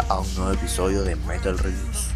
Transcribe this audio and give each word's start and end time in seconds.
a 0.00 0.18
un 0.18 0.34
nuevo 0.34 0.52
episodio 0.52 1.04
de 1.04 1.14
Metal 1.14 1.56
Reviews, 1.56 2.08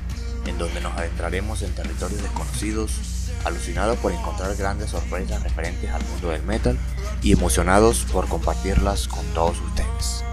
en 0.46 0.58
donde 0.58 0.80
nos 0.80 0.92
adentraremos 0.95 1.62
en 1.62 1.73
territorios 1.74 2.20
desconocidos, 2.23 3.30
alucinados 3.45 3.96
por 3.98 4.10
encontrar 4.10 4.56
grandes 4.56 4.91
sorpresas 4.91 5.42
referentes 5.45 5.88
al 5.91 6.05
mundo 6.06 6.30
del 6.30 6.42
metal 6.42 6.77
y 7.22 7.33
emocionados 7.33 8.05
por 8.12 8.27
compartirlas 8.27 9.06
con 9.06 9.24
todos 9.27 9.60
ustedes. 9.60 10.24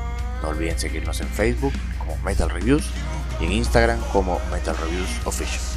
No 0.41 0.49
olviden 0.49 0.79
seguirnos 0.79 1.21
en 1.21 1.27
Facebook 1.27 1.73
como 1.99 2.17
Metal 2.23 2.49
Reviews 2.49 2.85
y 3.39 3.45
en 3.45 3.51
Instagram 3.51 3.99
como 4.11 4.39
Metal 4.51 4.75
Reviews 4.77 5.09
Official. 5.25 5.74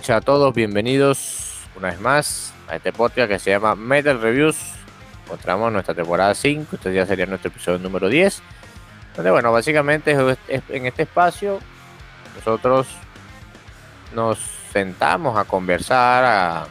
Noches 0.00 0.16
a 0.16 0.22
todos. 0.22 0.54
Bienvenidos 0.54 1.60
una 1.76 1.90
vez 1.90 2.00
más 2.00 2.54
a 2.68 2.76
este 2.76 2.90
podcast 2.90 3.28
que 3.28 3.38
se 3.38 3.50
llama 3.50 3.74
Metal 3.74 4.18
Reviews. 4.18 4.56
Encontramos 5.26 5.70
nuestra 5.70 5.92
temporada 5.92 6.34
5. 6.34 6.76
Este 6.76 6.94
ya 6.94 7.04
sería 7.04 7.26
nuestro 7.26 7.50
episodio 7.50 7.78
número 7.80 8.08
10. 8.08 8.42
Entonces, 9.10 9.30
bueno, 9.30 9.52
básicamente 9.52 10.16
en 10.48 10.86
este 10.86 11.02
espacio 11.02 11.58
nosotros 12.34 12.86
nos 14.14 14.38
sentamos 14.72 15.36
a 15.36 15.44
conversar, 15.44 16.24
a, 16.24 16.66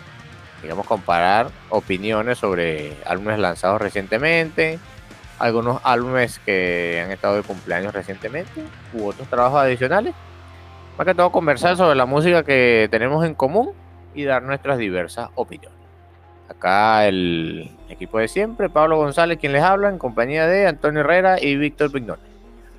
digamos, 0.63 0.88
comparar 0.88 1.52
opiniones 1.69 2.39
sobre 2.39 2.97
álbumes 3.05 3.38
lanzados 3.38 3.80
recientemente, 3.80 4.80
algunos 5.38 5.81
álbumes 5.83 6.39
que 6.39 7.03
han 7.05 7.11
estado 7.11 7.35
de 7.35 7.44
cumpleaños 7.44 7.94
recientemente 7.94 8.63
u 8.91 9.05
otros 9.05 9.27
trabajos 9.27 9.61
adicionales 9.61 10.16
más 11.00 11.05
que 11.05 11.16
todo 11.16 11.31
conversar 11.31 11.78
sobre 11.78 11.95
la 11.95 12.05
música 12.05 12.44
que 12.44 12.89
tenemos 12.92 13.25
en 13.25 13.33
común 13.33 13.72
y 14.14 14.25
dar 14.25 14.44
nuestras 14.44 14.78
diversas 14.78 15.30
opiniones. 15.36 15.80
Acá 16.50 17.08
el 17.08 17.72
equipo 17.88 18.19
de 18.19 18.28
siempre, 18.28 18.69
Pablo 18.69 18.97
González, 18.97 19.38
quien 19.39 19.53
les 19.53 19.64
habla, 19.64 19.88
en 19.88 19.97
compañía 19.97 20.45
de 20.45 20.67
Antonio 20.67 21.00
Herrera 21.00 21.41
y 21.41 21.56
Víctor 21.56 21.90
Pignone. 21.94 22.22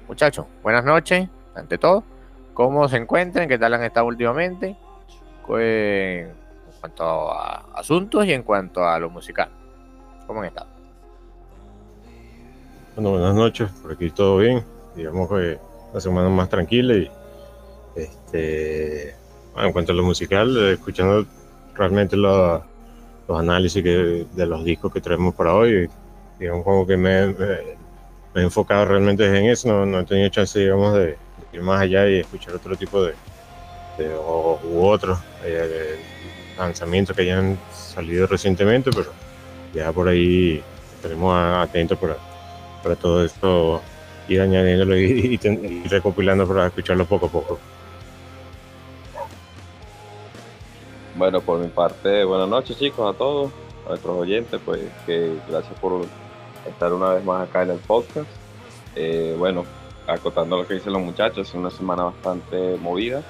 Muchachos, 0.06 0.44
buenas 0.62 0.84
noches, 0.84 1.31
ante 1.55 1.78
todo. 1.78 2.05
¿Cómo 2.53 2.87
se 2.89 2.99
encuentran? 2.99 3.49
¿Qué 3.49 3.56
tal 3.56 3.72
han 3.72 3.84
estado 3.84 4.05
últimamente? 4.06 4.77
en 5.49 6.31
cuanto 6.78 7.33
a 7.33 7.71
asuntos 7.75 8.27
y 8.27 8.34
en 8.34 8.43
cuanto 8.43 8.87
a 8.87 8.99
lo 8.99 9.09
musical. 9.09 9.49
¿Cómo 10.27 10.41
han 10.41 10.47
estado? 10.47 10.69
Bueno, 12.97 13.12
buenas 13.12 13.34
noches, 13.34 13.71
por 13.83 13.93
aquí 13.93 14.11
todo 14.11 14.37
bien. 14.37 14.62
Digamos 14.94 15.27
que 15.31 15.59
la 15.94 16.00
semana 16.03 16.28
más 16.28 16.50
tranquila 16.50 16.94
y 16.94 17.11
este, 18.03 19.11
en 19.56 19.72
cuanto 19.72 19.93
a 19.93 19.94
lo 19.94 20.03
musical, 20.03 20.56
escuchando 20.72 21.27
realmente 21.75 22.16
los 22.16 22.62
análisis 23.28 23.83
de 23.83 24.47
los 24.47 24.65
discos 24.65 24.93
que 24.93 25.00
traemos 25.00 25.34
para 25.34 25.55
hoy, 25.55 25.88
digamos 26.38 26.65
como 26.65 26.87
que 26.87 26.97
me, 26.97 27.34
he 28.34 28.43
enfocado 28.43 28.87
realmente 28.87 29.27
en 29.27 29.47
eso, 29.47 29.87
no, 29.87 30.00
he 30.00 30.05
tenido 30.05 30.28
chance, 30.31 30.59
digamos, 30.59 30.94
de, 30.94 31.16
ir 31.53 31.62
más 31.62 31.81
allá 31.81 32.09
y 32.09 32.21
escuchar 32.21 32.55
otro 32.55 32.77
tipo 32.77 33.03
de, 33.03 33.15
u 33.99 34.84
otros 34.87 35.19
eh, 35.44 35.99
lanzamientos 36.56 37.15
que 37.15 37.22
hayan 37.22 37.59
salido 37.72 38.27
recientemente, 38.27 38.91
pero 38.91 39.12
ya 39.75 39.93
por 39.93 40.09
ahí 40.09 40.62
estaremos 40.97 41.34
atentos 41.37 41.99
para, 41.99 42.17
para 42.82 42.97
todo 42.97 43.25
esto, 43.25 43.82
ir 44.28 44.41
añadiéndolo 44.41 44.97
y 44.97 45.38
recopilando 45.88 46.47
para 46.47 46.69
escucharlo 46.69 47.05
poco 47.05 47.27
a 47.27 47.31
poco. 47.31 47.59
Bueno, 51.16 51.41
por 51.41 51.59
mi 51.59 51.66
parte, 51.66 52.22
buenas 52.25 52.48
noches 52.48 52.78
chicos 52.78 53.15
a 53.15 53.19
todos, 53.19 53.50
a 53.84 53.91
nuestros 53.91 54.16
oyentes, 54.16 54.60
pues 54.65 54.81
que 55.06 55.34
gracias 55.48 55.78
por 55.81 56.06
estar 56.69 56.93
una 56.93 57.15
vez 57.15 57.25
más 57.25 57.48
acá 57.48 57.62
en 57.62 57.71
el 57.71 57.78
podcast. 57.78 58.28
Eh, 58.94 59.34
bueno, 59.37 59.65
acotando 60.06 60.56
lo 60.56 60.66
que 60.66 60.75
dicen 60.75 60.93
los 60.93 61.03
muchachos, 61.03 61.49
es 61.49 61.54
una 61.54 61.70
semana 61.70 62.04
bastante 62.04 62.76
movida, 62.81 63.22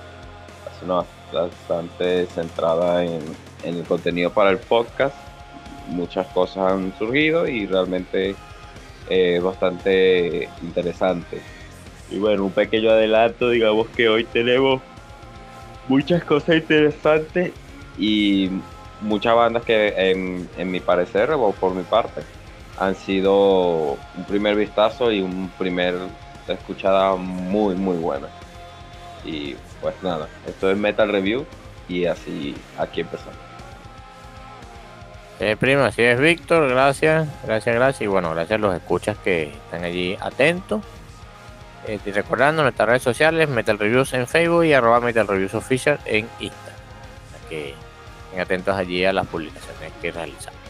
una 0.85 1.05
bastante 1.33 2.27
centrada 2.27 3.05
en, 3.05 3.23
el 3.65 3.83
contenido 3.85 4.31
para 4.31 4.51
el 4.51 4.59
podcast. 4.59 5.17
Muchas 5.89 6.27
cosas 6.29 6.73
han 6.73 6.93
surgido 6.99 7.49
y 7.49 7.67
realmente 7.67 8.35
eh, 9.09 9.41
bastante 9.43 10.51
interesante. 10.63 11.41
Y 12.11 12.19
bueno, 12.19 12.45
un 12.45 12.53
pequeño 12.53 12.91
adelanto, 12.91 13.49
digamos 13.51 13.89
que 13.89 14.09
hoy 14.09 14.25
tenemos 14.25 14.83
muchas 15.89 16.23
cosas 16.25 16.57
interesantes 16.57 17.53
y 18.01 18.51
muchas 19.03 19.37
bandas 19.37 19.63
que 19.63 19.95
en, 19.97 20.71
mi 20.71 20.81
parecer 20.81 21.31
o 21.33 21.53
por 21.53 21.75
mi 21.75 21.83
parte 21.83 22.23
han 22.79 22.95
sido 22.95 23.93
un 24.17 24.25
primer 24.27 24.57
vistazo 24.57 25.13
y 25.13 25.21
un 25.21 25.51
primer 25.59 25.95
escuchada 26.49 27.15
muy 27.15 27.77
muy 27.77 27.97
buena 27.99 28.27
y 29.25 29.55
pues 29.81 29.95
nada 30.03 30.29
esto 30.49 30.71
es 30.71 30.77
Metal 30.77 31.09
Review 31.09 31.47
y 31.89 32.07
así 32.07 32.57
aquí 32.77 33.03
empezamos 33.03 33.37
eh, 35.39 35.57
primo, 35.57 35.85
así 35.85 36.03
es 36.03 36.21
Víctor, 36.21 36.69
gracias, 36.69 37.27
gracias, 37.45 37.75
gracias. 37.75 38.03
Y 38.03 38.07
bueno, 38.09 38.29
gracias 38.35 38.59
a 38.59 38.61
los 38.61 38.75
escuchas 38.75 39.17
que 39.25 39.45
están 39.45 39.85
allí 39.85 40.15
atentos. 40.21 40.83
Eh, 41.87 41.99
y 42.05 42.11
recordando 42.11 42.63
nuestras 42.63 42.87
redes 42.87 43.03
sociales, 43.03 43.49
Metal 43.49 43.79
Reviews 43.79 44.13
en 44.13 44.27
Facebook 44.27 44.65
y 44.65 44.75
arroba 44.75 45.01
Metal 45.01 45.27
Reviews 45.27 45.55
Official 45.55 45.99
en 46.05 46.29
Instagram. 46.41 46.77
Que 47.49 47.75
estén 48.31 48.41
atentos 48.41 48.77
allí 48.77 49.05
a 49.05 49.13
las 49.13 49.27
publicaciones 49.27 49.93
que 50.01 50.13
realizamos. 50.13 50.61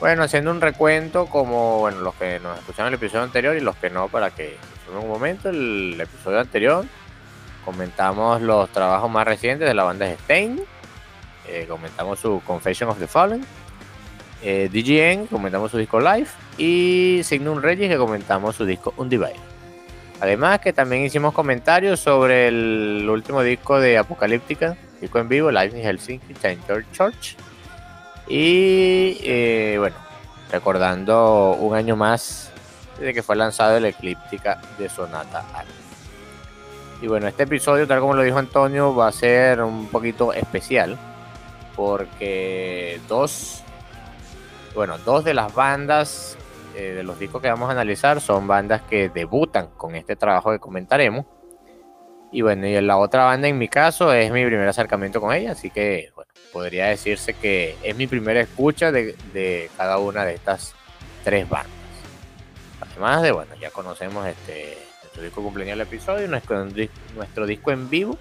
Bueno, 0.00 0.22
haciendo 0.22 0.50
un 0.50 0.60
recuento 0.60 1.26
como 1.26 1.80
bueno, 1.80 2.00
los 2.00 2.14
que 2.14 2.38
nos 2.40 2.58
escucharon 2.58 2.88
el 2.88 2.94
episodio 2.94 3.24
anterior 3.24 3.56
y 3.56 3.60
los 3.60 3.76
que 3.76 3.90
no, 3.90 4.08
para 4.08 4.30
que 4.30 4.56
en 4.90 4.96
un 4.96 5.08
momento 5.08 5.48
el 5.48 6.00
episodio 6.00 6.40
anterior 6.40 6.84
comentamos 7.64 8.40
los 8.40 8.70
trabajos 8.70 9.10
más 9.10 9.26
recientes 9.26 9.66
de 9.66 9.74
la 9.74 9.82
banda 9.82 10.08
Stein, 10.24 10.60
eh, 11.48 11.66
comentamos 11.68 12.20
su 12.20 12.40
Confession 12.46 12.90
of 12.90 12.98
the 12.98 13.08
Fallen, 13.08 13.44
eh, 14.42 14.68
DGN, 14.72 15.26
comentamos 15.26 15.72
su 15.72 15.78
disco 15.78 16.00
Live 16.00 16.28
y 16.58 17.20
Signum 17.24 17.60
Regis 17.60 17.88
que 17.88 17.96
comentamos 17.96 18.54
su 18.54 18.64
disco 18.64 18.94
Undivided. 18.96 19.34
Además 20.20 20.60
que 20.60 20.72
también 20.72 21.04
hicimos 21.04 21.34
comentarios 21.34 22.00
sobre 22.00 22.48
el 22.48 23.08
último 23.08 23.42
disco 23.42 23.80
de 23.80 23.98
Apocalíptica, 23.98 24.76
disco 25.00 25.18
en 25.18 25.28
vivo, 25.28 25.50
Live 25.50 25.78
in 25.78 25.84
Helsinki, 25.84 26.34
Center 26.34 26.84
Church. 26.92 27.36
Y 28.26 29.18
eh, 29.22 29.76
bueno, 29.78 29.96
recordando 30.50 31.52
un 31.54 31.74
año 31.74 31.96
más 31.96 32.52
desde 32.98 33.14
que 33.14 33.22
fue 33.22 33.36
lanzado 33.36 33.76
el 33.76 33.84
Eclíptica 33.84 34.60
de 34.76 34.88
Sonata 34.88 35.44
Y 37.00 37.06
bueno, 37.06 37.28
este 37.28 37.44
episodio, 37.44 37.86
tal 37.86 38.00
como 38.00 38.14
lo 38.14 38.22
dijo 38.22 38.38
Antonio, 38.38 38.94
va 38.94 39.08
a 39.08 39.12
ser 39.12 39.62
un 39.62 39.86
poquito 39.86 40.32
especial 40.32 40.98
porque 41.76 43.00
dos, 43.08 43.62
bueno, 44.74 44.98
dos 44.98 45.22
de 45.22 45.32
las 45.32 45.54
bandas 45.54 46.36
eh, 46.74 46.94
de 46.94 47.02
los 47.04 47.18
discos 47.18 47.40
que 47.40 47.48
vamos 47.48 47.68
a 47.68 47.72
analizar 47.72 48.20
son 48.20 48.48
bandas 48.48 48.82
que 48.82 49.08
debutan 49.08 49.68
con 49.76 49.94
este 49.94 50.16
trabajo 50.16 50.50
que 50.50 50.58
comentaremos. 50.58 51.24
Y 52.30 52.42
bueno, 52.42 52.66
y 52.66 52.80
la 52.80 52.98
otra 52.98 53.24
banda 53.24 53.48
en 53.48 53.58
mi 53.58 53.68
caso 53.68 54.12
es 54.12 54.30
mi 54.30 54.44
primer 54.44 54.68
acercamiento 54.68 55.20
con 55.20 55.34
ella, 55.34 55.52
así 55.52 55.70
que 55.70 56.10
bueno, 56.14 56.30
podría 56.52 56.86
decirse 56.86 57.34
que 57.34 57.76
es 57.82 57.96
mi 57.96 58.06
primera 58.06 58.40
escucha 58.40 58.92
de, 58.92 59.70
cada 59.76 59.98
una 59.98 60.24
de 60.24 60.34
estas 60.34 60.74
tres 61.24 61.48
bandas. 61.48 61.72
Además 62.80 63.22
de, 63.22 63.32
bueno, 63.32 63.54
ya 63.60 63.70
conocemos 63.70 64.26
este, 64.26 64.76
nuestro 65.02 65.22
disco 65.22 65.42
cumpleaños 65.42 65.78
del 65.78 65.86
episodio, 65.86 66.28
nuestro, 66.28 66.66
nuestro 67.14 67.46
disco 67.46 67.70
en 67.70 67.88
vivo, 67.88 68.18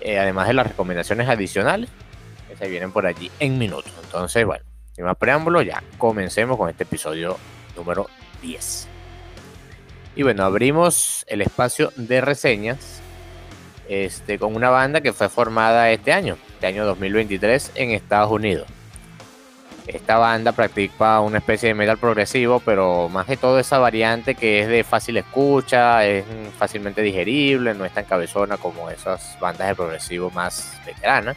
eh, 0.00 0.18
además 0.18 0.48
de 0.48 0.54
las 0.54 0.66
recomendaciones 0.66 1.28
adicionales 1.28 1.90
que 2.48 2.56
se 2.56 2.68
vienen 2.68 2.90
por 2.90 3.06
allí 3.06 3.30
en 3.38 3.58
minutos. 3.58 3.92
Entonces, 4.02 4.44
bueno, 4.44 4.64
sin 4.92 5.04
más 5.04 5.16
preámbulo, 5.16 5.62
ya 5.62 5.82
comencemos 5.98 6.56
con 6.56 6.70
este 6.70 6.82
episodio 6.82 7.36
número 7.76 8.08
10. 8.42 8.95
Y 10.16 10.22
bueno, 10.22 10.44
abrimos 10.44 11.26
el 11.28 11.42
espacio 11.42 11.92
de 11.94 12.22
reseñas 12.22 13.02
este, 13.86 14.38
con 14.38 14.56
una 14.56 14.70
banda 14.70 15.02
que 15.02 15.12
fue 15.12 15.28
formada 15.28 15.90
este 15.90 16.10
año, 16.10 16.38
este 16.54 16.66
año 16.66 16.86
2023 16.86 17.72
en 17.74 17.90
Estados 17.90 18.32
Unidos. 18.32 18.66
Esta 19.86 20.16
banda 20.16 20.52
practica 20.52 21.20
una 21.20 21.38
especie 21.38 21.68
de 21.68 21.74
metal 21.74 21.98
progresivo, 21.98 22.60
pero 22.60 23.10
más 23.10 23.26
que 23.26 23.36
todo 23.36 23.60
esa 23.60 23.78
variante 23.78 24.34
que 24.34 24.62
es 24.62 24.68
de 24.68 24.82
fácil 24.82 25.18
escucha, 25.18 26.04
es 26.06 26.24
fácilmente 26.58 27.02
digerible, 27.02 27.74
no 27.74 27.84
es 27.84 27.92
tan 27.92 28.06
cabezona 28.06 28.56
como 28.56 28.90
esas 28.90 29.38
bandas 29.38 29.68
de 29.68 29.74
progresivo 29.76 30.30
más 30.30 30.72
veteranas. 30.84 31.36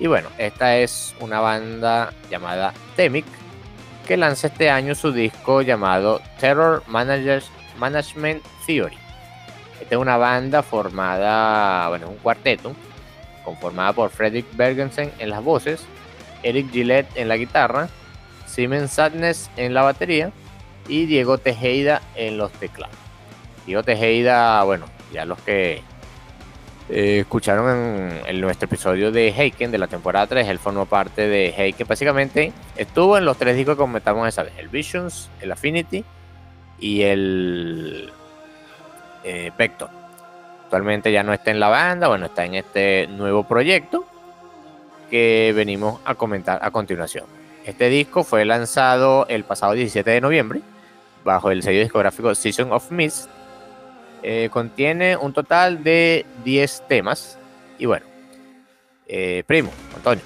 Y 0.00 0.06
bueno, 0.06 0.30
esta 0.38 0.78
es 0.78 1.14
una 1.20 1.40
banda 1.40 2.12
llamada 2.30 2.72
Temic, 2.96 3.26
que 4.06 4.16
lanza 4.16 4.46
este 4.46 4.70
año 4.70 4.94
su 4.94 5.12
disco 5.12 5.60
llamado 5.60 6.20
Terror 6.40 6.82
Managers, 6.88 7.50
Management 7.78 8.42
Theory. 8.66 8.98
Esta 9.80 9.94
es 9.94 10.00
una 10.00 10.16
banda 10.16 10.62
formada, 10.62 11.88
bueno, 11.88 12.08
un 12.08 12.16
cuarteto, 12.16 12.74
conformada 13.44 13.92
por 13.92 14.10
Frederick 14.10 14.46
Bergensen 14.56 15.12
en 15.18 15.30
las 15.30 15.42
voces, 15.42 15.86
Eric 16.42 16.70
Gillette 16.70 17.16
en 17.16 17.28
la 17.28 17.36
guitarra, 17.36 17.88
Simon 18.46 18.88
Sadness 18.88 19.50
en 19.56 19.74
la 19.74 19.82
batería 19.82 20.32
y 20.88 21.06
Diego 21.06 21.38
Tejeda 21.38 22.02
en 22.16 22.38
los 22.38 22.52
teclados. 22.52 22.96
Diego 23.66 23.82
Tejeda, 23.82 24.62
bueno, 24.64 24.86
ya 25.12 25.24
los 25.24 25.38
que 25.40 25.82
eh, 26.88 27.20
escucharon 27.20 28.18
en, 28.26 28.40
nuestro 28.40 28.66
episodio 28.66 29.12
de 29.12 29.28
Heiken 29.28 29.70
de 29.70 29.78
la 29.78 29.88
temporada 29.88 30.26
3, 30.26 30.48
él 30.48 30.58
formó 30.58 30.86
parte 30.86 31.28
de 31.28 31.54
Heiken. 31.56 31.86
Básicamente 31.86 32.52
estuvo 32.76 33.18
en 33.18 33.24
los 33.24 33.36
tres 33.36 33.56
discos 33.56 33.74
que 33.76 33.80
comentamos 33.80 34.26
esa 34.26 34.42
vez: 34.42 34.54
el 34.58 34.68
Visions, 34.68 35.28
el 35.40 35.52
Affinity 35.52 36.04
y 36.80 37.02
el 37.02 38.12
eh. 39.24 39.52
Actualmente 40.64 41.10
ya 41.10 41.22
no 41.22 41.32
está 41.32 41.50
en 41.50 41.60
la 41.60 41.68
banda, 41.68 42.08
bueno, 42.08 42.26
está 42.26 42.44
en 42.44 42.54
este 42.54 43.06
nuevo 43.08 43.44
proyecto 43.44 44.04
que 45.10 45.52
venimos 45.56 46.00
a 46.04 46.14
comentar 46.14 46.58
a 46.62 46.70
continuación. 46.70 47.24
Este 47.64 47.88
disco 47.88 48.22
fue 48.22 48.44
lanzado 48.44 49.26
el 49.28 49.44
pasado 49.44 49.72
17 49.72 50.10
de 50.10 50.20
noviembre 50.20 50.60
bajo 51.24 51.50
el 51.50 51.62
sello 51.62 51.80
discográfico 51.80 52.34
Season 52.34 52.70
of 52.72 52.90
Mist. 52.90 53.28
Eh, 54.22 54.48
contiene 54.52 55.16
un 55.16 55.32
total 55.32 55.82
de 55.82 56.26
10 56.44 56.88
temas. 56.88 57.38
Y 57.78 57.86
bueno, 57.86 58.06
eh, 59.06 59.44
primo, 59.46 59.70
Antonio, 59.96 60.24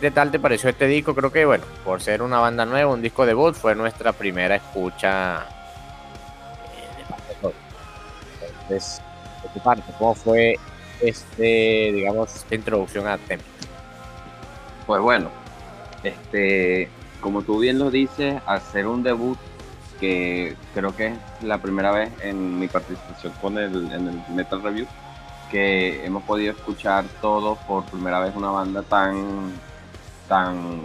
¿qué 0.00 0.10
tal 0.10 0.30
te 0.30 0.38
pareció 0.38 0.70
este 0.70 0.86
disco? 0.86 1.14
Creo 1.14 1.30
que, 1.30 1.44
bueno, 1.44 1.64
por 1.84 2.00
ser 2.00 2.22
una 2.22 2.38
banda 2.38 2.64
nueva, 2.64 2.92
un 2.92 3.02
disco 3.02 3.26
de 3.26 3.34
voz, 3.34 3.58
fue 3.58 3.74
nuestra 3.74 4.12
primera 4.12 4.56
escucha 4.56 5.46
eh. 7.42 7.52
Entonces, 8.62 9.02
de 9.54 9.82
¿cómo 9.98 10.14
fue 10.14 10.56
este, 11.00 11.92
digamos, 11.92 12.34
esta 12.34 12.54
introducción 12.54 13.06
a 13.06 13.18
Tempo? 13.18 13.44
Pues 14.86 15.00
bueno, 15.02 15.30
este, 16.02 16.88
como 17.20 17.42
tú 17.42 17.58
bien 17.58 17.78
lo 17.78 17.90
dices, 17.90 18.40
hacer 18.46 18.86
un 18.86 19.02
debut 19.02 19.38
que 20.00 20.56
creo 20.74 20.96
que 20.96 21.08
es 21.08 21.14
la 21.42 21.58
primera 21.58 21.92
vez 21.92 22.10
en 22.22 22.58
mi 22.58 22.66
participación 22.66 23.32
con 23.40 23.58
el, 23.58 23.92
en 23.92 24.08
el 24.08 24.34
Metal 24.34 24.62
Review 24.62 24.86
que 25.52 26.04
hemos 26.04 26.22
podido 26.24 26.52
escuchar 26.52 27.04
todo 27.20 27.56
por 27.68 27.84
primera 27.84 28.18
vez 28.20 28.34
una 28.34 28.50
banda 28.50 28.82
tan, 28.82 29.52
tan, 30.32 30.80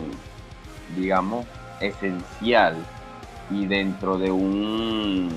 digamos, 0.98 1.46
esencial 1.80 2.76
y 3.50 3.66
dentro 3.66 4.18
de 4.18 4.30
un 4.30 5.30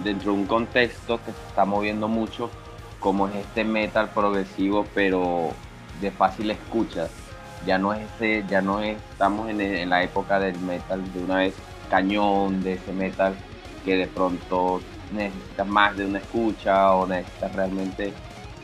dentro 0.00 0.32
de 0.32 0.38
un 0.38 0.46
contexto 0.46 1.18
que 1.18 1.30
se 1.30 1.42
está 1.48 1.64
moviendo 1.64 2.08
mucho 2.08 2.50
como 2.98 3.28
es 3.28 3.36
este 3.36 3.62
metal 3.62 4.08
progresivo 4.08 4.84
pero 4.94 5.50
de 6.00 6.10
fácil 6.10 6.50
escucha 6.50 7.06
ya 7.64 7.78
no 7.78 7.92
es 7.92 8.00
ese, 8.16 8.44
ya 8.48 8.60
no 8.60 8.80
estamos 8.80 9.48
en, 9.48 9.88
la 9.88 10.02
época 10.02 10.40
del 10.40 10.58
metal 10.58 11.00
de 11.12 11.22
una 11.22 11.36
vez 11.36 11.54
cañón, 11.88 12.64
de 12.64 12.72
ese 12.72 12.92
metal 12.92 13.36
que 13.84 13.94
de 13.96 14.08
pronto 14.08 14.80
necesitas 15.12 15.68
más 15.68 15.96
de 15.96 16.06
una 16.06 16.18
escucha 16.18 16.90
o 16.94 17.06
necesitas 17.06 17.54
realmente 17.54 18.12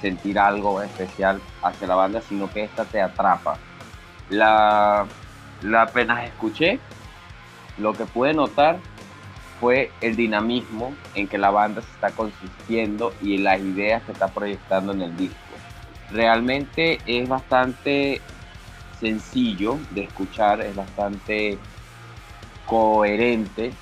sentir 0.00 0.40
algo 0.40 0.82
especial 0.82 1.40
hacia 1.62 1.86
la 1.86 1.94
banda, 1.94 2.20
sino 2.20 2.50
que 2.50 2.64
esta 2.64 2.84
te 2.84 3.00
atrapa. 3.00 3.58
La, 4.30 5.06
la 5.62 5.82
apenas 5.82 6.24
escuché, 6.24 6.78
lo 7.78 7.94
que 7.94 8.04
pude 8.04 8.34
notar 8.34 8.78
fue 9.60 9.90
el 10.00 10.16
dinamismo 10.16 10.94
en 11.14 11.26
que 11.26 11.38
la 11.38 11.50
banda 11.50 11.82
se 11.82 11.90
está 11.90 12.10
consistiendo 12.10 13.12
y 13.20 13.38
las 13.38 13.60
ideas 13.60 14.02
que 14.04 14.12
está 14.12 14.28
proyectando 14.28 14.92
en 14.92 15.02
el 15.02 15.16
disco. 15.16 15.36
Realmente 16.12 17.00
es 17.06 17.28
bastante 17.28 18.20
sencillo 19.00 19.78
de 19.90 20.04
escuchar, 20.04 20.60
es 20.60 20.74
bastante 20.74 21.58
coherente 22.66 23.72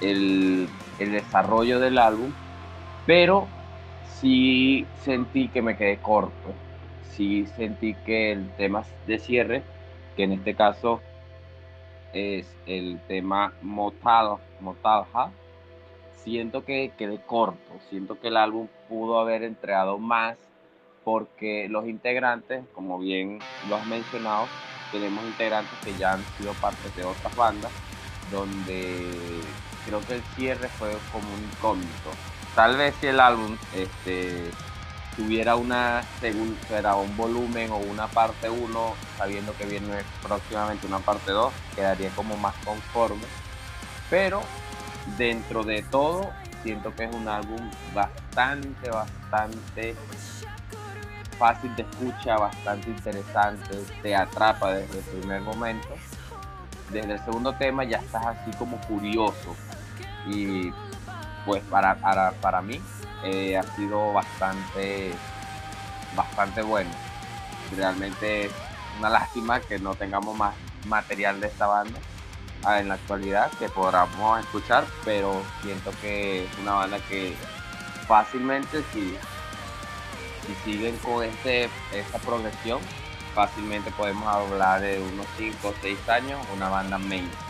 el, 0.00 0.68
desarrollo 0.98 1.80
del 1.80 1.98
álbum, 1.98 2.30
pero 3.06 3.48
sí 4.20 4.86
sentí 5.02 5.48
que 5.48 5.62
me 5.62 5.76
quedé 5.76 5.98
corto, 5.98 6.54
sí 7.10 7.46
sentí 7.56 7.94
que 8.06 8.32
el 8.32 8.48
tema 8.56 8.84
de 9.06 9.18
cierre, 9.18 9.62
que 10.16 10.24
en 10.24 10.32
este 10.32 10.54
caso 10.54 11.00
es 12.12 12.46
el 12.66 13.00
tema 13.08 13.52
Motal, 13.62 14.36
Motalha, 14.60 15.30
siento 16.22 16.64
que 16.64 16.92
quedé 16.96 17.18
corto, 17.18 17.58
siento 17.90 18.18
que 18.20 18.28
el 18.28 18.36
álbum 18.36 18.68
pudo 18.88 19.18
haber 19.18 19.42
entregado 19.42 19.98
más 19.98 20.38
porque 21.04 21.68
los 21.68 21.86
integrantes, 21.86 22.64
como 22.74 22.98
bien 22.98 23.38
lo 23.68 23.76
has 23.76 23.86
mencionado, 23.86 24.46
tenemos 24.90 25.22
integrantes 25.24 25.78
que 25.84 25.94
ya 25.98 26.12
han 26.14 26.24
sido 26.38 26.52
parte 26.54 26.88
de 26.96 27.04
otras 27.04 27.36
bandas, 27.36 27.70
donde 28.30 29.10
creo 29.86 30.00
que 30.00 30.14
el 30.14 30.22
cierre 30.36 30.68
fue 30.68 30.90
como 31.12 31.26
un 31.34 31.44
incógnito. 31.52 32.10
Tal 32.54 32.76
vez 32.76 32.94
si 33.00 33.08
el 33.08 33.20
álbum 33.20 33.56
este, 33.74 34.50
tuviera 35.16 35.56
una 35.56 36.02
segunda, 36.20 36.96
un 36.96 37.16
volumen 37.16 37.70
o 37.70 37.76
una 37.76 38.06
parte 38.08 38.50
1, 38.50 38.94
sabiendo 39.18 39.56
que 39.56 39.64
viene 39.64 40.02
próximamente 40.22 40.86
una 40.86 40.98
parte 40.98 41.32
2, 41.32 41.52
quedaría 41.74 42.10
como 42.10 42.36
más 42.36 42.54
conforme. 42.64 43.24
Pero 44.10 44.42
dentro 45.16 45.64
de 45.64 45.82
todo, 45.82 46.30
siento 46.62 46.94
que 46.94 47.04
es 47.04 47.14
un 47.14 47.28
álbum 47.28 47.60
bastante, 47.94 48.90
bastante 48.90 49.94
fácil 51.38 51.74
de 51.76 51.82
escucha, 51.82 52.36
bastante 52.36 52.90
interesante, 52.90 53.78
te 54.02 54.14
atrapa 54.14 54.72
desde 54.72 54.98
el 54.98 55.04
primer 55.04 55.40
momento. 55.42 55.88
Desde 56.90 57.14
el 57.14 57.24
segundo 57.24 57.54
tema 57.54 57.84
ya 57.84 57.98
estás 57.98 58.24
así 58.26 58.50
como 58.58 58.78
curioso 58.82 59.56
y 60.26 60.70
pues 61.44 61.62
para, 61.64 61.96
para, 61.96 62.32
para 62.32 62.62
mí 62.62 62.80
eh, 63.24 63.56
ha 63.56 63.62
sido 63.74 64.12
bastante, 64.12 65.12
bastante 66.16 66.62
bueno. 66.62 66.90
Realmente 67.76 68.50
una 68.98 69.10
lástima 69.10 69.60
que 69.60 69.78
no 69.78 69.94
tengamos 69.94 70.36
más 70.36 70.54
material 70.86 71.40
de 71.40 71.48
esta 71.48 71.66
banda 71.66 71.98
ah, 72.64 72.78
en 72.78 72.88
la 72.88 72.94
actualidad 72.94 73.50
que 73.58 73.68
podamos 73.68 74.40
escuchar, 74.40 74.84
pero 75.04 75.42
siento 75.62 75.90
que 76.00 76.44
es 76.44 76.58
una 76.58 76.74
banda 76.74 76.98
que 77.08 77.34
fácilmente 78.06 78.84
si 78.92 79.16
si 80.46 80.54
siguen 80.72 80.96
con 80.98 81.24
este, 81.24 81.70
esta 81.92 82.18
progresión, 82.18 82.78
fácilmente 83.34 83.90
podemos 83.92 84.26
hablar 84.26 84.80
de 84.80 85.00
unos 85.00 85.26
5 85.38 85.68
o 85.68 85.74
6 85.80 86.08
años, 86.08 86.46
una 86.54 86.68
banda 86.68 86.98
mainstream 86.98 87.43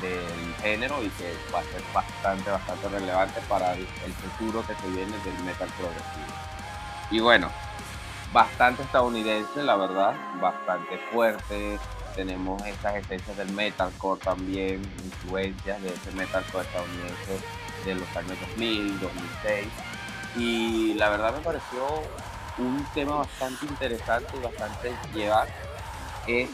del 0.00 0.54
género 0.62 1.02
y 1.02 1.08
que 1.10 1.34
va 1.52 1.60
a 1.60 1.64
ser 1.64 1.82
bastante, 1.92 2.50
bastante 2.50 2.88
relevante 2.88 3.40
para 3.48 3.74
el, 3.74 3.86
futuro 3.86 4.64
que 4.66 4.74
se 4.74 4.88
viene 4.88 5.16
del 5.24 5.44
metal 5.44 5.68
progresivo. 5.78 6.34
Y 7.10 7.20
bueno, 7.20 7.50
bastante 8.32 8.82
estadounidense, 8.82 9.62
la 9.62 9.76
verdad, 9.76 10.14
bastante 10.40 10.98
fuerte. 11.12 11.78
Tenemos 12.14 12.64
estas 12.66 12.96
esencias 12.96 13.36
del 13.36 13.52
metalcore 13.52 14.20
también, 14.20 14.82
influencias 15.04 15.80
de 15.82 15.88
ese 15.94 16.10
metalcore 16.12 16.66
estadounidense 16.66 17.40
de 17.84 17.94
los 17.94 18.16
años 18.16 18.38
2000, 18.40 19.00
2006 19.00 19.68
y 20.36 20.94
la 20.94 21.08
verdad 21.08 21.34
me 21.34 21.40
pareció 21.40 21.86
un 22.58 22.84
tema 22.94 23.16
bastante 23.16 23.66
interesante 23.66 24.36
y 24.36 24.44
bastante 24.44 24.92
llevar 25.14 25.48
es 26.26 26.48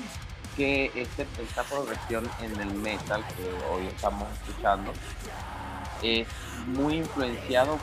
que 0.57 0.91
este, 0.95 1.27
esta 1.43 1.63
progresión 1.65 2.29
en 2.41 2.59
el 2.61 2.73
metal 2.75 3.25
que 3.37 3.45
hoy 3.71 3.87
estamos 3.87 4.27
escuchando 4.41 4.93
es 6.03 6.27
muy 6.67 6.95
influenciado 6.95 7.79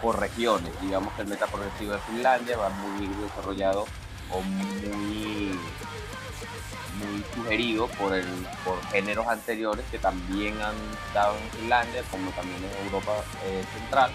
por 0.00 0.18
regiones. 0.18 0.72
Digamos 0.80 1.12
que 1.14 1.22
el 1.22 1.28
metal 1.28 1.48
progresivo 1.50 1.92
de 1.92 1.98
Finlandia 2.00 2.56
va 2.56 2.70
muy 2.70 3.06
desarrollado 3.06 3.86
o 4.30 4.40
muy, 4.40 5.58
sugerido 7.34 7.86
por, 7.88 8.14
el, 8.14 8.26
por 8.64 8.80
géneros 8.86 9.26
anteriores 9.26 9.84
que 9.90 9.98
también 9.98 10.54
han 10.62 10.74
dado 11.12 11.36
en 11.36 11.58
Finlandia, 11.58 12.02
como 12.10 12.30
también 12.30 12.58
en 12.64 12.86
Europa 12.86 13.12
eh, 13.44 13.64
Central 13.74 14.10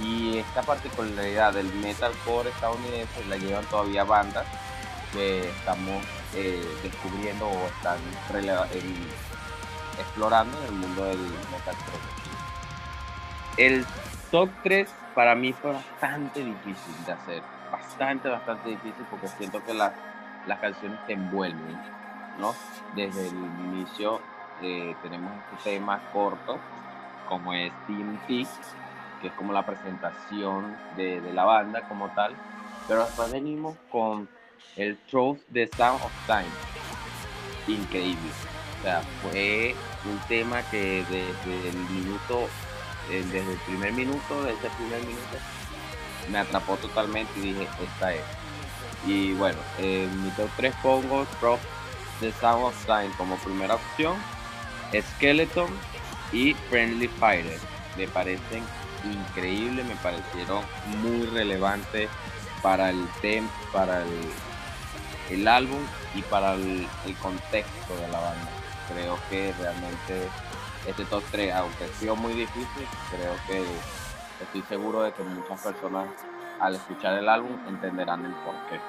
Y 0.00 0.38
esta 0.38 0.62
particularidad 0.62 1.52
del 1.52 1.66
metalcore 1.74 2.50
estadounidense 2.50 3.24
la 3.28 3.36
llevan 3.36 3.64
todavía 3.66 4.04
bandas 4.04 4.46
que 5.12 5.48
estamos 5.48 6.02
eh, 6.36 6.62
descubriendo 6.82 7.46
o 7.46 7.66
están 7.66 7.98
explorando 9.98 10.58
en 10.58 10.64
el 10.64 10.72
mundo 10.72 11.04
del 11.04 11.18
metalcore. 11.18 12.14
El 13.56 13.86
top 14.30 14.50
3 14.64 14.90
para 15.14 15.34
mí 15.34 15.52
fue 15.52 15.72
bastante 15.72 16.44
difícil 16.44 17.04
de 17.06 17.12
hacer, 17.12 17.42
bastante, 17.70 18.28
bastante 18.28 18.70
difícil 18.70 19.06
porque 19.08 19.28
siento 19.28 19.64
que 19.64 19.74
las, 19.74 19.92
las 20.46 20.58
canciones 20.58 20.98
te 21.06 21.12
envuelven, 21.12 21.80
¿no? 22.38 22.54
Desde 22.96 23.28
el 23.28 23.34
inicio 23.34 24.20
eh, 24.60 24.96
tenemos 25.02 25.30
este 25.56 25.70
tema 25.70 26.00
corto, 26.12 26.58
como 27.28 27.54
es 27.54 27.72
Team 27.86 28.18
T, 28.26 28.46
que 29.20 29.28
es 29.28 29.32
como 29.34 29.52
la 29.52 29.64
presentación 29.64 30.76
de, 30.96 31.20
de, 31.20 31.32
la 31.32 31.44
banda 31.44 31.82
como 31.82 32.08
tal, 32.08 32.34
pero 32.88 33.04
después 33.04 33.30
venimos 33.30 33.76
con 33.90 34.28
el 34.76 34.96
Truth 35.10 35.38
The 35.52 35.68
Sound 35.76 36.02
of 36.02 36.12
Time, 36.26 36.44
increíble. 37.66 38.30
O 38.80 38.82
sea, 38.82 39.02
fue 39.22 39.74
un 40.04 40.18
tema 40.28 40.62
que 40.70 41.04
desde 41.08 41.68
el 41.68 41.76
minuto, 41.76 42.48
eh, 43.10 43.24
desde 43.30 43.52
el 43.52 43.58
primer 43.60 43.92
minuto, 43.92 44.42
desde 44.42 44.66
el 44.66 44.72
primer 44.74 45.00
minuto, 45.00 45.38
me 46.30 46.38
atrapó 46.38 46.76
totalmente 46.76 47.32
y 47.38 47.52
dije, 47.52 47.68
esta 47.82 48.14
es. 48.14 48.22
Y 49.06 49.32
bueno, 49.34 49.58
en 49.78 50.24
mi 50.24 50.30
top 50.30 50.48
3 50.56 50.74
pongo 50.82 51.26
Truth 51.40 51.60
The 52.20 52.32
Sound 52.32 52.64
of 52.64 52.86
Time 52.86 53.10
como 53.16 53.36
primera 53.36 53.74
opción 53.74 54.16
Skeleton 55.00 55.68
y 56.32 56.54
Friendly 56.54 57.08
Fire. 57.08 57.58
Me 57.96 58.08
parecen 58.08 58.64
increíbles, 59.04 59.84
me 59.86 59.96
parecieron 59.96 60.64
muy 61.02 61.26
relevantes 61.26 62.08
para 62.62 62.90
el 62.90 63.06
tema, 63.20 63.48
para 63.72 64.02
el, 64.02 64.30
el, 65.30 65.48
álbum 65.48 65.80
y 66.14 66.22
para 66.22 66.54
el, 66.54 66.86
contexto 67.22 67.96
de 67.96 68.08
la 68.08 68.20
banda. 68.20 68.48
Creo 68.92 69.18
que 69.30 69.52
realmente 69.58 70.28
este 70.86 71.04
top 71.06 71.22
3, 71.30 71.54
aunque 71.54 71.84
ha 71.84 71.88
sido 71.88 72.16
muy 72.16 72.34
difícil, 72.34 72.86
creo 73.10 73.34
que 73.46 73.64
estoy 74.42 74.62
seguro 74.68 75.02
de 75.02 75.12
que 75.12 75.22
muchas 75.22 75.60
personas 75.60 76.08
al 76.60 76.74
escuchar 76.74 77.18
el 77.18 77.28
álbum 77.28 77.56
entenderán 77.68 78.24
el 78.24 78.32
porqué. 78.32 78.80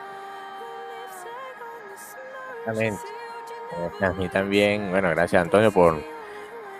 Exactamente. 2.59 3.01
A 4.01 4.09
mí 4.11 4.29
también, 4.29 4.91
bueno, 4.91 5.09
gracias 5.09 5.41
Antonio 5.41 5.71
por 5.71 6.01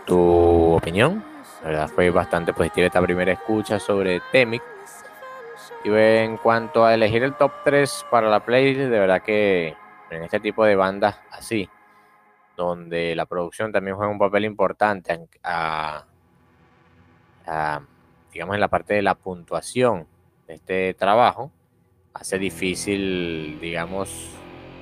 tu 0.06 0.76
opinión. 0.76 1.24
La 1.64 1.70
verdad 1.70 1.90
fue 1.90 2.10
bastante 2.10 2.54
positiva 2.54 2.88
esta 2.88 3.02
primera 3.02 3.32
escucha 3.32 3.80
sobre 3.80 4.22
Temic. 4.32 4.62
Y 5.86 5.90
en 5.94 6.38
cuanto 6.38 6.84
a 6.84 6.96
elegir 6.96 7.22
el 7.22 7.36
top 7.36 7.52
3 7.64 8.08
para 8.10 8.28
la 8.28 8.44
playlist, 8.44 8.90
de 8.90 9.00
verdad 9.00 9.22
que 9.22 9.76
en 10.10 10.24
este 10.24 10.40
tipo 10.40 10.66
de 10.66 10.76
bandas 10.76 11.16
así, 11.30 11.70
donde 12.58 13.16
la 13.16 13.28
producción 13.28 13.72
también 13.72 13.96
juega 13.96 14.12
un 14.12 14.18
papel 14.18 14.46
importante 14.46 15.28
digamos 18.34 18.56
en 18.56 18.60
la 18.60 18.68
parte 18.68 18.96
de 18.96 19.04
la 19.04 19.14
puntuación 19.14 20.08
de 20.48 20.56
este 20.56 20.96
trabajo, 20.96 21.52
hace 22.16 22.40
difícil, 22.40 23.60
digamos, 23.62 24.32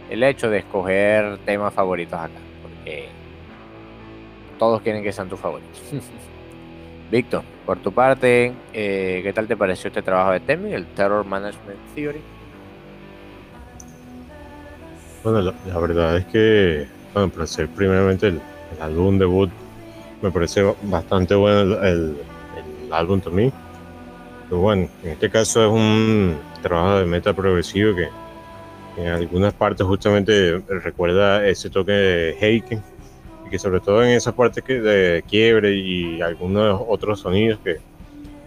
el 0.10 0.24
hecho 0.24 0.50
de 0.50 0.60
escoger 0.60 1.38
temas 1.40 1.74
favoritos 1.74 2.18
acá, 2.18 2.40
porque 2.62 3.10
todos 4.58 4.82
quieren 4.82 5.04
que 5.04 5.12
sean 5.12 5.28
tus 5.28 5.40
favoritos. 5.40 5.82
Víctor, 7.14 7.44
por 7.64 7.78
tu 7.78 7.92
parte, 7.92 8.54
eh, 8.74 9.20
¿qué 9.22 9.34
tal 9.34 9.48
te 9.48 9.56
pareció 9.56 9.90
este 9.90 10.02
trabajo 10.02 10.32
de 10.32 10.40
Temi, 10.40 10.74
el 10.74 10.88
Terror 10.88 11.24
Management 11.24 11.78
Theory? 11.94 12.22
Bueno, 15.24 15.54
la, 15.68 15.78
verdad 15.78 16.18
es 16.18 16.26
que, 16.26 16.88
bueno, 17.14 17.30
para 17.30 17.46
ser 17.46 17.68
primeramente 17.68 18.30
el, 18.30 18.42
álbum 18.82 19.20
debut, 19.20 19.52
me 20.24 20.32
parece 20.32 20.64
bastante 20.82 21.36
bueno 21.36 21.80
el, 21.84 22.18
álbum 22.90 23.22
también. 23.22 23.54
Pero 24.50 24.62
bueno, 24.62 24.90
en 25.04 25.12
este 25.12 25.30
caso 25.30 25.68
es 25.68 25.72
un 25.72 26.36
trabajo 26.64 26.98
de 26.98 27.06
meta 27.06 27.32
progresivo 27.32 27.96
que 27.96 28.10
en 28.98 29.10
algunas 29.10 29.54
partes 29.54 29.86
justamente 29.86 30.64
recuerda 30.68 31.48
ese 31.48 31.70
toque 31.70 31.92
de 31.92 32.38
Heiken, 32.42 32.82
que 33.54 33.60
sobre 33.60 33.82
todo 33.82 34.04
en 34.04 34.10
esa 34.10 34.36
parte 34.36 34.64
que 34.64 34.82
de 34.82 35.24
quiebre 35.30 35.76
y 35.76 36.24
algunos 36.24 36.82
otros 36.88 37.20
sonidos 37.20 37.60
que 37.64 37.78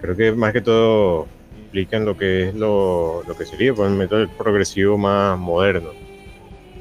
creo 0.00 0.16
que 0.16 0.32
más 0.32 0.52
que 0.52 0.60
todo 0.60 1.28
implican 1.56 2.04
lo 2.04 2.16
que 2.16 2.48
es 2.48 2.54
lo, 2.56 3.22
lo 3.24 3.36
que 3.36 3.46
sería 3.46 3.72
pues, 3.72 3.88
el 3.88 3.96
método 3.96 4.28
progresivo 4.30 4.98
más 4.98 5.38
moderno, 5.38 5.90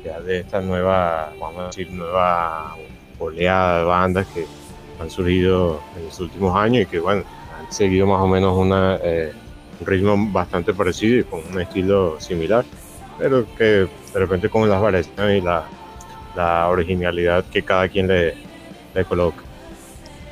ya 0.03 0.20
de 0.22 0.39
esta 0.39 0.60
nueva, 0.60 1.34
vamos 1.39 1.60
a 1.60 1.67
decir, 1.67 1.91
nueva 1.91 2.75
oleada 3.20 3.77
de 3.77 3.86
bandas 3.86 4.25
que 4.34 4.48
han 5.00 5.12
surgido 5.12 5.79
en 5.96 6.05
los 6.05 6.20
últimos 6.20 6.55
años 6.55 6.82
y 6.82 6.86
que 6.88 7.00
bueno, 7.00 7.24
han 7.60 7.72
seguido 7.72 8.08
más 8.08 8.22
o 8.22 8.27
menos 8.27 8.58
una, 8.58 8.98
eh, 9.03 9.34
un 9.82 9.86
ritmo 9.86 10.15
bastante 10.32 10.74
parecido 10.74 11.20
y 11.20 11.24
con 11.25 11.41
un 11.53 11.62
estilo 11.62 12.20
similar 12.20 12.65
pero 13.20 13.46
que 13.55 13.65
de 13.65 13.88
repente 14.20 14.50
con 14.50 14.67
las 14.67 14.82
variaciones 14.82 15.44
y 15.44 15.46
la, 15.46 15.67
la 16.36 16.68
originalidad 16.68 17.46
que 17.46 17.63
cada 17.63 17.88
quien 17.88 18.08
le, 18.08 18.36
le 18.94 19.06
coloca. 19.06 19.44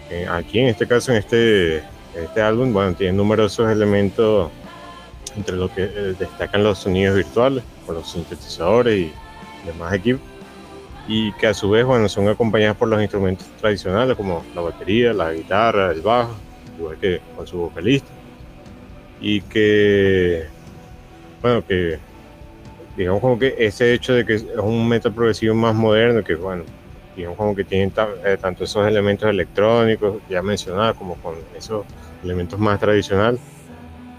Eh, 0.10 0.28
aquí 0.30 0.60
en 0.60 0.68
este 0.68 0.88
caso, 0.88 1.12
en 1.12 1.18
este, 1.18 1.78
este 2.16 2.42
álbum, 2.42 2.74
bueno, 2.74 2.94
tiene 2.94 3.14
numerosos 3.14 3.72
elementos 3.72 4.52
entre 5.36 5.56
los 5.56 5.72
que 5.72 5.84
eh, 5.84 6.16
destacan 6.20 6.64
los 6.64 6.80
sonidos 6.80 7.16
virtuales, 7.16 7.64
con 7.86 7.96
los 7.96 8.12
sintetizadores 8.12 9.00
y 9.00 9.12
demás 9.66 9.94
equipos, 9.94 10.22
y 11.08 11.32
que 11.34 11.48
a 11.48 11.54
su 11.54 11.70
vez, 11.70 11.86
bueno, 11.86 12.08
son 12.08 12.28
acompañados 12.30 12.78
por 12.78 12.88
los 12.88 13.02
instrumentos 13.02 13.48
tradicionales 13.60 14.16
como 14.16 14.44
la 14.54 14.62
batería, 14.62 15.14
la 15.14 15.34
guitarra, 15.34 15.92
el 15.92 16.02
bajo, 16.02 16.36
igual 16.78 16.98
que 16.98 17.20
con 17.36 17.48
su 17.48 17.58
vocalista, 17.58 18.10
y 19.20 19.42
que, 19.42 20.46
bueno, 21.42 21.66
que 21.66 21.98
digamos 22.96 23.22
como 23.22 23.40
que 23.40 23.56
ese 23.58 23.94
hecho 23.94 24.14
de 24.14 24.26
que 24.26 24.36
es 24.36 24.46
un 24.62 24.88
metal 24.88 25.14
progresivo 25.14 25.56
más 25.56 25.74
moderno, 25.74 26.24
que 26.24 26.36
bueno, 26.36 26.64
digamos 27.16 27.38
como 27.38 27.56
que 27.56 27.64
tiene 27.64 27.92
eh, 28.26 28.38
tanto 28.40 28.64
esos 28.64 28.88
elementos 28.88 29.30
electrónicos 29.30 30.22
ya 30.30 30.42
mencionados 30.42 30.98
como 30.98 31.16
con 31.16 31.36
esos 31.58 31.86
elementos 32.24 32.60
más 32.60 32.80
tradicionales, 32.80 33.40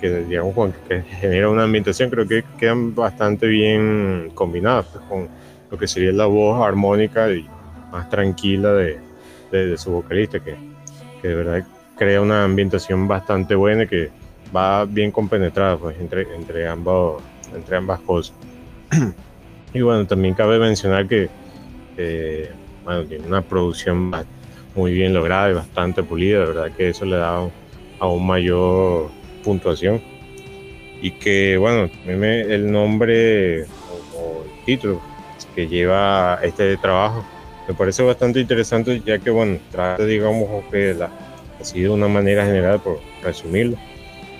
que 0.00 0.25
digamos 0.25 0.75
que 0.88 1.02
genera 1.02 1.49
una 1.49 1.64
ambientación, 1.64 2.11
creo 2.11 2.26
que 2.26 2.45
quedan 2.59 2.95
bastante 2.95 3.47
bien 3.47 4.31
combinados 4.35 4.87
pues, 4.93 5.04
con 5.09 5.28
lo 5.71 5.78
que 5.78 5.87
sería 5.87 6.12
la 6.12 6.26
voz 6.26 6.61
armónica 6.66 7.31
y 7.31 7.47
más 7.90 8.11
tranquila 8.11 8.73
de, 8.73 8.99
de, 9.52 9.78
su 9.78 9.93
vocalista, 9.93 10.40
que, 10.40 10.57
que, 11.23 11.28
de 11.28 11.35
verdad 11.35 11.66
crea 11.97 12.21
una 12.21 12.45
ambientación 12.45 13.07
bastante 13.07 13.54
buena 13.54 13.85
y 13.85 13.87
que 13.87 14.11
va 14.54 14.85
bien 14.85 15.12
compenetrada 15.12 15.76
pues, 15.76 15.97
entre, 16.00 16.23
entre, 16.35 16.66
ambos, 16.66 17.23
entre 17.54 17.76
ambas 17.76 18.00
cosas 18.00 18.35
y 19.75 19.81
bueno, 19.81 20.07
también 20.07 20.35
cabe 20.35 20.59
mencionar 20.59 21.09
que 21.09 21.29
bueno, 22.85 23.05
tiene 23.05 23.27
una 23.27 23.43
producción 23.43 24.13
muy 24.75 24.93
bien 24.93 25.15
lograda 25.15 25.51
y 25.51 25.55
bastante 25.55 26.03
pulida, 26.03 26.41
de 26.41 26.47
verdad 26.47 26.73
que 26.77 26.91
eso 26.91 27.05
le 27.05 27.17
da 27.17 27.49
aún 27.99 28.27
mayor 28.27 29.11
puntuación. 29.43 30.01
Y 31.01 31.13
que 31.13 31.57
bueno, 31.57 31.91
el 32.07 32.71
nombre 32.71 33.65
o, 34.17 34.45
el 34.45 34.65
título 34.65 35.01
que 35.55 35.69
lleva 35.69 36.41
este 36.43 36.77
trabajo 36.79 37.25
me 37.69 37.75
parece 37.75 38.03
bastante 38.03 38.41
interesante 38.41 39.01
ya 39.05 39.19
que 39.19 39.31
bueno, 39.31 39.59
trata 39.71 40.05
digamos 40.05 40.65
que 40.71 40.97
así 41.61 41.83
de 41.83 41.89
una 41.89 42.09
manera 42.09 42.45
general 42.45 42.81
por 42.81 42.99
resumirlo 43.23 43.77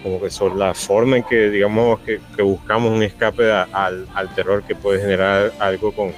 como 0.05 0.21
que 0.21 0.29
son 0.29 0.59
la 0.59 0.75
forma 0.75 1.17
en 1.17 1.23
que, 1.23 1.49
digamos, 1.49 1.99
que, 2.01 2.21
buscamos 2.43 2.93
un 2.93 3.03
escape 3.03 3.51
al, 3.51 4.07
al, 4.15 4.35
terror 4.35 4.63
que 4.63 4.75
puede 4.75 5.01
generar 5.01 5.51
algo 5.59 5.93
con 5.93 6.13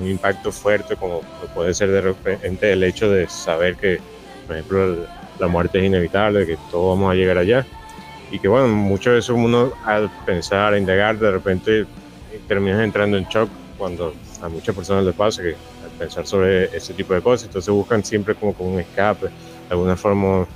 un 0.00 0.08
impacto 0.08 0.50
fuerte, 0.50 0.96
como 0.96 1.20
puede 1.54 1.74
ser 1.74 1.90
de 1.90 2.00
repente 2.00 2.72
el 2.72 2.82
hecho 2.82 3.10
de 3.10 3.28
saber 3.28 3.76
que, 3.76 4.00
por 4.46 4.56
ejemplo, 4.56 5.06
la 5.38 5.48
muerte 5.48 5.80
es 5.80 5.84
inevitable, 5.84 6.46
que 6.46 6.56
todos 6.70 6.98
vamos 6.98 7.12
a 7.12 7.14
llegar 7.14 7.36
allá. 7.36 7.66
Y 8.30 8.38
que, 8.38 8.48
bueno, 8.48 8.68
mucho 8.68 9.10
de 9.10 9.18
eso 9.18 9.34
uno 9.34 9.70
al 9.84 10.10
pensar, 10.24 10.72
a 10.72 10.78
indagar, 10.78 11.18
de 11.18 11.30
repente 11.30 11.84
terminas 12.48 12.80
entrando 12.80 13.18
en 13.18 13.24
shock 13.24 13.50
cuando 13.76 14.14
a 14.40 14.48
muchas 14.48 14.74
personas 14.74 15.04
les 15.04 15.14
pasa 15.14 15.42
que 15.42 15.50
al 15.50 15.90
pensar 15.98 16.26
sobre 16.26 16.74
ese 16.74 16.94
tipo 16.94 17.12
de 17.12 17.20
cosas, 17.20 17.48
entonces 17.48 17.70
buscan 17.70 18.02
siempre 18.02 18.34
como, 18.34 18.54
como 18.54 18.72
un 18.72 18.80
escape, 18.80 19.26
de 19.26 19.32
alguna 19.68 19.94
forma 19.94 20.46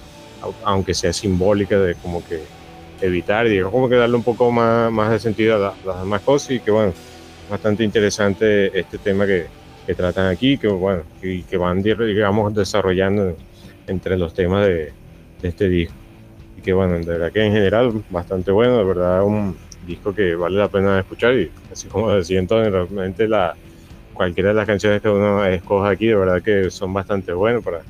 aunque 0.65 0.95
sea 0.95 1.13
simbólica, 1.13 1.79
de 1.79 1.95
como 1.97 2.25
que 2.25 2.43
evitar, 3.01 3.49
digamos, 3.49 3.73
como 3.73 3.89
que 3.89 3.97
darle 3.97 4.17
un 4.17 4.23
poco 4.23 4.51
más, 4.51 4.91
más 4.93 5.11
de 5.11 5.19
sentido 5.19 5.57
a, 5.57 5.75
las 5.85 6.01
demás 6.01 6.23
cosas 6.23 6.53
y 6.53 6.61
que 6.61 6.71
bueno, 6.71 6.93
bastante 7.51 7.85
interesante 7.85 8.79
este 8.79 8.99
tema 8.99 9.27
que, 9.27 9.47
que 9.87 9.95
tratan 9.95 10.27
aquí, 10.27 10.59
que 10.59 10.69
bueno, 10.69 11.03
y 11.23 11.43
que 11.43 11.57
van, 11.57 11.83
digamos, 11.83 12.55
desarrollando 12.55 13.37
entre 13.87 14.17
los 14.17 14.33
temas 14.35 14.67
de, 14.67 14.93
de 15.43 15.49
este 15.49 15.69
disco. 15.69 15.95
Y 16.57 16.63
que 16.63 16.73
bueno, 16.73 16.95
de 16.99 17.05
verdad 17.05 17.33
que 17.33 17.45
en 17.45 17.53
general 17.53 18.05
bastante 18.11 18.51
bueno, 18.51 18.79
de 18.79 18.85
verdad 18.85 19.25
un 19.25 19.57
disco 19.87 20.15
que 20.15 20.35
vale 20.35 20.57
la 20.57 20.69
pena 20.69 20.99
escuchar 20.99 21.35
y 21.35 21.51
así 21.71 21.89
como 21.89 22.11
decía 22.11 22.39
entonces, 22.39 22.73
realmente 22.73 23.29
la, 23.29 23.55
cualquiera 24.15 24.51
de 24.51 24.55
las 24.55 24.67
canciones 24.67 25.03
que 25.03 25.09
uno 25.09 25.45
escoja 25.45 25.91
aquí, 25.91 26.07
de 26.07 26.15
verdad 26.15 26.41
que 26.41 26.71
son 26.71 26.95
bastante 26.95 27.33
buenos 27.33 27.63
para, 27.63 27.83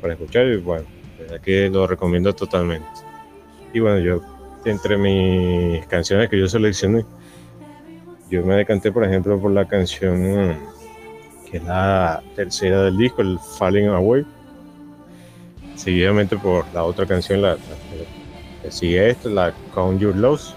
para 0.00 0.14
escuchar 0.14 0.46
y 0.46 0.56
bueno, 0.56 0.84
de 1.18 1.24
verdad 1.24 1.40
que 1.40 1.68
lo 1.68 1.86
recomiendo 1.86 2.32
totalmente. 2.32 2.86
Y 3.74 3.80
bueno, 3.80 3.98
yo 3.98 4.22
entre 4.64 4.96
mis 4.96 5.86
canciones 5.86 6.28
que 6.28 6.38
yo 6.38 6.48
seleccioné, 6.48 7.04
yo 8.30 8.44
me 8.44 8.54
decanté 8.54 8.90
por 8.90 9.04
ejemplo 9.04 9.38
por 9.40 9.50
la 9.50 9.66
canción 9.66 10.56
que 11.52 11.58
es 11.58 11.64
la 11.64 12.22
tercera 12.34 12.82
del 12.84 12.96
disco, 12.96 13.20
el 13.20 13.38
Falling 13.58 13.88
Away, 13.88 14.24
seguidamente 15.76 16.38
por 16.38 16.64
la 16.72 16.84
otra 16.84 17.04
canción, 17.06 17.42
la, 17.42 17.58
que 18.62 18.70
sigue 18.70 19.10
esto, 19.10 19.28
la 19.28 19.52
Count 19.74 20.00
Your 20.00 20.16
Loss. 20.16 20.54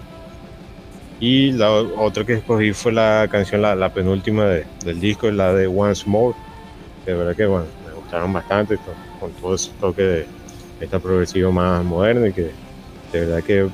Y 1.20 1.52
la 1.52 1.70
otra 1.70 2.24
que 2.24 2.34
escogí 2.34 2.72
fue 2.72 2.92
la 2.92 3.28
canción, 3.30 3.60
la, 3.60 3.92
penúltima 3.92 4.46
del 4.46 5.00
disco, 5.00 5.30
la 5.30 5.52
de 5.52 5.66
Once 5.66 6.04
More. 6.06 6.34
De 7.04 7.14
verdad 7.14 7.36
que 7.36 7.46
bueno, 7.46 7.66
me 7.86 7.92
gustaron 7.94 8.32
bastante 8.32 8.78
con, 9.20 9.32
todo 9.32 9.54
ese 9.54 9.70
toque 9.80 10.02
de 10.02 10.26
esta 10.80 10.98
progresivo 10.98 11.52
más 11.52 11.84
moderno 11.84 12.26
y 12.26 12.32
que 12.32 12.50
de 13.12 13.20
verdad 13.20 13.42
que 13.42 13.68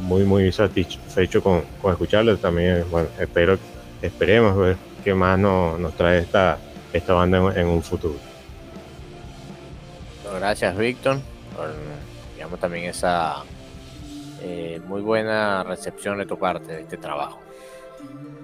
muy 0.00 0.24
muy 0.24 0.50
satisfecho 0.52 1.42
con, 1.42 1.62
con 1.80 1.92
escucharlo. 1.92 2.36
También 2.36 2.84
bueno, 2.90 3.08
espero, 3.18 3.58
esperemos 4.00 4.56
ver 4.56 4.76
qué 5.04 5.14
más 5.14 5.38
nos, 5.38 5.78
nos 5.78 5.94
trae 5.94 6.20
esta, 6.20 6.58
esta 6.92 7.14
banda 7.14 7.52
en, 7.54 7.66
un 7.66 7.82
futuro. 7.82 8.16
Gracias 10.38 10.76
Víctor 10.76 11.18
por 11.54 11.70
digamos 12.34 12.58
también 12.58 12.86
esa 12.86 13.42
eh, 14.42 14.80
muy 14.86 15.02
buena 15.02 15.62
recepción 15.62 16.18
de 16.18 16.26
tu 16.26 16.38
parte 16.38 16.72
de 16.72 16.80
este 16.80 16.96
trabajo. 16.96 17.38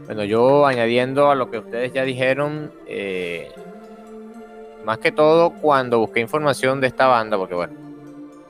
Bueno, 0.07 0.25
yo 0.25 0.67
añadiendo 0.67 1.31
a 1.31 1.35
lo 1.35 1.51
que 1.51 1.59
ustedes 1.59 1.93
ya 1.93 2.05
dijeron, 2.05 2.73
eh, 2.87 3.51
más 4.85 4.99
que 4.99 5.13
todo 5.13 5.51
cuando 5.51 5.99
busqué 5.99 6.21
información 6.21 6.81
de 6.81 6.87
esta 6.87 7.07
banda, 7.09 7.37
porque 7.37 7.55
bueno, 7.55 7.75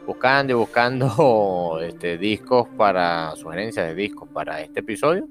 buscando 0.08 0.54
y 0.54 0.56
buscando 0.56 1.80
este, 1.82 2.16
discos 2.16 2.66
para, 2.78 3.36
sugerencias 3.36 3.88
de 3.88 3.94
discos 3.94 4.26
para 4.30 4.62
este 4.62 4.80
episodio, 4.80 5.28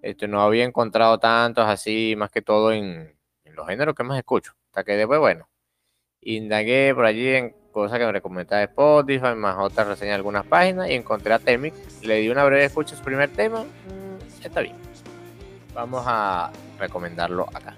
este, 0.00 0.26
no 0.26 0.40
había 0.40 0.64
encontrado 0.64 1.18
tantos 1.18 1.66
así, 1.66 2.14
más 2.16 2.30
que 2.30 2.40
todo 2.40 2.72
en, 2.72 3.14
los 3.44 3.68
géneros 3.68 3.94
que 3.94 4.02
más 4.02 4.16
escucho. 4.16 4.54
Hasta 4.68 4.82
que 4.82 4.96
después, 4.96 5.20
bueno, 5.20 5.46
indagué 6.22 6.94
por 6.94 7.04
allí 7.04 7.28
en 7.28 7.54
cosa 7.70 7.98
que 7.98 8.06
me 8.06 8.12
recomendaba 8.12 8.62
Spotify, 8.62 9.34
más 9.36 9.58
otras 9.58 9.86
reseñas 9.86 10.12
de 10.12 10.16
algunas 10.16 10.46
páginas 10.46 10.88
y 10.88 10.94
encontré 10.94 11.34
a 11.34 11.38
Temic. 11.38 11.74
Le 12.02 12.16
di 12.20 12.30
una 12.30 12.44
breve 12.44 12.64
escucha 12.64 12.94
a 12.94 12.98
su 12.98 13.04
primer 13.04 13.28
tema. 13.28 13.62
Está 14.42 14.62
bien. 14.62 14.76
Vamos 15.74 16.02
a 16.06 16.50
recomendarlo 16.78 17.46
acá. 17.52 17.74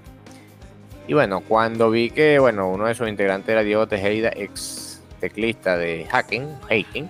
Y 1.08 1.14
bueno, 1.14 1.40
cuando 1.40 1.90
vi 1.90 2.10
que 2.10 2.38
bueno, 2.38 2.70
uno 2.70 2.86
de 2.86 2.94
sus 2.94 3.08
integrantes 3.08 3.48
era 3.48 3.64
Diego 3.64 3.88
Tejeda, 3.88 4.30
ex 4.36 4.83
teclista 5.28 5.76
de 5.76 6.06
Hacking, 6.10 6.48
Hating, 6.64 7.08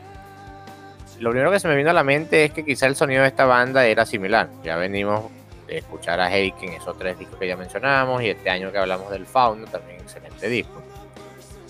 lo 1.21 1.31
primero 1.31 1.51
que 1.51 1.61
se 1.61 1.69
me 1.69 1.77
vino 1.77 1.91
a 1.91 1.93
la 1.93 2.05
mente 2.05 2.45
es 2.45 2.53
que 2.53 2.65
quizá 2.65 2.87
el 2.87 2.97
sonido 2.97 3.23
de 3.23 3.29
esta 3.29 3.45
banda 3.45 3.87
era 3.87 4.05
similar. 4.05 4.49
Ya 4.65 4.77
venimos 4.77 5.31
de 5.67 5.79
escuchar 5.79 6.21
a 6.21 6.27
Haken, 6.27 6.73
esos 6.73 6.99
tres 6.99 7.19
discos 7.19 7.39
que 7.39 7.47
ya 7.47 7.57
mencionamos, 7.57 8.23
y 8.23 8.31
este 8.31 8.51
año 8.51 8.73
que 8.73 8.79
hablamos 8.79 9.11
del 9.11 9.27
Fauno, 9.27 9.67
también 9.67 10.01
excelente 10.01 10.49
disco 10.49 10.83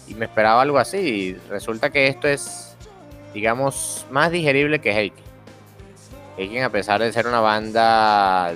y 0.07 0.15
me 0.15 0.27
esperaba 0.27 0.63
algo 0.63 0.79
así. 0.79 0.99
Y 0.99 1.35
resulta 1.49 1.91
que 1.91 2.09
esto 2.09 2.29
es, 2.29 2.77
digamos, 3.33 4.07
más 4.11 4.31
digerible 4.31 4.81
que 4.81 4.93
Heiken. 4.93 5.25
Heiken, 6.37 6.65
a 6.65 6.71
pesar 6.71 7.01
de 7.01 7.13
ser 7.13 7.27
una 7.27 7.41
banda 7.41 8.55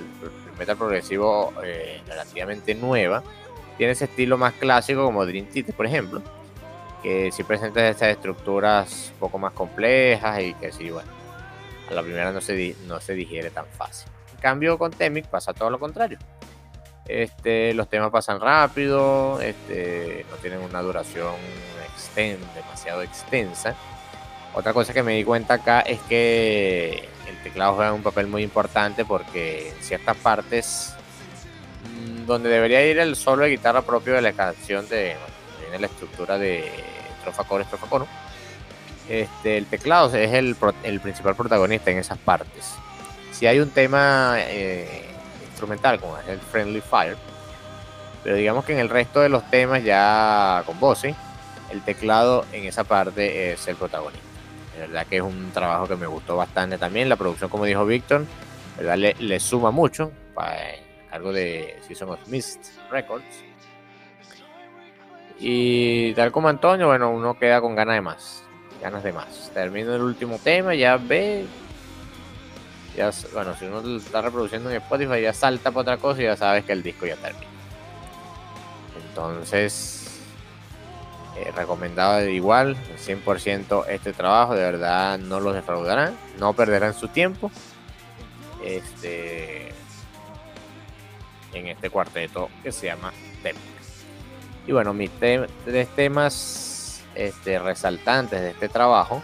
metal 0.57 0.77
progresivo 0.77 1.53
eh, 1.63 2.01
relativamente 2.07 2.75
nueva, 2.75 3.23
tiene 3.77 3.93
ese 3.93 4.05
estilo 4.05 4.37
más 4.37 4.53
clásico 4.53 5.05
como 5.05 5.25
Dream 5.25 5.45
Theater, 5.45 5.73
por 5.73 5.85
ejemplo, 5.85 6.21
que 7.01 7.31
sí 7.31 7.43
presenta 7.43 7.87
estas 7.87 8.09
estructuras 8.09 9.11
un 9.13 9.19
poco 9.19 9.37
más 9.37 9.53
complejas 9.53 10.41
y 10.41 10.53
que 10.55 10.71
sí, 10.71 10.89
bueno, 10.89 11.09
a 11.89 11.93
la 11.93 12.01
primera 12.01 12.31
no 12.31 12.41
se, 12.41 12.75
no 12.87 12.99
se 12.99 13.13
digiere 13.13 13.49
tan 13.49 13.65
fácil. 13.67 14.11
En 14.33 14.41
cambio, 14.41 14.77
con 14.77 14.91
Temic 14.91 15.27
pasa 15.27 15.53
todo 15.53 15.69
lo 15.69 15.79
contrario 15.79 16.17
este, 17.09 17.73
los 17.73 17.89
temas 17.89 18.11
pasan 18.11 18.39
rápido, 18.39 19.41
este, 19.41 20.25
no 20.29 20.37
tienen 20.37 20.61
una 20.61 20.81
duración 20.81 21.33
demasiado 22.15 23.01
extensa. 23.01 23.75
Otra 24.53 24.73
cosa 24.73 24.93
que 24.93 25.03
me 25.03 25.13
di 25.13 25.23
cuenta 25.23 25.55
acá 25.55 25.81
es 25.81 25.99
que 26.01 27.07
el 27.27 27.43
teclado 27.43 27.75
juega 27.75 27.93
un 27.93 28.03
papel 28.03 28.27
muy 28.27 28.43
importante 28.43 29.05
porque 29.05 29.69
en 29.69 29.83
ciertas 29.83 30.17
partes 30.17 30.93
mm, 31.83 32.25
donde 32.25 32.49
debería 32.49 32.85
ir 32.85 32.99
el 32.99 33.15
solo 33.15 33.43
de 33.43 33.51
guitarra 33.51 33.81
propio 33.81 34.13
de 34.13 34.21
la 34.21 34.33
canción 34.33 34.87
de 34.89 35.15
la 35.77 35.87
estructura 35.87 36.37
de 36.37 36.65
estrofa 37.17 37.43
coro 37.43 37.63
estrofa 37.63 37.87
coro 37.87 38.07
este, 39.07 39.57
el 39.57 39.65
teclado 39.65 40.15
es 40.15 40.33
el, 40.33 40.55
principal 41.01 41.35
protagonista 41.35 41.91
en 41.91 41.97
esas 41.97 42.17
partes 42.17 42.73
si 43.31 43.47
hay 43.47 43.59
un 43.59 43.69
tema 43.69 44.35
eh, 44.37 45.09
instrumental, 45.59 45.99
como 45.99 46.17
es 46.17 46.27
el 46.29 46.39
Friendly 46.39 46.79
Fire. 46.79 47.17
Pero 48.23 48.35
digamos 48.37 48.63
que 48.63 48.73
en 48.73 48.79
el 48.79 48.89
resto 48.89 49.19
de 49.19 49.29
los 49.29 49.49
temas, 49.49 49.83
ya 49.83 50.63
con 50.65 50.79
voces, 50.79 51.15
el 51.69 51.81
teclado 51.81 52.45
en 52.53 52.65
esa 52.65 52.85
parte 52.85 53.51
es 53.51 53.67
el 53.67 53.75
protagonista. 53.75 54.25
De 54.73 54.87
verdad 54.87 55.05
que 55.07 55.17
es 55.17 55.21
un 55.21 55.51
trabajo 55.51 55.87
que 55.87 55.97
me 55.97 56.07
gustó 56.07 56.37
bastante 56.37 56.77
también. 56.77 57.09
La 57.09 57.17
producción, 57.17 57.49
como 57.49 57.65
dijo 57.65 57.85
Víctor, 57.85 58.25
¿verdad? 58.77 59.13
Le, 59.19 59.39
suma 59.39 59.71
mucho 59.71 60.11
para 60.33 60.57
cargo 61.09 61.33
de 61.33 61.77
Season 61.85 62.09
of 62.09 62.25
Mist 62.27 62.67
Records. 62.89 63.25
Y 65.39 66.13
tal 66.13 66.31
como 66.31 66.49
Antonio, 66.49 66.87
bueno, 66.87 67.11
uno 67.11 67.37
queda 67.37 67.61
con 67.61 67.75
ganas 67.75 67.95
de 67.95 68.01
más. 68.01 68.43
Ganas 68.81 69.03
de 69.03 69.13
más. 69.13 69.51
Termino 69.53 69.95
el 69.95 70.01
último 70.01 70.37
tema, 70.43 70.75
ya 70.75 70.97
ve 70.97 71.45
bueno, 73.33 73.55
si 73.55 73.65
uno 73.65 73.97
está 73.97 74.21
reproduciendo 74.21 74.69
en 74.69 74.77
Spotify, 74.77 75.21
ya 75.21 75.33
salta 75.33 75.71
para 75.71 75.81
otra 75.81 75.97
cosa 75.97 76.21
y 76.21 76.25
ya 76.25 76.35
sabes 76.35 76.65
que 76.65 76.73
el 76.73 76.83
disco 76.83 77.05
ya 77.05 77.15
termina. 77.15 77.47
Entonces, 79.09 80.19
eh, 81.37 81.51
recomendado 81.55 82.27
igual, 82.27 82.75
100% 82.97 83.85
este 83.87 84.13
trabajo, 84.13 84.55
de 84.55 84.63
verdad 84.63 85.17
no 85.17 85.39
los 85.39 85.53
defraudarán, 85.53 86.17
no 86.39 86.53
perderán 86.53 86.93
su 86.93 87.07
tiempo. 87.07 87.51
Este 88.63 89.69
en 91.53 91.67
este 91.67 91.89
cuarteto 91.89 92.49
que 92.61 92.71
se 92.71 92.87
llama 92.87 93.11
Tempo. 93.41 93.78
Y 94.69 94.71
bueno, 94.71 94.93
mis 94.93 95.09
tres 95.19 95.87
temas 95.95 97.03
este, 97.15 97.57
resaltantes 97.57 98.39
de 98.39 98.51
este 98.51 98.69
trabajo 98.69 99.23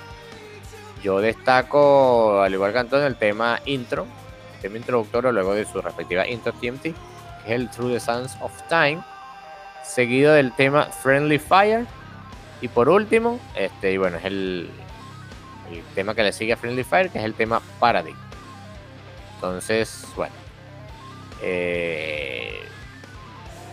yo 1.03 1.19
destaco, 1.21 2.41
al 2.41 2.51
igual 2.51 2.73
que 2.73 2.79
Antonio, 2.79 3.05
el 3.05 3.15
tema 3.15 3.59
intro, 3.65 4.07
el 4.55 4.61
tema 4.61 4.77
introductorio 4.77 5.31
luego 5.31 5.53
de 5.53 5.65
su 5.65 5.79
respectiva 5.83 6.27
intro 6.27 6.51
TMT, 6.51 6.81
que 6.81 6.93
es 7.45 7.51
el 7.51 7.69
Through 7.69 7.91
the 7.91 7.99
Sands 7.99 8.35
of 8.41 8.51
Time, 8.69 9.03
seguido 9.83 10.33
del 10.33 10.51
tema 10.51 10.85
Friendly 10.85 11.37
Fire, 11.37 11.85
y 12.59 12.67
por 12.67 12.89
último, 12.89 13.39
este, 13.55 13.91
y 13.91 13.97
bueno, 13.97 14.17
es 14.17 14.25
el, 14.25 14.67
el 15.71 15.83
tema 15.93 16.15
que 16.15 16.23
le 16.23 16.33
sigue 16.33 16.53
a 16.53 16.57
Friendly 16.57 16.83
Fire, 16.83 17.11
que 17.11 17.19
es 17.19 17.23
el 17.23 17.35
tema 17.35 17.61
Paradigm. 17.79 18.17
Entonces, 19.35 20.07
bueno, 20.15 20.33
eh, 21.43 22.65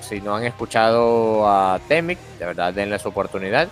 si 0.03 0.21
no 0.21 0.37
han 0.37 0.45
escuchado 0.45 1.49
a 1.49 1.81
Temic, 1.89 2.19
de 2.39 2.47
verdad 2.47 2.75
denle 2.75 2.99
su 2.99 3.09
oportunidad 3.09 3.69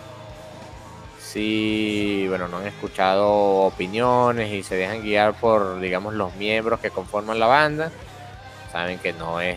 si 1.30 2.26
bueno, 2.28 2.48
no 2.48 2.58
han 2.58 2.66
escuchado 2.66 3.28
opiniones 3.28 4.52
y 4.52 4.64
se 4.64 4.74
dejan 4.74 5.02
guiar 5.02 5.34
por, 5.34 5.78
digamos, 5.78 6.14
los 6.14 6.34
miembros 6.34 6.80
que 6.80 6.90
conforman 6.90 7.38
la 7.38 7.46
banda, 7.46 7.92
saben 8.72 8.98
que 8.98 9.12
no 9.12 9.40
es 9.40 9.56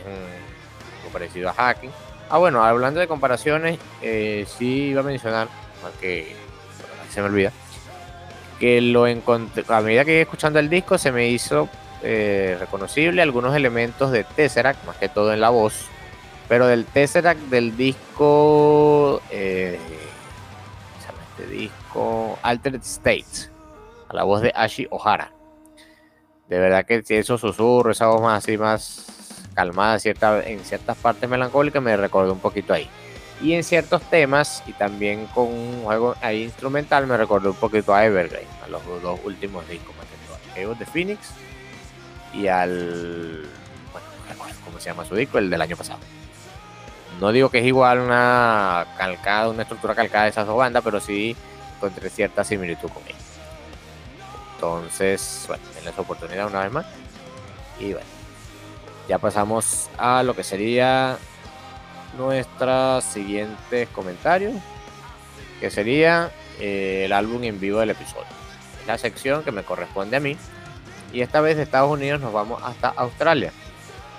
parecido 1.12 1.49
a 1.49 1.53
Hacking. 1.53 1.91
Ah, 2.29 2.38
bueno, 2.38 2.63
hablando 2.63 2.99
de 2.99 3.07
comparaciones, 3.07 3.79
eh, 4.03 4.45
sí 4.47 4.89
iba 4.89 5.01
a 5.01 5.03
mencionar, 5.03 5.47
que 5.99 6.36
se 7.12 7.21
me 7.21 7.27
olvida, 7.27 7.51
que 8.59 8.79
lo 8.79 9.07
encontré, 9.07 9.63
a 9.67 9.81
medida 9.81 10.05
que 10.05 10.13
iba 10.13 10.21
escuchando 10.21 10.59
el 10.59 10.69
disco 10.69 10.99
se 10.99 11.12
me 11.12 11.27
hizo 11.29 11.69
eh, 12.03 12.55
reconocible 12.59 13.21
algunos 13.23 13.55
elementos 13.55 14.12
de 14.12 14.23
Tesseract, 14.23 14.86
más 14.86 14.97
que 14.97 15.09
todo 15.09 15.33
en 15.33 15.41
la 15.41 15.49
voz, 15.49 15.88
pero 16.47 16.67
del 16.67 16.86
Tesseract 16.86 17.41
del 17.49 17.75
disco... 17.77 19.21
Eh, 19.32 19.79
este 21.38 21.47
disco 21.47 22.38
Altered 22.43 22.82
States, 22.82 23.51
a 24.08 24.13
la 24.13 24.23
voz 24.23 24.41
de 24.41 24.51
Ashi 24.56 24.88
O'Hara. 24.91 25.34
De 26.47 26.60
verdad 26.60 26.86
que 26.86 27.03
esos 27.08 27.41
susurros, 27.41 27.97
esa 27.97 28.08
voz 28.08 28.21
más 28.21 28.43
así, 28.43 28.58
más 28.58 29.08
calmada 29.56 29.97
cierta, 29.99 30.43
en 30.43 30.60
ciertas 30.60 30.95
partes 30.97 31.27
melancólicas, 31.29 31.82
me 31.82 31.97
recordó 31.97 32.34
un 32.34 32.39
poquito 32.39 32.73
ahí. 32.73 32.88
Y 33.41 33.53
en 33.53 33.63
ciertos 33.63 34.01
temas, 34.03 34.63
y 34.67 34.73
también 34.73 35.25
con 35.34 35.84
juego 35.84 36.15
ahí 36.21 36.43
instrumental, 36.43 37.08
me 37.08 37.17
recordó 37.17 37.49
un 37.49 37.56
poquito 37.58 37.93
a 37.93 38.06
Evergreen, 38.06 38.47
a 38.63 38.67
los 38.67 38.84
dos 39.01 39.19
últimos 39.23 39.67
discos, 39.67 39.95
más 39.95 40.06
que 40.06 40.62
todo, 40.62 40.75
de 40.75 40.86
Phoenix 40.86 41.32
y 42.34 42.47
al. 42.47 43.47
Bueno, 43.91 44.08
¿cómo 44.63 44.79
se 44.79 44.89
llama 44.89 45.03
su 45.03 45.15
disco? 45.15 45.39
El 45.39 45.49
del 45.49 45.62
año 45.62 45.75
pasado. 45.75 45.99
No 47.19 47.32
digo 47.32 47.49
que 47.49 47.60
es 47.60 47.65
igual 47.65 47.99
una 47.99 48.86
calcada, 48.97 49.49
una 49.49 49.63
estructura 49.63 49.95
calcada 49.95 50.26
de 50.26 50.32
esas 50.32 50.47
dos 50.47 50.58
bandas, 50.58 50.84
pero 50.84 50.99
sí 50.99 51.36
encontré 51.76 52.10
cierta 52.10 52.43
similitud 52.43 52.89
con 52.89 53.04
ellos. 53.04 53.21
Entonces, 54.56 55.45
bueno, 55.47 55.63
en 55.82 55.88
esa 55.88 56.02
oportunidad 56.02 56.47
una 56.47 56.63
vez 56.63 56.71
más. 56.71 56.86
Y 57.80 57.93
bueno, 57.93 58.08
ya 59.08 59.17
pasamos 59.19 59.89
a 59.97 60.23
lo 60.23 60.36
que 60.36 60.43
sería 60.43 61.17
nuestros 62.17 63.04
siguientes 63.04 63.89
comentarios, 63.89 64.54
que 65.60 65.69
sería 65.69 66.32
eh, 66.60 67.04
el 67.06 67.13
álbum 67.13 67.43
en 67.43 67.60
vivo 67.60 67.80
del 67.80 67.89
episodio. 67.91 68.28
La 68.88 68.97
sección 68.97 69.43
que 69.43 69.52
me 69.52 69.63
corresponde 69.63 70.17
a 70.17 70.19
mí. 70.19 70.38
Y 71.12 71.21
esta 71.21 71.41
vez 71.41 71.58
de 71.58 71.63
Estados 71.63 71.91
Unidos 71.91 72.21
nos 72.21 72.34
vamos 72.34 72.62
hasta 72.63 72.89
Australia. 72.89 73.52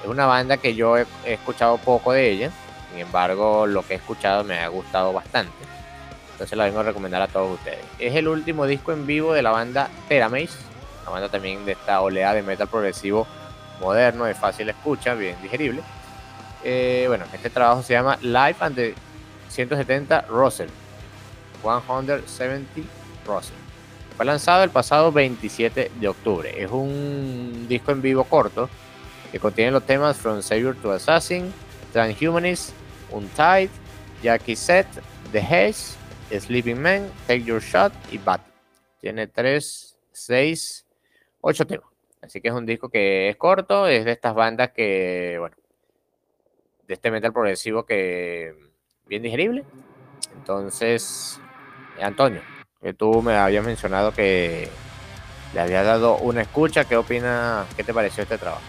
Es 0.03 0.09
una 0.09 0.27
banda 0.27 0.59
que 0.59 0.75
yo 0.75 0.97
he, 0.97 1.07
escuchado 1.25 1.79
poco 1.79 2.13
de 2.13 2.31
ella. 2.31 2.51
Sin 2.95 3.01
embargo, 3.01 3.67
lo 3.67 3.83
que 3.83 3.95
he 3.95 3.97
escuchado 3.97 4.45
me 4.45 4.61
ha 4.61 4.69
gustado 4.69 5.13
bastante. 5.13 5.53
Entonces 6.31 6.57
la 6.57 6.67
vengo 6.67 6.79
a 6.79 6.85
recomendar 6.85 7.21
a 7.23 7.27
todos 7.27 7.59
ustedes. 7.59 7.81
Es 7.99 8.15
el 8.15 8.29
último 8.29 8.67
disco 8.67 8.93
en 8.93 9.05
vivo 9.05 9.33
de 9.33 9.43
la 9.43 9.51
banda 9.51 9.91
Teramace. 10.09 10.53
La 11.05 11.11
banda 11.11 11.29
también 11.29 11.65
de 11.67 11.73
esta 11.73 12.01
oleada 12.01 12.35
de 12.35 12.43
metal 12.43 12.69
progresivo 12.69 13.27
moderno, 13.81 14.27
de 14.27 14.35
fácil 14.35 14.69
escucha, 14.69 15.15
bien 15.15 15.35
digerible. 15.43 15.83
Eh, 16.63 17.07
bueno, 17.09 17.25
este 17.33 17.51
trabajo 17.51 17.83
se 17.83 17.95
llama 17.95 18.17
Live 18.23 18.57
and 18.61 18.77
the 18.77 18.95
170 19.49 20.27
Russell. 20.29 20.69
170 21.63 22.89
Russell. 23.27 23.57
Fue 24.17 24.25
lanzado 24.25 24.63
el 24.63 24.71
pasado 24.71 25.11
27 25.11 25.91
de 25.99 26.09
octubre. 26.09 26.63
Es 26.63 26.71
un 26.71 27.67
disco 27.69 27.91
en 27.91 28.03
vivo 28.03 28.23
corto 28.23 28.71
que 29.33 29.41
contiene 29.41 29.73
los 29.73 29.85
temas 29.85 30.17
From 30.17 30.43
Savior 30.43 30.77
to 30.77 30.93
Assassin, 30.93 31.53
Transhumanist, 31.93 32.71
Untied, 33.15 33.71
Jackie 34.23 34.57
Set, 34.57 34.87
The 35.33 35.41
Haze, 35.41 35.97
Sleeping 36.41 36.81
Man, 36.81 37.11
Take 37.27 37.45
Your 37.45 37.61
Shot 37.61 37.93
y 38.11 38.19
Bat. 38.19 38.41
Tiene 39.01 39.27
3, 39.27 39.99
6, 40.13 40.87
8 41.41 41.67
temas. 41.67 41.87
Así 42.23 42.41
que 42.41 42.49
es 42.49 42.55
un 42.55 42.65
disco 42.65 42.89
que 42.89 43.29
es 43.29 43.37
corto, 43.37 43.87
es 43.87 44.05
de 44.05 44.13
estas 44.13 44.35
bandas 44.35 44.71
que, 44.71 45.37
bueno, 45.39 45.57
de 46.87 46.95
este 46.95 47.11
metal 47.11 47.33
progresivo 47.33 47.85
que 47.85 48.55
bien 49.07 49.23
digerible. 49.23 49.65
Entonces, 50.35 51.39
Antonio, 52.01 52.41
que 52.81 52.95
tú 52.95 53.23
me 53.23 53.37
habías 53.37 53.65
mencionado 53.65 54.13
que 54.13 54.71
le 55.53 55.61
habías 55.61 55.85
dado 55.85 56.17
una 56.17 56.43
escucha, 56.43 56.85
¿qué 56.85 56.97
opinas? 56.97 57.67
¿Qué 57.77 57.85
te 57.85 57.95
pareció 57.95 58.23
este 58.23 58.39
trabajo? 58.39 58.63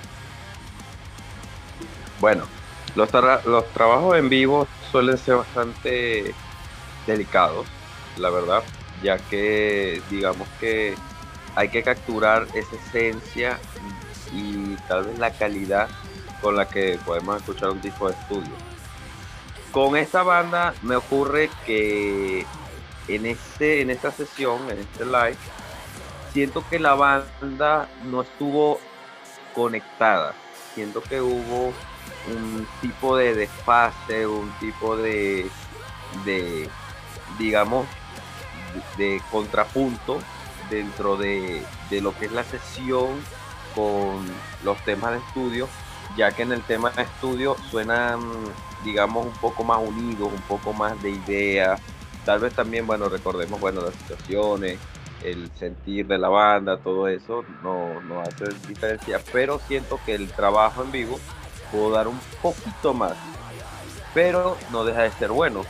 Bueno, 2.20 2.46
los, 2.96 3.12
los 3.46 3.66
trabajos 3.74 4.18
en 4.18 4.30
vivo 4.30 4.68
suelen 4.92 5.18
ser 5.18 5.36
bastante 5.36 6.34
delicados, 7.06 7.68
la 8.18 8.30
verdad, 8.30 8.64
ya 9.04 9.18
que 9.18 10.02
digamos 10.10 10.48
que 10.60 10.96
hay 11.56 11.70
que 11.70 11.84
capturar 11.84 12.48
esa 12.54 12.76
esencia 12.76 13.60
y 14.34 14.76
tal 14.88 15.06
vez 15.06 15.20
la 15.20 15.32
calidad 15.32 15.88
con 16.42 16.56
la 16.56 16.68
que 16.68 17.00
podemos 17.06 17.38
escuchar 17.38 17.70
un 17.70 17.82
disco 17.82 18.08
de 18.08 18.14
estudio. 18.14 18.52
Con 19.72 19.98
esta 19.98 20.24
banda 20.24 20.74
me 20.82 20.96
ocurre 20.96 21.50
que 21.66 22.46
en, 23.08 23.26
este, 23.26 23.82
en 23.82 23.90
esta 23.90 24.12
sesión, 24.12 24.70
en 24.70 24.80
este 24.80 25.06
live, 25.06 25.38
siento 26.34 26.64
que 26.70 26.80
la 26.80 26.96
banda 26.96 27.88
no 28.06 28.22
estuvo 28.22 28.80
conectada. 29.54 30.34
Siento 30.74 31.02
que 31.02 31.22
hubo 31.22 31.74
un 32.28 32.68
tipo 32.82 33.18
de 33.18 33.36
desfase, 33.36 34.28
un 34.28 34.52
tipo 34.60 34.98
de, 34.98 35.50
de 36.26 36.70
digamos, 37.38 37.86
de 38.98 39.22
contrapunto 39.32 40.20
dentro 40.70 41.18
de, 41.18 41.64
lo 42.02 42.18
que 42.18 42.26
es 42.26 42.32
la 42.32 42.44
sesión 42.44 43.10
con 43.74 44.26
los 44.64 44.78
temas 44.86 45.12
de 45.12 45.18
estudio, 45.20 45.68
ya 46.18 46.32
que 46.32 46.44
en 46.44 46.52
el 46.52 46.62
tema 46.62 46.90
de 46.92 47.04
estudio 47.04 47.56
suenan, 47.70 48.20
digamos, 48.84 49.26
un 49.26 49.34
poco 49.34 49.64
más 49.64 49.80
unidos, 49.80 50.32
un 50.34 50.42
poco 50.42 50.74
más 50.74 51.02
de 51.02 51.12
ideas. 51.12 51.82
Tal 52.24 52.40
vez 52.40 52.54
también, 52.54 52.88
bueno, 52.88 53.10
recordemos, 53.10 53.60
bueno, 53.60 53.82
las 53.82 53.94
situaciones, 53.96 54.80
el 55.24 55.52
sentir 55.56 56.08
de 56.08 56.18
la 56.18 56.30
banda, 56.30 56.78
todo 56.78 57.08
eso 57.08 57.44
no, 57.64 58.02
no 58.02 58.22
hace 58.22 58.46
diferencia, 58.68 59.20
pero 59.32 59.60
siento 59.60 60.00
que 60.06 60.16
el 60.16 60.30
trabajo 60.30 60.84
en 60.84 60.92
vivo 60.92 61.20
dar 61.92 62.08
un 62.08 62.20
poquito 62.42 62.94
más, 62.94 63.14
pero 64.14 64.58
no 64.72 64.86
deja 64.86 65.04
de 65.04 65.12
ser 65.12 65.32
bueno. 65.32 65.64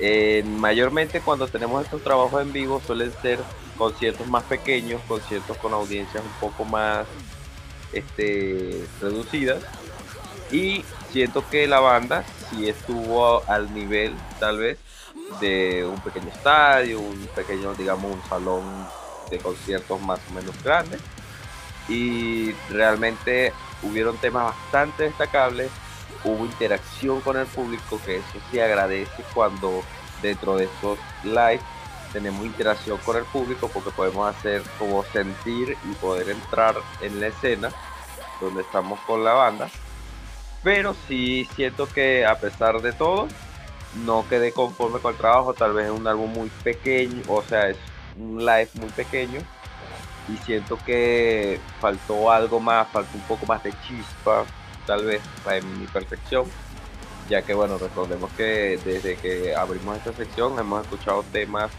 Eh, 0.00 0.44
mayormente 0.46 1.20
cuando 1.20 1.48
tenemos 1.48 1.84
estos 1.84 2.04
trabajos 2.04 2.40
en 2.40 2.52
vivo 2.52 2.80
suelen 2.86 3.12
ser 3.20 3.40
conciertos 3.76 4.28
más 4.28 4.44
pequeños, 4.44 5.00
conciertos 5.08 5.56
con 5.56 5.72
audiencias 5.72 6.22
un 6.22 6.48
poco 6.48 6.64
más 6.64 7.06
este, 7.92 8.84
reducidas. 9.00 9.62
Y 10.50 10.84
siento 11.10 11.48
que 11.48 11.66
la 11.66 11.80
banda 11.80 12.24
sí 12.50 12.68
estuvo 12.68 13.42
al 13.48 13.72
nivel, 13.74 14.14
tal 14.40 14.58
vez, 14.58 14.78
de 15.40 15.84
un 15.84 16.00
pequeño 16.00 16.28
estadio, 16.28 17.00
un 17.00 17.28
pequeño, 17.34 17.74
digamos, 17.74 18.12
un 18.12 18.22
salón 18.28 18.64
de 19.30 19.38
conciertos 19.38 20.00
más 20.00 20.20
o 20.30 20.34
menos 20.34 20.62
grande. 20.62 20.98
Y 21.88 22.52
realmente 22.70 23.52
hubieron 23.82 24.16
temas 24.18 24.54
bastante 24.54 25.04
destacables, 25.04 25.70
hubo 26.24 26.44
interacción 26.44 27.20
con 27.20 27.36
el 27.36 27.46
público, 27.46 28.00
que 28.04 28.16
eso 28.16 28.38
sí 28.50 28.60
agradece 28.60 29.22
cuando 29.34 29.82
dentro 30.22 30.56
de 30.56 30.64
estos 30.64 30.98
live 31.24 31.60
tenemos 32.12 32.44
interacción 32.46 32.98
con 32.98 33.16
el 33.16 33.24
público 33.24 33.68
porque 33.68 33.90
podemos 33.90 34.34
hacer 34.34 34.62
como 34.78 35.04
sentir 35.04 35.76
y 35.84 35.94
poder 35.96 36.30
entrar 36.30 36.76
en 37.00 37.20
la 37.20 37.28
escena 37.28 37.70
donde 38.40 38.62
estamos 38.62 38.98
con 39.00 39.24
la 39.24 39.32
banda. 39.32 39.68
Pero 40.62 40.94
sí 41.06 41.48
siento 41.54 41.86
que 41.86 42.26
a 42.26 42.38
pesar 42.38 42.80
de 42.80 42.92
todo, 42.92 43.28
no 44.04 44.26
quedé 44.28 44.52
conforme 44.52 45.00
con 45.00 45.12
el 45.12 45.18
trabajo. 45.18 45.54
Tal 45.54 45.72
vez 45.72 45.86
es 45.86 45.92
un 45.92 46.06
álbum 46.06 46.32
muy 46.32 46.50
pequeño, 46.62 47.22
o 47.28 47.42
sea, 47.42 47.68
es 47.68 47.76
un 48.18 48.38
live 48.38 48.68
muy 48.74 48.90
pequeño. 48.90 49.40
Y 50.28 50.36
siento 50.38 50.78
que 50.84 51.60
faltó 51.80 52.30
algo 52.30 52.60
más, 52.60 52.88
faltó 52.88 53.16
un 53.16 53.22
poco 53.22 53.46
más 53.46 53.62
de 53.62 53.72
chispa, 53.86 54.44
tal 54.86 55.04
vez 55.06 55.22
en 55.50 55.80
mi 55.80 55.86
perfección. 55.86 56.44
Ya 57.28 57.42
que, 57.42 57.54
bueno, 57.54 57.78
recordemos 57.78 58.30
que 58.36 58.78
desde 58.84 59.16
que 59.16 59.54
abrimos 59.54 59.96
esta 59.98 60.12
sección 60.12 60.58
hemos 60.58 60.82
escuchado 60.82 61.22
temas 61.32 61.70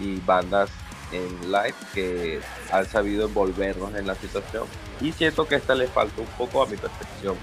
y 0.00 0.20
bandas 0.20 0.70
en 1.12 1.50
live 1.50 1.74
que 1.94 2.40
han 2.70 2.86
sabido 2.86 3.26
envolvernos 3.26 3.94
en 3.94 4.06
la 4.06 4.14
situación. 4.14 4.64
Y 5.00 5.12
siento 5.12 5.46
que 5.46 5.56
esta 5.56 5.74
le 5.74 5.86
falta 5.86 6.20
un 6.20 6.26
poco 6.28 6.62
a 6.62 6.66
mi 6.66 6.76
percepción. 6.76 7.36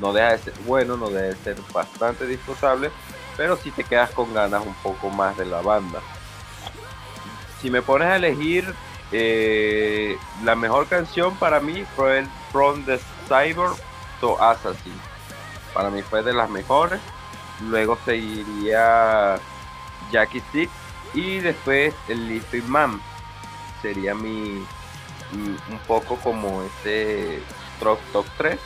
No 0.00 0.12
deja 0.12 0.32
de 0.32 0.38
ser 0.38 0.54
bueno, 0.66 0.96
no 0.96 1.08
debe 1.08 1.28
de 1.28 1.36
ser 1.36 1.56
bastante 1.72 2.26
disfrutable, 2.26 2.90
pero 3.36 3.56
si 3.56 3.70
te 3.70 3.84
quedas 3.84 4.10
con 4.10 4.32
ganas 4.34 4.64
un 4.64 4.74
poco 4.74 5.10
más 5.10 5.36
de 5.36 5.46
la 5.46 5.60
banda. 5.60 6.00
Si 7.60 7.70
me 7.70 7.82
pones 7.82 8.08
a 8.08 8.16
elegir, 8.16 8.72
eh, 9.12 10.18
la 10.44 10.54
mejor 10.54 10.86
canción 10.86 11.34
para 11.36 11.60
mí 11.60 11.84
fue 11.96 12.20
el 12.20 12.28
From 12.52 12.84
the 12.84 12.98
Cyber 13.26 13.70
to 14.20 14.40
Assassin. 14.42 14.92
Para 15.72 15.90
mí 15.90 16.02
fue 16.02 16.22
de 16.22 16.32
las 16.32 16.50
mejores. 16.50 17.00
Luego 17.68 17.98
seguiría 18.04 19.38
Jackie 20.12 20.40
Stick 20.40 20.70
y 21.14 21.40
después 21.40 21.94
el 22.08 22.28
Little 22.28 22.62
Man 22.62 23.00
sería 23.82 24.14
mi, 24.14 24.64
un 25.32 25.78
poco 25.86 26.16
como 26.16 26.62
ese 26.62 27.40
Top 27.80 27.98
Top 28.12 28.26
3. 28.36 28.58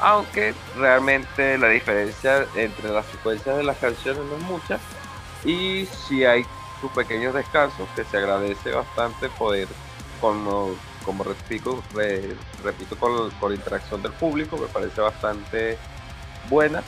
Aunque 0.00 0.54
realmente 0.76 1.58
la 1.58 1.68
diferencia 1.68 2.46
entre 2.54 2.90
las 2.90 3.06
secuencias 3.06 3.56
de 3.56 3.64
las 3.64 3.78
canciones 3.78 4.22
no 4.24 4.36
es 4.36 4.42
mucha. 4.42 4.78
Y 5.44 5.86
si 5.86 6.24
hay 6.24 6.44
sus 6.80 6.90
pequeños 6.92 7.34
descansos 7.34 7.88
que 7.96 8.04
se 8.04 8.18
agradece 8.18 8.72
bastante 8.72 9.28
poder, 9.30 9.68
como, 10.20 10.70
como 11.04 11.24
repito, 11.24 11.82
repito 12.62 12.96
con, 12.98 13.30
con 13.32 13.50
la 13.50 13.56
interacción 13.56 14.02
del 14.02 14.12
público, 14.12 14.56
me 14.56 14.66
parece 14.66 15.00
bastante 15.00 15.78
buena. 16.48 16.82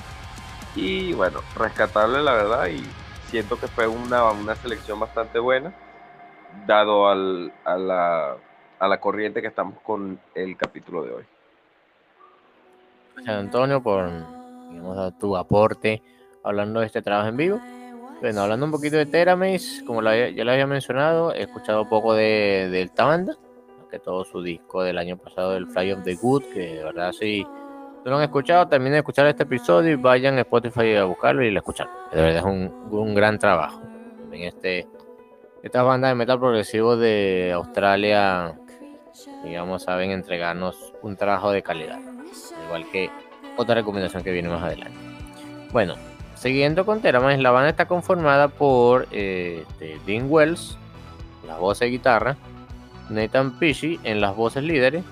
Y 0.77 1.13
bueno, 1.15 1.41
rescatable 1.57 2.23
la 2.23 2.33
verdad 2.33 2.69
y 2.69 2.85
siento 3.27 3.59
que 3.59 3.67
fue 3.67 3.89
una, 3.89 4.31
una 4.31 4.55
selección 4.57 5.01
bastante 5.01 5.39
buena, 5.39 5.73
dado 6.67 7.09
al, 7.09 7.53
a, 7.65 7.77
la, 7.77 8.37
a 8.79 8.89
la 8.89 9.01
corriente 9.01 9.41
que 9.41 9.49
estamos 9.49 9.81
con 9.83 10.21
el 10.35 10.57
capítulo 10.57 11.03
de 11.03 11.13
hoy. 11.13 11.25
Antonio, 13.27 13.83
por 13.83 14.09
tu 15.19 15.37
aporte 15.37 16.03
hablando 16.43 16.81
de 16.81 16.87
este 16.87 17.03
trabajo 17.03 17.29
en 17.29 17.37
vivo. 17.37 17.61
Bueno, 18.21 18.43
hablando 18.43 18.67
un 18.67 18.73
poquito 18.73 18.97
de 18.97 19.07
Teramace, 19.07 19.85
como 19.87 20.03
ya 20.03 20.45
lo 20.45 20.53
había 20.53 20.67
mencionado, 20.67 21.33
he 21.33 21.43
escuchado 21.43 21.89
poco 21.89 22.15
de, 22.15 22.69
de 22.71 22.83
esta 22.83 23.07
banda, 23.07 23.37
que 23.91 23.99
todo 23.99 24.25
su 24.25 24.43
disco 24.43 24.83
del 24.83 24.99
año 24.99 25.17
pasado, 25.17 25.57
el 25.57 25.67
Fly 25.67 25.93
of 25.93 26.05
the 26.05 26.15
Good, 26.17 26.45
que 26.53 26.75
de 26.77 26.85
verdad 26.85 27.13
sí 27.13 27.47
no 28.05 28.13
lo 28.13 28.17
han 28.17 28.23
escuchado, 28.25 28.65
de 28.67 28.97
escuchar 28.99 29.27
este 29.27 29.43
episodio 29.43 29.93
y 29.93 29.97
vayan 29.97 30.39
a 30.39 30.41
Spotify 30.41 30.97
a 30.97 31.05
buscarlo 31.05 31.43
y 31.43 31.51
lo 31.51 31.59
escuchan. 31.59 31.89
De 32.13 32.21
verdad 32.21 32.39
es 32.39 32.45
un, 32.45 32.89
un 32.91 33.15
gran 33.15 33.39
trabajo. 33.39 33.81
También 34.21 34.49
este, 34.49 34.87
estas 35.63 35.85
bandas 35.85 36.11
de 36.11 36.15
metal 36.15 36.39
progresivo 36.39 36.97
de 36.97 37.53
Australia, 37.55 38.59
digamos, 39.45 39.83
saben 39.83 40.13
entregarnos 40.13 40.95
un 41.03 41.17
trabajo 41.17 41.53
de 41.53 41.63
calidad. 41.63 42.01
Igual 42.67 42.87
que 42.91 43.11
otra 43.57 43.75
recomendación 43.75 44.23
que 44.23 44.33
viene 44.33 44.49
más 44.49 44.63
adelante. 44.63 44.97
Bueno, 45.73 45.95
siguiendo 46.41 46.87
con 46.87 47.03
Teramace, 47.03 47.37
la 47.39 47.51
banda 47.51 47.69
está 47.69 47.85
conformada 47.87 48.49
por 48.49 49.07
este, 49.11 50.01
Dean 50.07 50.27
Wells, 50.29 50.79
la 51.47 51.59
voz 51.59 51.81
de 51.81 51.91
guitarra, 51.91 52.37
Nathan 53.11 53.59
Pishy 53.59 54.01
en 54.05 54.23
las 54.23 54.35
voces 54.35 54.65
líderes, 54.65 55.05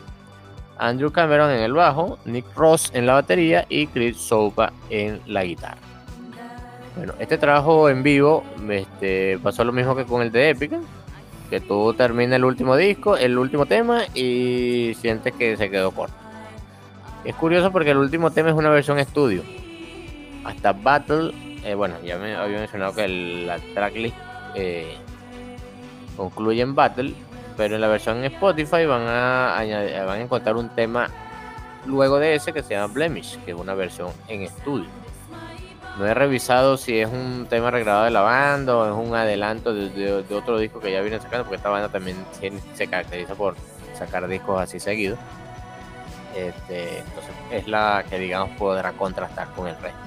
Andrew 0.78 1.12
Cameron 1.12 1.50
en 1.50 1.60
el 1.60 1.74
bajo, 1.74 2.18
Nick 2.24 2.46
Ross 2.56 2.90
en 2.94 3.06
la 3.06 3.12
batería 3.12 3.66
y 3.68 3.88
Chris 3.88 4.16
Soupa 4.16 4.72
en 4.88 5.20
la 5.26 5.44
guitarra. 5.44 5.76
Bueno, 6.96 7.12
este 7.18 7.36
trabajo 7.36 7.90
en 7.90 8.02
vivo 8.02 8.42
este, 8.70 9.38
pasó 9.42 9.64
lo 9.64 9.72
mismo 9.72 9.94
que 9.94 10.06
con 10.06 10.22
el 10.22 10.32
de 10.32 10.50
Epica, 10.50 10.80
que 11.50 11.60
tú 11.60 11.92
terminas 11.92 12.36
el 12.36 12.44
último 12.44 12.74
disco, 12.74 13.18
el 13.18 13.36
último 13.36 13.66
tema 13.66 14.02
y 14.14 14.96
sientes 14.98 15.34
que 15.34 15.58
se 15.58 15.68
quedó 15.68 15.90
corto. 15.90 16.14
Es 17.24 17.34
curioso 17.34 17.70
porque 17.70 17.90
el 17.90 17.98
último 17.98 18.30
tema 18.30 18.48
es 18.48 18.54
una 18.54 18.70
versión 18.70 18.98
estudio. 18.98 19.42
Hasta 20.48 20.72
Battle, 20.72 21.32
eh, 21.62 21.74
bueno, 21.74 21.96
ya 22.02 22.16
me 22.16 22.34
había 22.34 22.60
mencionado 22.60 22.94
que 22.94 23.06
la 23.06 23.58
tracklist 23.74 24.16
eh, 24.54 24.96
concluye 26.16 26.62
en 26.62 26.74
Battle, 26.74 27.12
pero 27.54 27.74
en 27.74 27.82
la 27.82 27.88
versión 27.88 28.24
Spotify 28.24 28.86
van 28.86 29.02
a, 29.06 29.62
encontrar 30.18 30.56
un 30.56 30.70
tema 30.70 31.10
luego 31.84 32.18
de 32.18 32.34
ese 32.34 32.54
que 32.54 32.62
se 32.62 32.70
llama 32.70 32.94
Blemish, 32.94 33.38
que 33.44 33.50
es 33.50 33.56
una 33.58 33.74
versión 33.74 34.10
en 34.26 34.40
estudio. 34.40 34.88
No 35.98 36.06
he 36.06 36.14
revisado 36.14 36.78
si 36.78 36.98
es 36.98 37.10
un 37.10 37.46
tema 37.50 37.70
regrabado 37.70 38.06
de 38.06 38.10
la 38.10 38.22
banda 38.22 38.74
o 38.74 38.86
es 38.86 39.08
un 39.08 39.14
adelanto 39.14 39.74
de, 39.74 40.24
otro 40.34 40.58
disco 40.58 40.80
que 40.80 40.92
ya 40.92 41.02
vienen 41.02 41.20
sacando, 41.20 41.44
porque 41.44 41.56
esta 41.56 41.68
banda 41.68 41.90
también 41.90 42.16
se, 42.74 42.86
caracteriza 42.86 43.34
por 43.34 43.54
sacar 43.98 44.26
discos 44.28 44.62
así 44.62 44.80
seguidos. 44.80 45.18
Este, 46.34 47.00
entonces 47.00 47.34
es 47.50 47.68
la 47.68 48.02
que 48.08 48.18
digamos 48.18 48.56
podrá 48.56 48.92
contrastar 48.92 49.48
con 49.48 49.68
el 49.68 49.76
resto. 49.76 49.98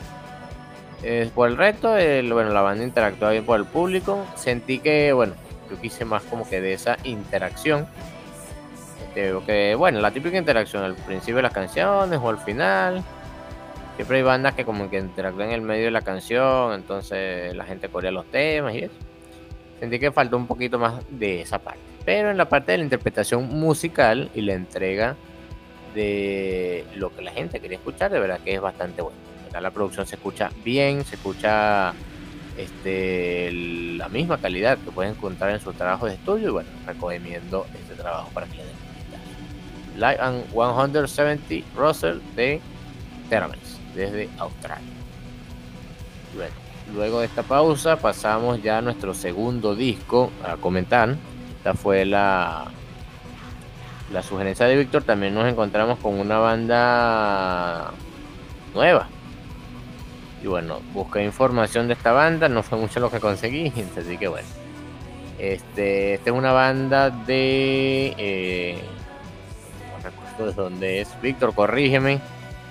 Por 1.33 1.49
el 1.49 1.57
resto, 1.57 1.89
bueno, 1.89 2.51
la 2.51 2.61
banda 2.61 2.83
interactúa 2.83 3.31
bien 3.31 3.45
por 3.45 3.59
el 3.59 3.65
público. 3.65 4.25
Sentí 4.35 4.79
que, 4.79 5.13
bueno, 5.13 5.33
yo 5.69 5.79
quise 5.79 6.05
más 6.05 6.23
como 6.23 6.47
que 6.47 6.61
de 6.61 6.73
esa 6.73 6.97
interacción. 7.03 7.87
Este, 9.15 9.33
que, 9.45 9.75
bueno, 9.75 9.99
la 9.99 10.11
típica 10.11 10.37
interacción 10.37 10.83
al 10.83 10.95
principio 10.95 11.37
de 11.37 11.41
las 11.43 11.53
canciones 11.53 12.19
o 12.21 12.29
al 12.29 12.37
final. 12.39 13.03
Siempre 13.95 14.17
hay 14.17 14.23
bandas 14.23 14.53
que 14.53 14.63
como 14.63 14.89
que 14.89 14.97
interactúan 14.99 15.49
en 15.49 15.55
el 15.55 15.61
medio 15.61 15.85
de 15.85 15.91
la 15.91 16.01
canción, 16.01 16.73
entonces 16.73 17.53
la 17.55 17.65
gente 17.65 17.89
corea 17.89 18.11
los 18.11 18.25
temas 18.27 18.73
y 18.73 18.79
eso. 18.79 18.95
Sentí 19.79 19.99
que 19.99 20.11
faltó 20.11 20.37
un 20.37 20.47
poquito 20.47 20.79
más 20.79 21.03
de 21.09 21.41
esa 21.41 21.59
parte. 21.59 21.81
Pero 22.05 22.31
en 22.31 22.37
la 22.37 22.47
parte 22.47 22.71
de 22.71 22.79
la 22.79 22.83
interpretación 22.85 23.47
musical 23.49 24.29
y 24.33 24.41
la 24.41 24.53
entrega 24.53 25.15
de 25.93 26.85
lo 26.95 27.13
que 27.13 27.21
la 27.21 27.31
gente 27.31 27.59
quería 27.59 27.77
escuchar, 27.77 28.11
de 28.11 28.19
verdad 28.19 28.39
que 28.39 28.53
es 28.53 28.61
bastante 28.61 29.01
bueno. 29.01 29.30
La 29.59 29.71
producción 29.71 30.07
se 30.07 30.15
escucha 30.15 30.49
bien, 30.63 31.03
se 31.03 31.15
escucha 31.15 31.93
este, 32.57 33.51
la 33.51 34.07
misma 34.09 34.37
calidad 34.37 34.77
que 34.77 34.91
pueden 34.91 35.13
encontrar 35.13 35.51
en 35.51 35.59
su 35.59 35.73
trabajo 35.73 36.05
de 36.05 36.13
estudio. 36.13 36.49
Y 36.49 36.51
bueno, 36.51 36.69
recomiendo 36.85 37.65
este 37.73 37.95
trabajo 37.95 38.29
para 38.33 38.47
que 38.47 38.57
le 38.57 38.63
den 38.63 38.81
Live 39.95 40.17
and 40.21 40.45
170 40.51 41.65
Russell 41.75 42.19
de 42.35 42.61
Terminus 43.29 43.77
desde 43.93 44.29
Australia. 44.37 44.87
Bueno, 46.33 46.53
luego 46.93 47.19
de 47.19 47.25
esta 47.25 47.43
pausa 47.43 47.97
pasamos 47.97 48.63
ya 48.63 48.77
a 48.77 48.81
nuestro 48.81 49.13
segundo 49.13 49.75
disco 49.75 50.31
a 50.43 50.55
comentar. 50.55 51.17
Esta 51.57 51.73
fue 51.73 52.05
la, 52.05 52.65
la 54.13 54.23
sugerencia 54.23 54.65
de 54.65 54.77
Víctor. 54.77 55.03
También 55.03 55.33
nos 55.33 55.47
encontramos 55.47 55.99
con 55.99 56.19
una 56.19 56.39
banda 56.39 57.91
nueva 58.73 59.09
y 60.43 60.47
bueno, 60.47 60.81
busqué 60.93 61.23
información 61.23 61.87
de 61.87 61.93
esta 61.93 62.11
banda, 62.11 62.49
no 62.49 62.63
fue 62.63 62.77
mucho 62.77 62.99
lo 62.99 63.11
que 63.11 63.19
conseguí, 63.19 63.71
así 63.97 64.17
que 64.17 64.27
bueno. 64.27 64.47
Este, 65.37 66.15
es 66.15 66.27
una 66.27 66.51
banda 66.51 67.09
de. 67.09 68.13
Eh, 68.17 68.77
no 69.91 70.03
recuerdo 70.03 70.45
de 70.45 70.53
dónde 70.53 71.01
es. 71.01 71.21
Víctor, 71.21 71.55
corrígeme. 71.55 72.19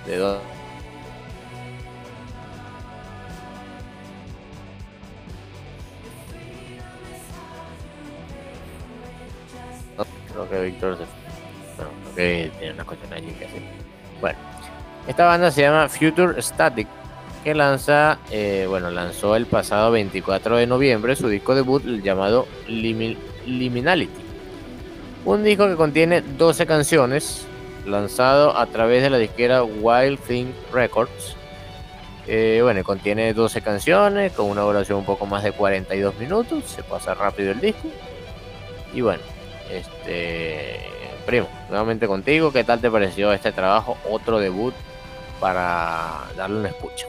De 0.07 0.17
dónde. 0.17 0.61
creo 10.33 10.49
que 10.49 10.61
Víctor 10.61 10.97
se 10.97 11.05
Bueno, 11.77 11.93
creo 12.03 12.15
que 12.15 12.53
tiene 12.59 12.75
una 12.75 12.85
cuestión 12.85 13.13
allí 13.13 13.33
que 13.33 13.45
hacer. 13.47 13.63
Bueno, 14.21 14.39
esta 15.09 15.27
banda 15.27 15.51
se 15.51 15.63
llama 15.63 15.89
Future 15.89 16.41
Static 16.41 16.87
que 17.43 17.55
lanza, 17.55 18.19
eh, 18.31 18.67
bueno, 18.69 18.91
lanzó 18.91 19.37
el 19.37 19.47
pasado 19.47 19.91
24 19.91 20.57
de 20.57 20.67
noviembre 20.67 21.17
su 21.17 21.29
disco 21.29 21.55
debut 21.55 21.83
llamado 22.03 22.47
Liminality. 22.69 24.11
Un 25.25 25.45
disco 25.45 25.69
que 25.69 25.77
contiene 25.77 26.23
12 26.23 26.67
canciones, 26.67 27.47
lanzado 27.87 28.57
a 28.57 28.67
través 28.67 29.03
de 29.03 29.11
la 29.11 29.19
disquera 29.19 29.63
Wild 29.63 30.19
Thing 30.21 30.47
Records. 30.73 31.37
Eh, 32.27 32.61
bueno, 32.63 32.85
contiene 32.85 33.33
12 33.33 33.63
canciones 33.63 34.33
con 34.33 34.47
una 34.47 34.63
duración 34.63 34.99
un 34.99 35.05
poco 35.05 35.27
más 35.27 35.43
de 35.43 35.53
42 35.53 36.19
minutos, 36.19 36.65
se 36.65 36.83
pasa 36.83 37.15
rápido 37.15 37.53
el 37.53 37.61
disco. 37.61 37.89
Y 38.93 39.01
bueno, 39.01 39.23
este 39.71 40.81
primo, 41.27 41.49
nuevamente 41.69 42.07
contigo, 42.07 42.53
¿qué 42.53 42.65
tal 42.65 42.81
te 42.81 42.91
pareció 42.91 43.33
este 43.33 43.53
trabajo? 43.53 43.97
Otro 44.09 44.39
debut 44.39 44.75
para 45.41 46.25
darle 46.37 46.61
una 46.61 46.69
escucha. 46.69 47.07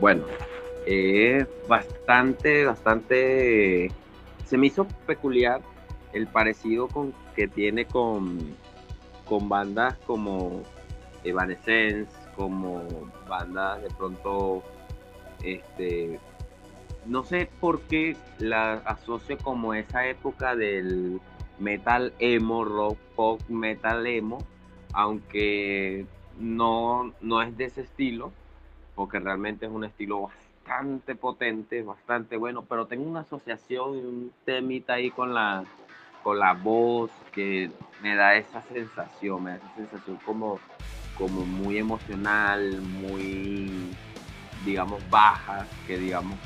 Bueno, 0.00 0.24
es 0.86 1.46
bastante, 1.68 2.64
bastante. 2.64 3.90
Se 4.46 4.56
me 4.56 4.68
hizo 4.68 4.86
peculiar 5.06 5.60
el 6.14 6.26
parecido 6.26 6.88
con, 6.88 7.12
que 7.36 7.46
tiene 7.48 7.84
con, 7.84 8.38
con 9.26 9.50
bandas 9.50 9.98
como 10.06 10.62
Evanescence, 11.22 12.10
como 12.34 12.82
bandas 13.28 13.82
de 13.82 13.90
pronto. 13.90 14.62
Este, 15.42 16.18
no 17.04 17.22
sé 17.24 17.50
por 17.60 17.82
qué 17.82 18.16
la 18.38 18.74
asocio 18.86 19.36
como 19.36 19.74
esa 19.74 20.06
época 20.06 20.56
del 20.56 21.20
metal 21.58 22.14
emo, 22.20 22.64
rock, 22.64 22.98
pop, 23.16 23.40
metal 23.48 24.06
emo, 24.06 24.38
aunque 24.94 26.06
no, 26.38 27.12
no 27.20 27.42
es 27.42 27.54
de 27.58 27.66
ese 27.66 27.82
estilo 27.82 28.32
porque 29.00 29.18
realmente 29.18 29.64
es 29.64 29.72
un 29.72 29.84
estilo 29.84 30.28
bastante 30.28 31.14
potente, 31.14 31.82
bastante 31.82 32.36
bueno, 32.36 32.66
pero 32.68 32.84
tengo 32.84 33.08
una 33.08 33.20
asociación 33.20 33.94
y 33.96 34.00
un 34.00 34.32
temita 34.44 34.92
ahí 34.92 35.10
con 35.10 35.32
la, 35.32 35.64
con 36.22 36.38
la 36.38 36.52
voz 36.52 37.10
que 37.32 37.70
me 38.02 38.14
da 38.14 38.34
esa 38.34 38.60
sensación, 38.60 39.42
me 39.42 39.52
da 39.52 39.56
esa 39.56 39.74
sensación 39.74 40.18
como, 40.26 40.60
como 41.16 41.46
muy 41.46 41.78
emocional, 41.78 42.82
muy, 42.82 43.90
digamos, 44.66 45.02
baja, 45.08 45.66
que 45.86 45.96
digamos 45.96 46.38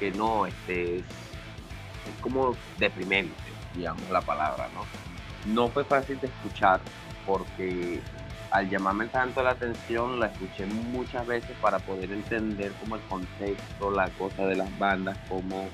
que 0.00 0.10
no, 0.10 0.46
este, 0.46 0.96
es, 0.96 1.04
es 1.04 2.20
como 2.20 2.56
deprimente, 2.80 3.32
digamos 3.76 4.10
la 4.10 4.20
palabra, 4.20 4.68
¿no? 4.74 5.54
No 5.54 5.68
fue 5.68 5.84
fácil 5.84 6.18
de 6.18 6.26
escuchar 6.26 6.80
porque 7.24 8.00
al 8.50 8.68
llamarme 8.68 9.06
tanto 9.06 9.42
la 9.42 9.50
atención, 9.50 10.18
la 10.18 10.26
escuché 10.26 10.66
muchas 10.66 11.26
veces 11.26 11.56
para 11.60 11.78
poder 11.78 12.10
entender 12.10 12.72
como 12.80 12.96
el 12.96 13.02
contexto, 13.02 13.90
la 13.90 14.08
cosa 14.10 14.46
de 14.46 14.56
las 14.56 14.78
bandas, 14.78 15.16
como, 15.28 15.68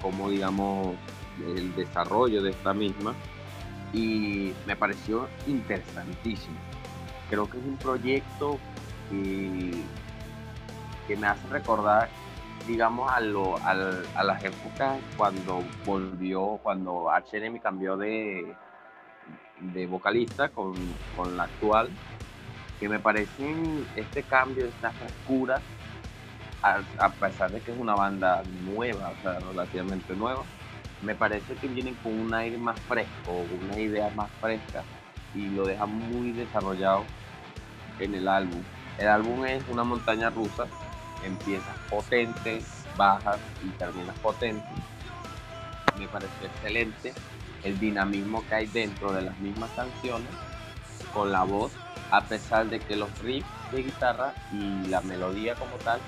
como 0.00 0.30
digamos 0.30 0.96
el 1.56 1.74
desarrollo 1.74 2.42
de 2.42 2.50
esta 2.50 2.72
misma. 2.72 3.14
Y 3.92 4.52
me 4.66 4.76
pareció 4.76 5.28
interesantísimo. 5.46 6.56
Creo 7.28 7.48
que 7.48 7.58
es 7.58 7.64
un 7.64 7.76
proyecto 7.76 8.58
que, 9.10 9.82
me 11.16 11.26
hace 11.26 11.46
recordar, 11.48 12.08
digamos, 12.66 13.12
a, 13.12 13.20
lo, 13.20 13.56
a, 13.58 13.74
las 13.74 14.42
épocas 14.42 14.98
cuando 15.16 15.62
volvió, 15.84 16.58
cuando 16.62 17.08
HNM 17.10 17.58
cambió 17.58 17.96
de, 17.96 18.54
de 19.60 19.86
vocalista 19.86 20.48
con, 20.48 20.74
la 21.36 21.44
actual, 21.44 21.88
que 22.78 22.88
me 22.88 22.98
parecen 22.98 23.86
este 23.96 24.22
cambio, 24.22 24.66
esta 24.66 24.90
frescura 24.90 25.60
a, 26.62 26.80
a 26.98 27.08
pesar 27.10 27.50
de 27.50 27.60
que 27.60 27.72
es 27.72 27.78
una 27.78 27.94
banda 27.94 28.42
nueva, 28.64 29.10
o 29.18 29.22
sea, 29.22 29.40
relativamente 29.40 30.14
nueva, 30.14 30.42
me 31.02 31.14
parece 31.14 31.54
que 31.54 31.68
vienen 31.68 31.94
con 31.96 32.18
un 32.18 32.34
aire 32.34 32.58
más 32.58 32.78
fresco, 32.80 33.44
una 33.62 33.78
idea 33.78 34.10
más 34.14 34.30
fresca 34.40 34.82
y 35.34 35.48
lo 35.50 35.66
deja 35.66 35.86
muy 35.86 36.32
desarrollado 36.32 37.04
en 37.98 38.14
el 38.14 38.28
álbum. 38.28 38.62
El 38.98 39.08
álbum 39.08 39.44
es 39.44 39.62
una 39.68 39.84
montaña 39.84 40.30
rusa, 40.30 40.66
empiezas 41.24 41.76
potente, 41.90 42.62
bajas 42.96 43.38
y 43.64 43.68
terminas 43.70 44.18
potente. 44.20 44.64
Me 45.98 46.08
pareció 46.08 46.46
excelente 46.46 47.12
el 47.62 47.78
dinamismo 47.78 48.44
que 48.48 48.54
hay 48.54 48.66
dentro 48.66 49.12
de 49.12 49.22
las 49.22 49.38
mismas 49.38 49.70
canciones 49.76 50.30
con 51.12 51.32
la 51.32 51.44
voz, 51.44 51.72
a 52.10 52.22
pesar 52.24 52.68
de 52.68 52.80
que 52.80 52.96
los 52.96 53.10
riffs 53.20 53.46
de 53.72 53.82
guitarra 53.82 54.34
y 54.52 54.88
la 54.88 55.00
melodía 55.00 55.54
como 55.54 55.76
tal 55.76 56.00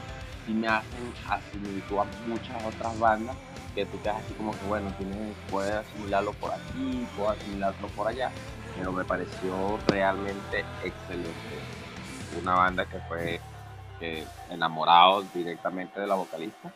sí 0.46 0.52
me 0.52 0.68
hacen 0.68 1.12
asimilar 1.28 2.06
a 2.06 2.28
muchas 2.28 2.64
otras 2.64 2.98
bandas 2.98 3.36
que 3.74 3.86
tú 3.86 4.00
quedas 4.02 4.16
así 4.24 4.34
como 4.34 4.52
que 4.52 4.66
bueno, 4.66 4.92
tienes, 4.98 5.36
puedes 5.50 5.72
asimilarlo 5.72 6.32
por 6.34 6.52
aquí, 6.52 7.06
puedes 7.16 7.40
asimilarlo 7.40 7.88
por 7.88 8.08
allá, 8.08 8.30
pero 8.76 8.92
me 8.92 9.04
pareció 9.04 9.78
realmente 9.86 10.64
excelente. 10.84 11.32
Una 12.40 12.54
banda 12.54 12.84
que 12.86 12.98
fue 13.08 13.40
eh, 14.00 14.24
enamorado 14.50 15.22
directamente 15.34 16.00
de 16.00 16.06
la 16.06 16.14
vocalista. 16.14 16.72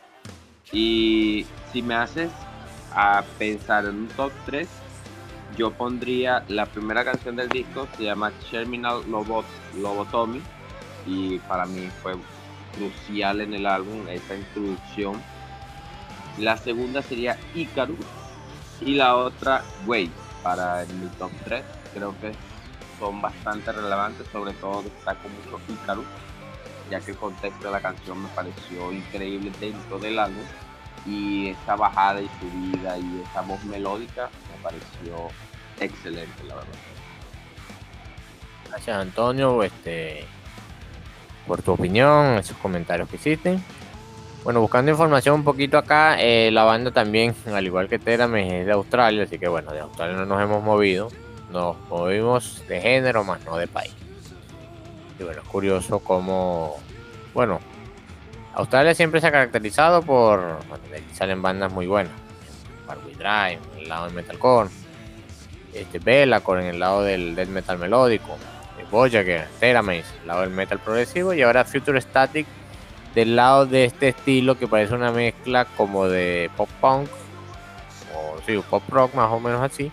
Y 0.71 1.45
si 1.71 1.81
me 1.81 1.95
haces 1.95 2.31
a 2.95 3.23
pensar 3.37 3.85
en 3.85 3.95
un 3.95 4.07
top 4.09 4.31
3, 4.45 4.67
yo 5.57 5.71
pondría 5.71 6.43
la 6.47 6.65
primera 6.65 7.03
canción 7.03 7.35
del 7.35 7.49
disco, 7.49 7.87
se 7.97 8.03
llama 8.03 8.31
Terminal 8.49 9.03
Lobot 9.09 9.45
Lobotomy, 9.77 10.41
y 11.05 11.39
para 11.39 11.65
mí 11.65 11.89
fue 12.01 12.15
crucial 12.75 13.41
en 13.41 13.53
el 13.53 13.65
álbum 13.65 14.07
esa 14.09 14.35
introducción. 14.35 15.21
La 16.37 16.57
segunda 16.57 17.01
sería 17.01 17.37
Icarus 17.53 18.05
y 18.81 18.95
la 18.95 19.15
otra 19.15 19.63
Wave 19.85 20.09
para 20.41 20.85
mi 20.85 21.07
top 21.19 21.31
3. 21.45 21.63
Creo 21.93 22.15
que 22.19 22.31
son 22.99 23.21
bastante 23.21 23.71
relevantes, 23.71 24.27
sobre 24.31 24.53
todo 24.53 24.81
destaco 24.81 25.29
mucho 25.29 25.61
Icarus, 25.71 26.05
ya 26.89 26.99
que 26.99 27.11
el 27.11 27.17
contexto 27.17 27.67
de 27.67 27.71
la 27.71 27.81
canción 27.81 28.23
me 28.23 28.29
pareció 28.29 28.91
increíble 28.91 29.51
dentro 29.59 29.99
del 29.99 30.17
álbum 30.17 30.43
y 31.05 31.49
esa 31.49 31.75
bajada 31.75 32.21
y 32.21 32.29
subida 32.39 32.97
y 32.97 33.23
esa 33.29 33.41
voz 33.41 33.63
melódica 33.65 34.29
me 34.51 34.63
pareció 34.63 35.29
excelente, 35.79 36.43
la 36.47 36.55
verdad. 36.55 36.69
Gracias 38.69 38.97
Antonio, 38.97 39.63
este, 39.63 40.25
por 41.47 41.61
tu 41.61 41.73
opinión, 41.73 42.37
esos 42.37 42.57
comentarios 42.57 43.09
que 43.09 43.17
hiciste. 43.17 43.59
Bueno, 44.43 44.59
buscando 44.59 44.91
información 44.91 45.35
un 45.35 45.43
poquito 45.43 45.77
acá, 45.77 46.19
eh, 46.19 46.49
la 46.51 46.63
banda 46.63 46.91
también, 46.91 47.33
al 47.53 47.65
igual 47.65 47.87
que 47.87 47.97
Terame, 47.97 48.61
es 48.61 48.65
de 48.65 48.73
Australia, 48.73 49.23
así 49.23 49.39
que 49.39 49.47
bueno, 49.47 49.71
de 49.71 49.79
Australia 49.79 50.17
no 50.17 50.25
nos 50.25 50.41
hemos 50.41 50.61
movido, 50.61 51.09
nos 51.49 51.77
movimos 51.89 52.61
de 52.67 52.81
género 52.81 53.23
más 53.23 53.43
no 53.45 53.55
de 53.55 53.67
país. 53.67 53.93
Y 55.17 55.23
bueno, 55.23 55.41
es 55.41 55.47
curioso 55.47 55.99
cómo, 55.99 56.75
bueno, 57.33 57.61
Australia 58.53 58.93
siempre 58.93 59.19
se 59.19 59.27
ha 59.27 59.31
caracterizado 59.31 60.01
por, 60.01 60.39
bueno, 60.67 60.83
salen 61.13 61.41
bandas 61.41 61.71
muy 61.71 61.87
buenas, 61.87 62.13
Barbie 62.87 63.15
Drive, 63.15 63.59
en 63.73 63.79
el 63.79 63.89
lado 63.89 64.05
del 64.05 64.13
metalcore, 64.13 64.69
este, 65.73 65.99
Bellacore 65.99 66.61
en 66.61 66.67
el 66.67 66.79
lado 66.79 67.01
del 67.01 67.35
death 67.35 67.49
metal 67.49 67.79
melódico, 67.79 68.37
Voyager, 68.91 69.47
Teramace, 69.59 70.05
el 70.21 70.27
lado 70.27 70.41
del 70.41 70.51
metal 70.51 70.77
progresivo, 70.77 71.33
y 71.33 71.41
ahora 71.41 71.65
Future 71.65 71.99
Static 71.99 72.45
del 73.15 73.35
lado 73.35 73.65
de 73.65 73.85
este 73.85 74.09
estilo 74.09 74.57
que 74.57 74.67
parece 74.67 74.93
una 74.93 75.11
mezcla 75.11 75.65
como 75.65 76.07
de 76.07 76.51
pop 76.55 76.69
punk 76.79 77.09
o 78.15 78.39
sí, 78.45 78.59
pop 78.69 78.83
rock 78.89 79.13
más 79.15 79.31
o 79.31 79.39
menos 79.39 79.61
así 79.61 79.91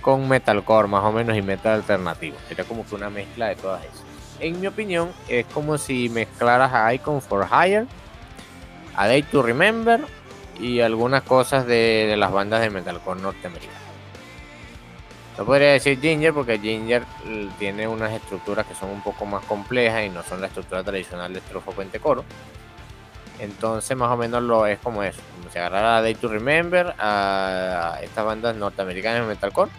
con 0.00 0.28
metalcore 0.28 0.86
más 0.86 1.04
o 1.04 1.10
menos 1.10 1.36
y 1.36 1.42
metal 1.42 1.74
alternativo. 1.74 2.36
Sería 2.48 2.64
como 2.64 2.86
que 2.86 2.94
una 2.94 3.10
mezcla 3.10 3.48
de 3.48 3.56
todas 3.56 3.84
esas 3.84 4.05
en 4.40 4.60
mi 4.60 4.66
opinión 4.66 5.12
es 5.28 5.46
como 5.46 5.78
si 5.78 6.08
mezclaras 6.08 6.72
a 6.72 6.92
Icon 6.94 7.22
for 7.22 7.46
Hire 7.50 7.86
a 8.94 9.06
Day 9.06 9.22
to 9.22 9.42
Remember 9.42 10.00
y 10.58 10.80
algunas 10.80 11.22
cosas 11.22 11.66
de, 11.66 12.14
las 12.16 12.32
bandas 12.32 12.60
de 12.60 12.70
metalcore 12.70 13.20
norteamericanas 13.20 13.86
no 15.38 15.44
podría 15.44 15.72
decir 15.72 16.00
Ginger 16.00 16.32
porque 16.32 16.58
Ginger 16.58 17.02
tiene 17.58 17.86
unas 17.86 18.12
estructuras 18.12 18.66
que 18.66 18.74
son 18.74 18.88
un 18.88 19.02
poco 19.02 19.26
más 19.26 19.44
complejas 19.44 20.06
y 20.06 20.08
no 20.08 20.22
son 20.22 20.40
la 20.40 20.46
estructura 20.46 20.82
tradicional 20.82 21.32
de 21.32 21.40
estrofo 21.40 21.72
puente 21.72 22.00
coro. 22.00 22.24
Entonces 23.38 23.94
más 23.98 24.10
o 24.10 24.16
menos 24.16 24.42
lo 24.42 24.66
es 24.66 24.78
como 24.78 25.02
eso. 25.02 25.20
Como 25.36 25.50
si 25.50 25.58
agarrara 25.58 25.98
a 25.98 26.02
Day 26.02 26.14
to 26.14 26.28
Remember 26.28 26.94
a 26.98 27.98
estas 28.02 28.24
bandas 28.24 28.56
norteamericanas 28.56 29.22
de 29.22 29.26
metalcore. 29.26 29.70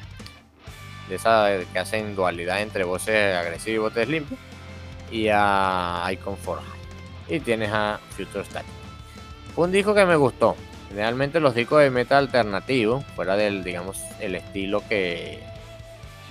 De 1.09 1.15
esas 1.15 1.65
que 1.73 1.79
hacen 1.79 2.15
dualidad 2.15 2.61
entre 2.61 2.83
voces 2.83 3.35
agresivas 3.35 3.75
y 3.75 3.77
voces 3.79 4.07
limpias. 4.09 4.39
Y 5.11 5.29
a 5.31 6.07
Icon 6.11 6.35
4 6.43 6.63
Y 7.29 7.39
tienes 7.39 7.71
a 7.71 7.99
Future 8.09 8.43
Static. 8.43 8.69
Un 9.55 9.71
disco 9.71 9.93
que 9.93 10.05
me 10.05 10.15
gustó. 10.15 10.55
Generalmente 10.89 11.39
los 11.39 11.55
discos 11.55 11.81
de 11.81 11.89
metal 11.89 12.25
alternativo, 12.25 13.01
fuera 13.15 13.35
del, 13.35 13.63
digamos, 13.63 13.99
el 14.19 14.35
estilo 14.35 14.83
que 14.87 15.43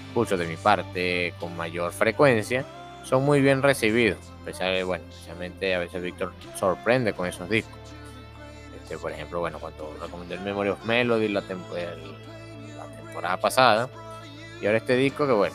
escucho 0.08 0.36
de 0.36 0.46
mi 0.46 0.56
parte 0.56 1.34
con 1.38 1.56
mayor 1.56 1.92
frecuencia, 1.92 2.64
son 3.02 3.24
muy 3.24 3.40
bien 3.40 3.62
recibidos. 3.62 4.18
bueno, 4.86 5.04
especialmente 5.10 5.74
a 5.74 5.78
veces 5.78 6.02
Víctor 6.02 6.32
sorprende 6.58 7.12
con 7.12 7.26
esos 7.26 7.48
discos. 7.50 7.74
Este, 8.82 8.96
por 8.98 9.12
ejemplo, 9.12 9.40
bueno, 9.40 9.58
cuando 9.58 9.94
recomendé 10.00 10.36
el 10.36 10.40
Memory 10.40 10.70
of 10.70 10.84
Melody 10.84 11.28
la 11.28 11.42
temporada 11.42 13.36
pasada, 13.38 13.88
y 14.60 14.66
ahora 14.66 14.78
este 14.78 14.96
disco 14.96 15.26
que 15.26 15.32
bueno, 15.32 15.54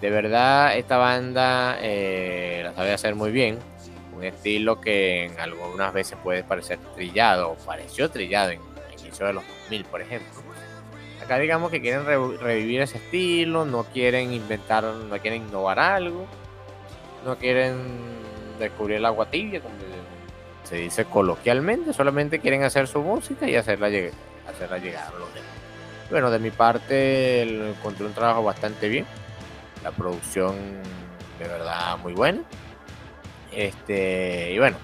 de 0.00 0.10
verdad 0.10 0.76
esta 0.76 0.98
banda 0.98 1.78
eh, 1.80 2.60
la 2.64 2.74
sabe 2.74 2.92
hacer 2.92 3.14
muy 3.14 3.30
bien 3.30 3.58
un 4.16 4.24
estilo 4.24 4.80
que 4.80 5.26
en 5.26 5.38
algunas 5.38 5.92
veces 5.92 6.18
puede 6.22 6.42
parecer 6.42 6.78
trillado 6.94 7.50
o 7.50 7.54
pareció 7.56 8.10
trillado 8.10 8.50
en 8.50 8.60
el 8.92 9.00
inicio 9.00 9.26
de 9.26 9.34
los 9.34 9.44
2000, 9.46 9.84
por 9.84 10.00
ejemplo. 10.00 10.42
Acá 11.22 11.38
digamos 11.38 11.70
que 11.70 11.80
quieren 11.80 12.06
revivir 12.06 12.80
ese 12.80 12.98
estilo, 12.98 13.64
no 13.64 13.84
quieren 13.84 14.32
inventar, 14.32 14.84
no 14.84 15.18
quieren 15.18 15.42
innovar 15.48 15.78
algo, 15.78 16.26
no 17.24 17.36
quieren 17.36 17.76
descubrir 18.58 18.98
el 18.98 19.04
agua 19.04 19.26
tibia, 19.30 19.60
como 19.60 19.74
se 20.64 20.76
dice 20.76 21.04
coloquialmente, 21.04 21.92
solamente 21.92 22.38
quieren 22.40 22.64
hacer 22.64 22.86
su 22.88 23.00
música 23.00 23.48
y 23.48 23.56
hacerla, 23.56 23.88
llegar, 23.88 24.12
hacerla 24.48 24.78
llegar. 24.78 25.08
Bueno, 26.10 26.30
de 26.30 26.38
mi 26.38 26.50
parte 26.50 27.42
encontré 27.42 28.06
un 28.06 28.14
trabajo 28.14 28.42
bastante 28.42 28.88
bien, 28.88 29.06
la 29.86 29.92
producción 29.92 30.56
de 31.38 31.46
verdad 31.46 31.96
muy 31.98 32.12
buena 32.12 32.42
este, 33.52 34.52
y 34.52 34.58
bueno, 34.58 34.76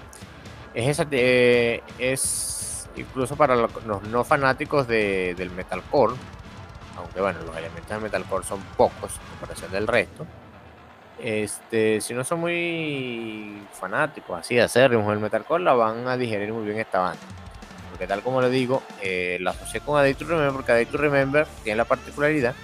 es 0.73 0.87
esa 0.87 1.05
es 1.11 2.89
incluso 2.95 3.35
para 3.35 3.55
los 3.55 4.03
no 4.03 4.23
fanáticos 4.23 4.87
de, 4.87 5.35
del 5.35 5.51
metalcore, 5.51 6.15
aunque 6.97 7.19
bueno, 7.19 7.39
los 7.45 7.55
elementos 7.57 7.89
del 7.89 8.01
metalcore 8.01 8.45
son 8.45 8.61
pocos 8.77 9.11
en 9.15 9.29
comparación 9.31 9.71
del 9.71 9.87
resto. 9.87 10.25
Este, 11.19 12.01
si 12.01 12.13
no 12.13 12.23
son 12.23 12.39
muy 12.39 13.61
fanáticos 13.73 14.39
así 14.39 14.55
de 14.55 14.61
acérrimos 14.63 15.07
del 15.09 15.19
metalcore, 15.19 15.63
la 15.63 15.73
van 15.73 16.07
a 16.07 16.17
digerir 16.17 16.53
muy 16.53 16.65
bien 16.65 16.79
esta 16.79 16.99
banda. 16.99 17.21
Porque 17.89 18.07
tal 18.07 18.23
como 18.23 18.41
le 18.41 18.49
digo, 18.49 18.81
eh, 19.01 19.37
la 19.39 19.51
asocié 19.51 19.81
con 19.81 19.99
A 19.99 20.01
Day 20.01 20.15
to 20.15 20.25
Remember, 20.25 20.53
porque 20.53 20.71
A 20.71 20.75
Day 20.75 20.85
to 20.85 20.97
Remember 20.97 21.45
tiene 21.63 21.77
la 21.77 21.85
particularidad 21.85 22.55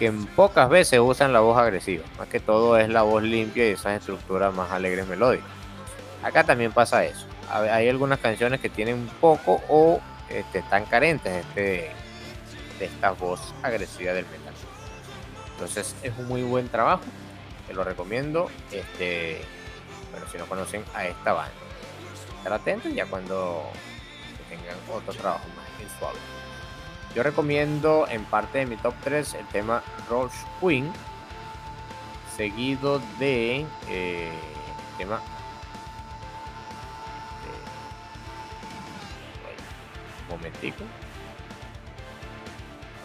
que 0.00 0.06
en 0.06 0.24
pocas 0.24 0.70
veces 0.70 0.98
usan 0.98 1.34
la 1.34 1.40
voz 1.40 1.58
agresiva, 1.58 2.04
más 2.16 2.26
que 2.26 2.40
todo 2.40 2.78
es 2.78 2.88
la 2.88 3.02
voz 3.02 3.22
limpia 3.22 3.68
y 3.68 3.72
esas 3.72 4.00
estructuras 4.00 4.52
más 4.54 4.70
alegres 4.70 5.06
melódicas. 5.06 5.46
Acá 6.22 6.42
también 6.42 6.72
pasa 6.72 7.04
eso. 7.04 7.26
Hay 7.52 7.86
algunas 7.86 8.18
canciones 8.18 8.60
que 8.60 8.70
tienen 8.70 9.10
poco 9.20 9.60
o 9.68 10.00
este, 10.30 10.60
están 10.60 10.86
carentes 10.86 11.44
este, 11.44 11.90
de 12.78 12.84
esta 12.86 13.10
voz 13.10 13.52
agresiva 13.62 14.14
del 14.14 14.24
metal. 14.24 14.54
Entonces 15.52 15.94
es 16.02 16.12
un 16.16 16.28
muy 16.28 16.42
buen 16.44 16.70
trabajo, 16.70 17.02
te 17.66 17.74
lo 17.74 17.84
recomiendo. 17.84 18.50
Este, 18.72 19.42
pero 20.14 20.26
si 20.30 20.38
no 20.38 20.46
conocen 20.46 20.82
a 20.94 21.04
esta 21.04 21.34
banda, 21.34 21.52
estar 22.38 22.54
atentos 22.54 22.94
ya 22.94 23.04
cuando 23.04 23.64
tengan 24.48 24.76
otro 24.90 25.12
trabajo 25.12 25.44
más 25.54 25.98
suave. 25.98 26.39
Yo 27.14 27.22
recomiendo 27.24 28.06
en 28.08 28.24
parte 28.24 28.58
de 28.58 28.66
mi 28.66 28.76
top 28.76 28.94
3 29.02 29.34
el 29.34 29.46
tema 29.46 29.82
Rush 30.08 30.32
Queen, 30.60 30.92
seguido 32.36 33.00
de 33.18 33.66
eh, 33.88 34.30
el 34.30 34.96
tema 34.96 35.20
un 40.22 40.36
momentico. 40.36 40.84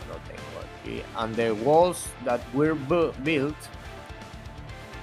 Lo 0.08 0.16
tengo 0.28 0.60
aquí. 0.62 1.04
And 1.16 1.36
the 1.36 1.52
walls 1.52 2.08
that 2.26 2.42
were 2.54 2.76
built. 3.24 3.56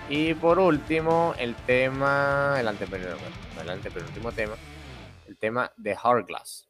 Y 0.09 0.34
por 0.34 0.59
último, 0.59 1.34
el 1.38 1.55
tema, 1.55 2.57
el 2.59 2.68
antepenúltimo, 2.68 3.28
el 3.61 3.70
antepenúltimo 3.70 4.32
tema, 4.32 4.55
el 5.26 5.36
tema 5.36 5.72
de 5.76 5.96
Hourglass. 5.96 6.68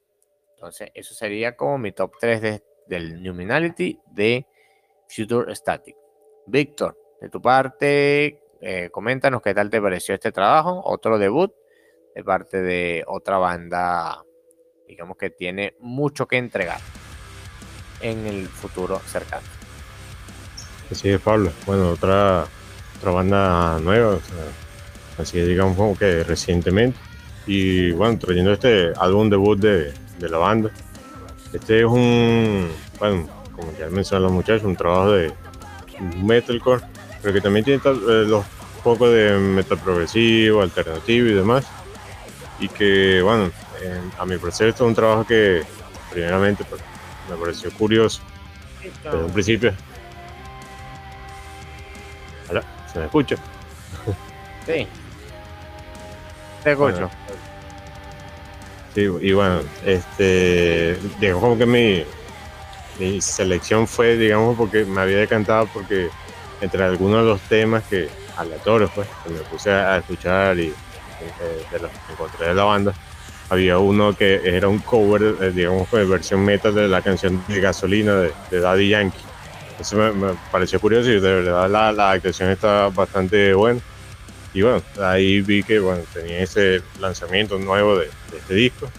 Entonces, 0.63 0.91
eso 0.93 1.13
sería 1.13 1.57
como 1.57 1.77
mi 1.77 1.91
top 1.91 2.13
3 2.21 2.41
de, 2.41 2.63
del 2.87 3.21
Numinality 3.21 3.99
de 4.13 4.47
Future 5.09 5.53
Static. 5.53 5.93
Víctor, 6.47 6.97
de 7.19 7.27
tu 7.27 7.41
parte, 7.41 8.41
eh, 8.61 8.89
coméntanos 8.89 9.41
qué 9.41 9.53
tal 9.53 9.69
te 9.69 9.81
pareció 9.81 10.15
este 10.15 10.31
trabajo, 10.31 10.81
otro 10.85 11.19
debut 11.19 11.51
de 12.15 12.23
parte 12.23 12.61
de 12.61 13.03
otra 13.07 13.39
banda, 13.39 14.23
digamos 14.87 15.17
que 15.17 15.31
tiene 15.31 15.75
mucho 15.81 16.29
que 16.29 16.37
entregar 16.37 16.79
en 17.99 18.25
el 18.25 18.47
futuro 18.47 18.99
cercano. 18.99 19.45
Así 20.89 21.09
es, 21.09 21.19
Pablo. 21.19 21.51
Bueno, 21.65 21.89
otra, 21.89 22.45
otra 22.99 23.11
banda 23.11 23.79
nueva, 23.81 24.17
así 25.17 25.41
digamos 25.41 25.75
como 25.75 25.97
que 25.97 26.23
recientemente. 26.23 26.97
Y 27.45 27.91
bueno, 27.91 28.17
trayendo 28.17 28.53
este 28.53 28.93
álbum 28.95 29.29
debut 29.29 29.59
de, 29.59 30.02
de 30.23 30.29
la 30.29 30.37
banda. 30.37 30.71
Este 31.51 31.81
es 31.81 31.85
un, 31.85 32.69
bueno, 32.97 33.27
como 33.55 33.71
ya 33.77 33.89
mencionaron 33.89 34.23
los 34.23 34.31
muchachos, 34.31 34.63
un 34.63 34.75
trabajo 34.75 35.11
de 35.11 35.33
metalcore, 36.21 36.81
pero 37.21 37.33
que 37.33 37.41
también 37.41 37.65
tiene 37.65 37.81
eh, 37.85 38.25
los 38.25 38.43
pocos 38.83 39.11
de 39.11 39.37
metal 39.37 39.77
progresivo, 39.77 40.61
alternativo 40.61 41.27
y 41.27 41.33
demás. 41.33 41.65
Y 42.59 42.69
que, 42.69 43.21
bueno, 43.21 43.51
a 44.17 44.25
mi 44.25 44.37
parecer 44.37 44.69
esto 44.69 44.85
es 44.85 44.87
un 44.87 44.95
trabajo 44.95 45.25
que, 45.25 45.63
primeramente, 46.11 46.63
pues, 46.63 46.81
me 47.29 47.35
pareció 47.35 47.71
curioso 47.71 48.21
desde 49.03 49.17
un 49.17 49.31
principio. 49.31 49.73
Hola, 52.49 52.63
¿se 52.91 52.99
me 52.99 53.05
escucha? 53.05 53.35
Sí. 54.65 54.87
Te 56.63 56.71
escucho. 56.71 57.09
Y 58.95 59.31
bueno, 59.33 59.61
este, 59.85 60.97
digamos 61.19 61.41
como 61.41 61.57
que 61.57 61.65
mi, 61.65 63.21
selección 63.21 63.87
fue, 63.87 64.17
digamos, 64.17 64.55
porque 64.55 64.85
me 64.85 65.01
había 65.01 65.17
decantado 65.17 65.67
porque 65.73 66.09
entre 66.61 66.83
algunos 66.83 67.23
de 67.23 67.29
los 67.29 67.41
temas 67.41 67.83
que 67.89 68.07
aleatorios, 68.37 68.91
pues, 68.93 69.07
que 69.23 69.31
me 69.31 69.39
puse 69.39 69.71
a, 69.71 69.97
escuchar 69.97 70.57
y 70.59 70.67
eh, 70.67 70.73
de 71.71 71.79
los 71.79 71.91
que 71.91 72.13
encontré 72.13 72.47
de 72.47 72.53
la 72.53 72.63
banda, 72.63 72.93
había 73.49 73.79
uno 73.79 74.15
que 74.15 74.41
era 74.43 74.67
un 74.67 74.79
cover, 74.79 75.35
eh, 75.41 75.51
digamos, 75.51 75.89
de 75.91 76.05
versión 76.05 76.45
metal 76.45 76.73
de 76.73 76.87
la 76.87 77.01
canción 77.01 77.43
de 77.47 77.59
Gasolina 77.59 78.13
de, 78.49 78.59
Daddy 78.59 78.89
Yankee. 78.89 79.17
Eso 79.79 79.97
me, 79.97 80.35
pareció 80.51 80.79
curioso 80.79 81.09
y 81.09 81.19
de 81.19 81.33
verdad 81.41 81.69
la, 81.69 81.91
la 81.91 82.11
actuación 82.11 82.49
está 82.49 82.89
bastante 82.89 83.53
buena. 83.53 83.81
Y 84.53 84.61
bueno, 84.61 84.81
ahí 85.01 85.41
vi 85.41 85.63
que 85.63 85.79
bueno, 85.79 86.03
tenía 86.13 86.39
ese 86.39 86.81
lanzamiento 86.99 87.57
nuevo 87.57 87.97
de, 87.97 88.09
este 88.35 88.53
disco. 88.53 88.89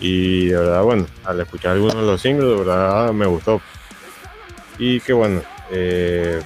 Y 0.00 0.46
de 0.46 0.56
verdad, 0.56 0.82
bueno, 0.82 1.06
al 1.24 1.40
escuchar 1.40 1.72
algunos 1.72 1.94
de 1.94 2.02
los 2.02 2.20
singles, 2.20 2.48
de 2.48 2.56
verdad 2.56 3.12
me 3.12 3.26
gustó. 3.26 3.60
Y 4.78 5.00
que 5.00 5.12
bueno, 5.12 5.42
eh, 5.70 6.40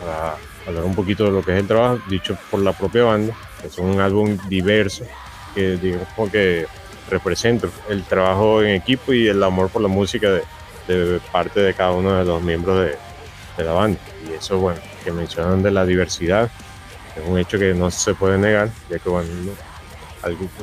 para 0.00 0.36
hablar 0.66 0.84
un 0.84 0.94
poquito 0.94 1.24
de 1.24 1.32
lo 1.32 1.44
que 1.44 1.52
es 1.52 1.60
el 1.60 1.66
trabajo, 1.66 2.00
dicho 2.08 2.38
por 2.50 2.60
la 2.60 2.72
propia 2.72 3.04
banda, 3.04 3.34
es 3.62 3.76
un 3.76 4.00
álbum 4.00 4.38
diverso, 4.48 5.04
que 5.54 5.76
digamos 5.76 6.30
que 6.32 6.66
representa 7.10 7.68
el 7.90 8.04
trabajo 8.04 8.62
en 8.62 8.70
equipo 8.70 9.12
y 9.12 9.28
el 9.28 9.42
amor 9.42 9.68
por 9.68 9.82
la 9.82 9.88
música 9.88 10.30
de, 10.88 11.20
parte 11.30 11.60
de 11.60 11.74
cada 11.74 11.92
uno 11.92 12.14
de 12.14 12.24
los 12.24 12.42
miembros 12.42 12.88
de 13.58 13.64
la 13.64 13.72
banda. 13.72 13.98
Y 14.26 14.32
eso, 14.32 14.58
bueno, 14.58 14.80
que 15.04 15.12
mencionan 15.12 15.62
de 15.62 15.70
la 15.70 15.84
diversidad, 15.84 16.50
es 17.16 17.28
un 17.28 17.38
hecho 17.38 17.58
que 17.58 17.74
no 17.74 17.90
se 17.90 18.14
puede 18.14 18.38
negar, 18.38 18.70
ya 18.90 18.98
que 18.98 19.08
bueno, 19.08 19.28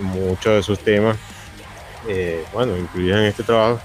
muchos 0.01 0.55
de 0.55 0.63
sus 0.63 0.79
temas, 0.79 1.17
eh, 2.07 2.43
bueno, 2.53 2.77
incluidos 2.77 3.19
en 3.19 3.25
este 3.25 3.43
trabajo, 3.43 3.79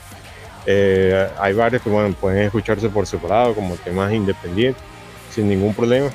eh, 0.67 1.29
hay 1.39 1.53
varios 1.53 1.83
que 1.83 1.91
bueno, 1.91 2.15
pueden 2.15 2.45
escucharse 2.45 2.89
por 2.89 3.07
separado 3.07 3.55
como 3.55 3.77
temas 3.77 4.13
independientes, 4.13 4.83
sin 5.31 5.49
ningún 5.49 5.75
problema, 5.75 6.11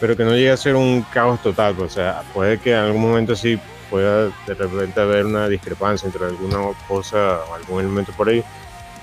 pero 0.00 0.16
que 0.16 0.24
no 0.24 0.32
llegue 0.32 0.50
a 0.50 0.56
ser 0.56 0.76
un 0.76 1.02
caos 1.12 1.42
total, 1.42 1.74
pues, 1.74 1.92
o 1.92 1.94
sea, 1.94 2.22
puede 2.32 2.58
que 2.58 2.72
en 2.72 2.78
algún 2.78 3.02
momento 3.02 3.36
sí 3.36 3.58
pueda 3.90 4.26
de 4.46 4.54
repente 4.54 5.00
haber 5.00 5.26
una 5.26 5.48
discrepancia 5.48 6.06
entre 6.06 6.24
alguna 6.24 6.58
cosa 6.88 7.40
o 7.50 7.54
algún 7.54 7.80
elemento 7.80 8.12
por 8.12 8.28
ahí, 8.28 8.42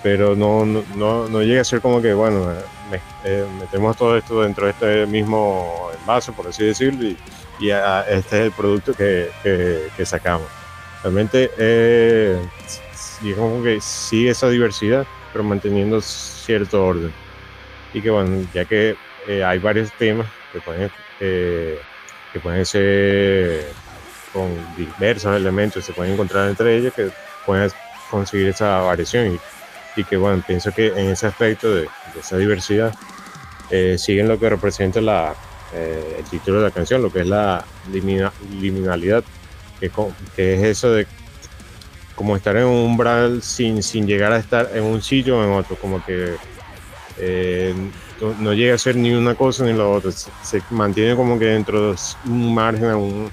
pero 0.03 0.35
no, 0.35 0.65
no, 0.65 1.27
no, 1.27 1.41
llega 1.43 1.61
a 1.61 1.65
ser 1.65 1.81
como 1.81 2.01
que, 2.01 2.13
bueno, 2.13 2.51
eh, 3.23 3.45
metemos 3.59 3.95
todo 3.97 4.17
esto 4.17 4.41
dentro 4.41 4.65
de 4.65 4.71
este 4.71 5.05
mismo 5.05 5.89
envase, 5.99 6.31
por 6.31 6.47
así 6.47 6.65
decirlo, 6.65 7.03
y, 7.03 7.17
este 8.09 8.39
es 8.39 8.45
el 8.45 8.51
producto 8.51 8.93
que, 8.93 9.29
que, 9.43 10.05
sacamos. 10.05 10.47
Realmente, 11.03 11.51
eh, 11.57 12.39
digamos 13.21 13.63
que 13.63 13.79
sigue 13.79 14.31
esa 14.31 14.49
diversidad, 14.49 15.05
pero 15.31 15.43
manteniendo 15.43 16.01
cierto 16.01 16.83
orden. 16.83 17.13
Y 17.93 18.01
que, 18.01 18.09
bueno, 18.09 18.47
ya 18.51 18.65
que 18.65 18.95
eh, 19.27 19.43
hay 19.43 19.59
varios 19.59 19.91
temas 19.93 20.25
que 20.51 20.59
pueden, 20.59 20.89
que 21.19 22.39
pueden 22.41 22.65
ser 22.65 23.67
con 24.33 24.49
diversos 24.75 25.35
elementos, 25.35 25.85
se 25.85 25.93
pueden 25.93 26.13
encontrar 26.13 26.49
entre 26.49 26.77
ellos, 26.77 26.93
que 26.95 27.11
pueden 27.45 27.69
conseguir 28.09 28.47
esa 28.47 28.79
variación. 28.79 29.39
Y 29.95 30.03
que 30.03 30.17
bueno, 30.17 30.43
pienso 30.45 30.71
que 30.71 30.87
en 30.87 31.09
ese 31.09 31.27
aspecto 31.27 31.73
de, 31.73 31.87
esa 32.19 32.37
diversidad 32.37 32.93
eh, 33.69 33.97
siguen 33.97 34.27
lo 34.27 34.39
que 34.39 34.49
representa 34.49 34.99
eh, 35.73 36.15
el 36.19 36.25
título 36.25 36.59
de 36.59 36.65
la 36.65 36.71
canción, 36.71 37.01
lo 37.01 37.11
que 37.11 37.21
es 37.21 37.27
la 37.27 37.63
liminalidad, 37.91 39.23
que, 39.79 39.91
es 40.37 40.63
eso 40.63 40.91
de 40.91 41.07
como 42.15 42.35
estar 42.35 42.55
en 42.57 42.65
un 42.65 42.85
umbral 42.85 43.41
sin, 43.41 43.81
sin 43.81 44.05
llegar 44.05 44.31
a 44.31 44.37
estar 44.37 44.69
en 44.75 44.83
un 44.83 45.01
sitio 45.01 45.39
o 45.39 45.43
en 45.43 45.51
otro, 45.51 45.75
como 45.77 46.03
que 46.05 46.35
eh, 47.17 47.73
no, 48.39 48.53
llega 48.53 48.75
a 48.75 48.77
ser 48.77 48.95
ni 48.95 49.11
una 49.13 49.35
cosa 49.35 49.65
ni 49.65 49.73
la 49.73 49.87
otra, 49.87 50.11
se, 50.11 50.61
mantiene 50.69 51.15
como 51.15 51.39
que 51.39 51.45
dentro 51.45 51.91
de 51.91 51.97
un 52.25 52.53
margen, 52.53 52.93
un, 52.93 53.31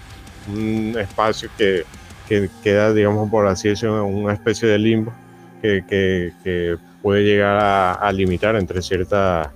un 0.49 0.97
espacio 0.99 1.51
que, 1.59 1.85
que 2.29 2.49
queda, 2.63 2.95
digamos, 2.95 3.31
por 3.31 3.47
así 3.47 3.69
decirlo, 3.69 4.07
una 4.07 4.33
especie 4.33 4.69
de 4.69 4.79
limbo 4.79 5.13
que, 5.61 6.79
puede 7.03 7.23
llegar 7.23 7.59
a, 8.01 8.13
limitar 8.13 8.57
entre 8.57 8.83
cierta 8.83 9.53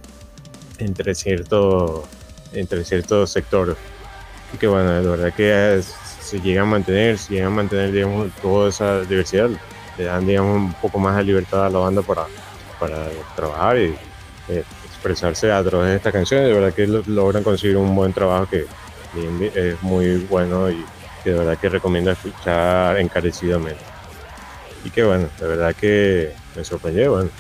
entre 0.79 1.15
ciertos 1.15 2.05
entre 2.53 2.85
ciertos 2.85 3.31
sectores 3.31 3.77
y 4.53 4.57
que 4.59 4.67
bueno 4.67 4.93
la 4.93 5.11
verdad 5.11 5.35
que 5.35 5.83
se 6.21 6.41
llega 6.41 6.63
a 6.63 6.65
mantener 6.65 7.19
se 7.19 7.35
llega 7.35 7.47
a 7.47 7.51
mantener 7.51 7.93
digamos 7.93 8.31
toda 8.41 8.69
esa 8.69 9.01
diversidad. 9.03 9.51
Le 9.99 10.05
dan 10.05 10.27
digamos 10.27 10.57
un 10.57 10.73
poco 10.75 10.99
más 10.99 11.17
de 11.17 11.25
libertad 11.25 11.67
a 11.67 11.71
la 11.71 11.79
banda 11.79 12.03
para 12.03 12.27
para 12.79 13.09
trabajar 13.37 13.79
y 13.79 13.95
eh, 14.49 14.65
expresarse 14.87 15.53
a 15.53 15.63
través 15.63 15.91
de 15.91 15.97
esta 15.97 16.13
canción 16.13 16.45
de 16.45 16.53
verdad 16.53 16.75
que 16.75 16.87
logran 16.87 17.43
conseguir 17.43 17.77
un 17.77 17.95
buen 17.95 18.13
trabajo 18.13 18.49
que 18.49 18.67
es 19.55 19.83
muy 19.83 20.17
bueno 20.31 20.71
y 20.71 20.85
que 21.23 21.31
de 21.31 21.39
verdad 21.39 21.59
que 21.59 21.69
recomiendo 21.69 22.11
escuchar 22.11 22.99
encarecidamente 22.99 23.92
y 24.85 24.91
que 24.91 25.05
bueno, 25.05 25.29
de 25.39 25.47
verdad 25.47 25.75
que 25.75 26.33
me 26.57 26.65
sorprendió, 26.65 27.13
bueno, 27.13 27.31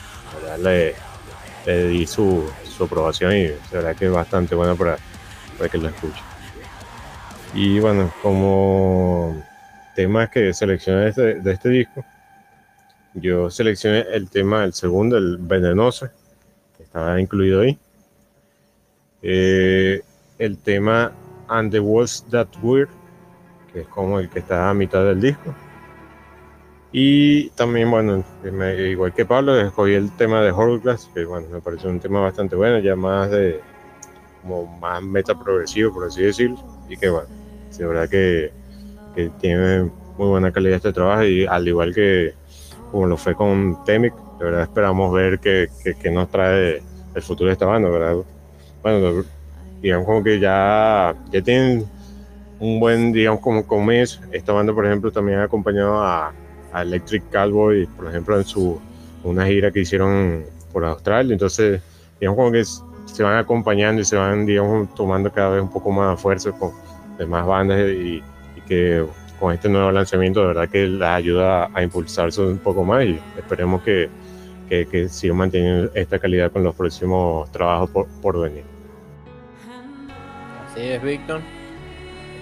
le, 0.61 0.95
le, 1.66 1.88
di 1.88 2.07
su, 2.07 2.49
su, 2.64 2.84
aprobación 2.84 3.32
y 3.32 3.43
de 3.45 3.59
verdad 3.72 3.97
que 3.97 4.07
es 4.07 4.12
bastante 4.12 4.55
bueno 4.55 4.76
para, 4.76 4.97
que 5.70 5.78
lo 5.78 5.88
escuche. 5.88 6.20
Y 7.55 7.80
bueno, 7.80 8.12
como 8.22 9.45
temas 9.95 10.30
que 10.30 10.53
seleccioné 10.55 11.03
de 11.03 11.09
este, 11.09 11.34
de 11.34 11.53
este 11.53 11.68
disco, 11.68 12.05
yo 13.14 13.51
seleccioné 13.51 14.07
el 14.12 14.30
tema, 14.30 14.64
el 14.64 14.72
segundo, 14.72 15.18
el 15.18 15.36
venenoso, 15.36 16.09
que 16.76 16.82
estaba 16.82 17.20
incluido 17.20 17.61
ahí. 17.61 17.78
Eh, 19.20 20.03
el 20.38 20.59
tema 20.59 21.12
And 21.49 21.70
the 21.70 21.80
Walls 21.80 22.24
That 22.30 22.49
Weird, 22.62 22.88
que 23.72 23.80
es 23.82 23.86
como 23.88 24.18
el 24.18 24.28
que 24.30 24.38
está 24.38 24.70
a 24.70 24.74
mitad 24.74 25.05
del 25.05 25.20
disco. 25.20 25.55
Y 26.93 27.49
también, 27.51 27.90
bueno, 27.90 28.22
igual 28.78 29.14
que 29.14 29.24
Pablo, 29.24 29.59
escogí 29.59 29.95
el 29.95 30.14
tema 30.16 30.43
de 30.43 30.51
Horrorglass, 30.51 31.11
que 31.14 31.24
bueno, 31.24 31.49
me 31.51 31.61
pareció 31.61 31.88
un 31.88 32.01
tema 32.01 32.20
bastante 32.20 32.55
bueno, 32.55 32.78
ya 32.80 32.95
más 32.95 33.30
de 33.30 33.61
como 34.43 34.66
más 34.78 35.03
meta 35.03 35.38
progresivo, 35.38 35.95
por 35.95 36.07
así 36.07 36.22
decirlo, 36.22 36.59
y 36.88 36.97
que 36.97 37.09
bueno, 37.09 37.28
de 37.78 37.86
verdad 37.86 38.09
que, 38.09 38.53
que, 39.14 39.30
tiene 39.40 39.90
muy 40.18 40.28
buena 40.28 40.53
calidad 40.53 40.76
este 40.76 40.93
trabajo 40.93 41.24
y 41.24 41.47
al 41.47 41.66
igual 41.66 41.95
que 41.95 42.34
como 42.90 43.07
lo 43.07 43.16
fue 43.16 43.34
con 43.34 43.82
Temic, 43.84 44.12
de 44.38 44.45
verdad 44.45 44.62
esperamos 44.64 45.14
ver 45.14 45.38
qué, 45.38 45.68
nos 46.11 46.28
trae 46.28 46.82
el 47.14 47.22
futuro 47.22 47.49
de 47.49 47.55
esta 47.55 47.64
banda, 47.64 47.88
¿verdad? 47.88 48.22
Bueno, 48.82 49.24
digamos 49.80 50.05
como 50.07 50.22
que 50.22 50.38
ya, 50.38 51.14
ya 51.30 51.43
tienen 51.43 51.86
un 52.61 52.78
buen, 52.78 53.12
digamos, 53.12 53.40
como 53.40 53.66
comienzo. 53.66 54.20
Esta 54.30 54.53
banda, 54.53 54.74
por 54.74 54.86
ejemplo, 54.86 55.11
también 55.11 55.38
ha 55.38 55.45
acompañado 55.45 56.03
a 56.03 56.32
a 56.73 56.83
Electric 56.83 57.23
Cowboy, 57.31 57.87
por 57.87 58.09
ejemplo, 58.09 58.37
en 58.39 58.45
su 58.45 58.81
una 59.25 59.47
gira 59.47 59.70
que 59.70 59.81
hicieron 59.81 60.45
por 60.73 60.85
Australia. 60.85 61.33
Entonces, 61.33 61.81
digamos 62.20 62.37
como 62.37 62.53
que 62.53 62.64
se 62.64 63.23
van 63.23 63.37
acompañando 63.37 64.03
y 64.03 64.05
se 64.05 64.16
van, 64.16 64.47
digamos, 64.47 64.95
tomando 64.95 65.31
cada 65.31 65.51
vez 65.51 65.62
un 65.62 65.70
poco 65.70 65.91
más 65.91 66.20
fuerza 66.20 66.51
con 66.53 66.73
demás 67.18 67.47
bandas 67.47 67.79
y, 67.91 68.23
y 68.57 68.61
que 68.66 69.05
con 69.39 69.53
este 69.53 69.68
nuevo 69.68 69.91
lanzamiento, 69.91 70.41
de 70.41 70.47
verdad 70.47 70.68
que 70.68 70.87
la 70.87 71.16
ayuda 71.16 71.68
a 71.75 71.83
impulsarse 71.83 72.41
un 72.41 72.59
poco 72.59 72.85
más 72.85 73.05
y 73.05 73.18
esperemos 73.37 73.83
que, 73.83 74.09
que, 74.68 74.87
que 74.87 75.09
sigan 75.09 75.37
manteniendo 75.37 75.91
esta 75.95 76.18
calidad 76.18 76.53
con 76.53 76.62
los 76.62 76.75
próximos 76.75 77.51
trabajos 77.51 77.91
por, 77.91 78.07
por 78.20 78.41
venir. 78.41 78.64
Así 80.70 80.81
es, 80.81 81.03
Víctor. 81.03 81.41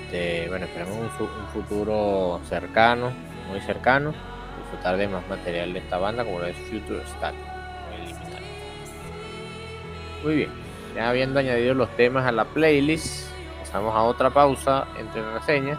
Este, 0.05 0.49
bueno, 0.49 0.67
esperamos 0.67 0.97
un, 1.21 1.27
un, 1.27 1.47
futuro 1.53 2.41
cercano, 2.49 3.13
muy 3.51 3.61
cercano, 3.61 4.15
disfrutar 4.63 4.97
de 4.97 5.09
más 5.09 5.29
material 5.29 5.73
de 5.73 5.81
esta 5.81 5.99
banda 5.99 6.25
como 6.25 6.39
lo 6.39 6.47
es 6.47 6.57
Future 6.57 7.03
Static. 7.07 7.41
Muy 10.25 10.37
bien, 10.37 10.51
ya 10.95 11.11
habiendo 11.11 11.41
añadido 11.41 11.75
los 11.75 11.89
temas 11.97 12.27
a 12.27 12.33
la 12.33 12.45
playlist, 12.45 13.31
pasamos 13.59 13.95
a 13.95 14.03
otra 14.03 14.31
pausa 14.31 14.87
entre 14.99 15.23
reseñas 15.33 15.79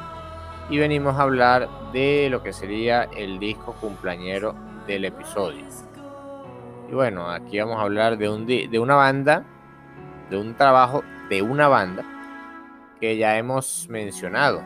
y 0.70 0.78
venimos 0.78 1.16
a 1.16 1.24
hablar 1.24 1.70
de 1.92 2.28
lo 2.30 2.42
que 2.42 2.54
sería 2.54 3.04
el 3.16 3.40
disco 3.40 3.74
cumpleañero 3.80 4.56
del 4.88 5.06
episodio. 5.06 5.66
Y 6.90 6.94
bueno, 6.94 7.30
aquí 7.30 7.60
vamos 7.60 7.78
a 7.78 7.84
hablar 7.84 8.18
de, 8.18 8.30
un, 8.30 8.46
de 8.46 8.80
una 8.80 8.96
banda, 8.96 9.46
de 10.30 10.38
un 10.38 10.56
trabajo 10.56 11.04
de 11.30 11.42
una 11.42 11.68
banda 11.68 12.04
que 13.00 13.18
ya 13.18 13.38
hemos 13.38 13.88
mencionado. 13.90 14.62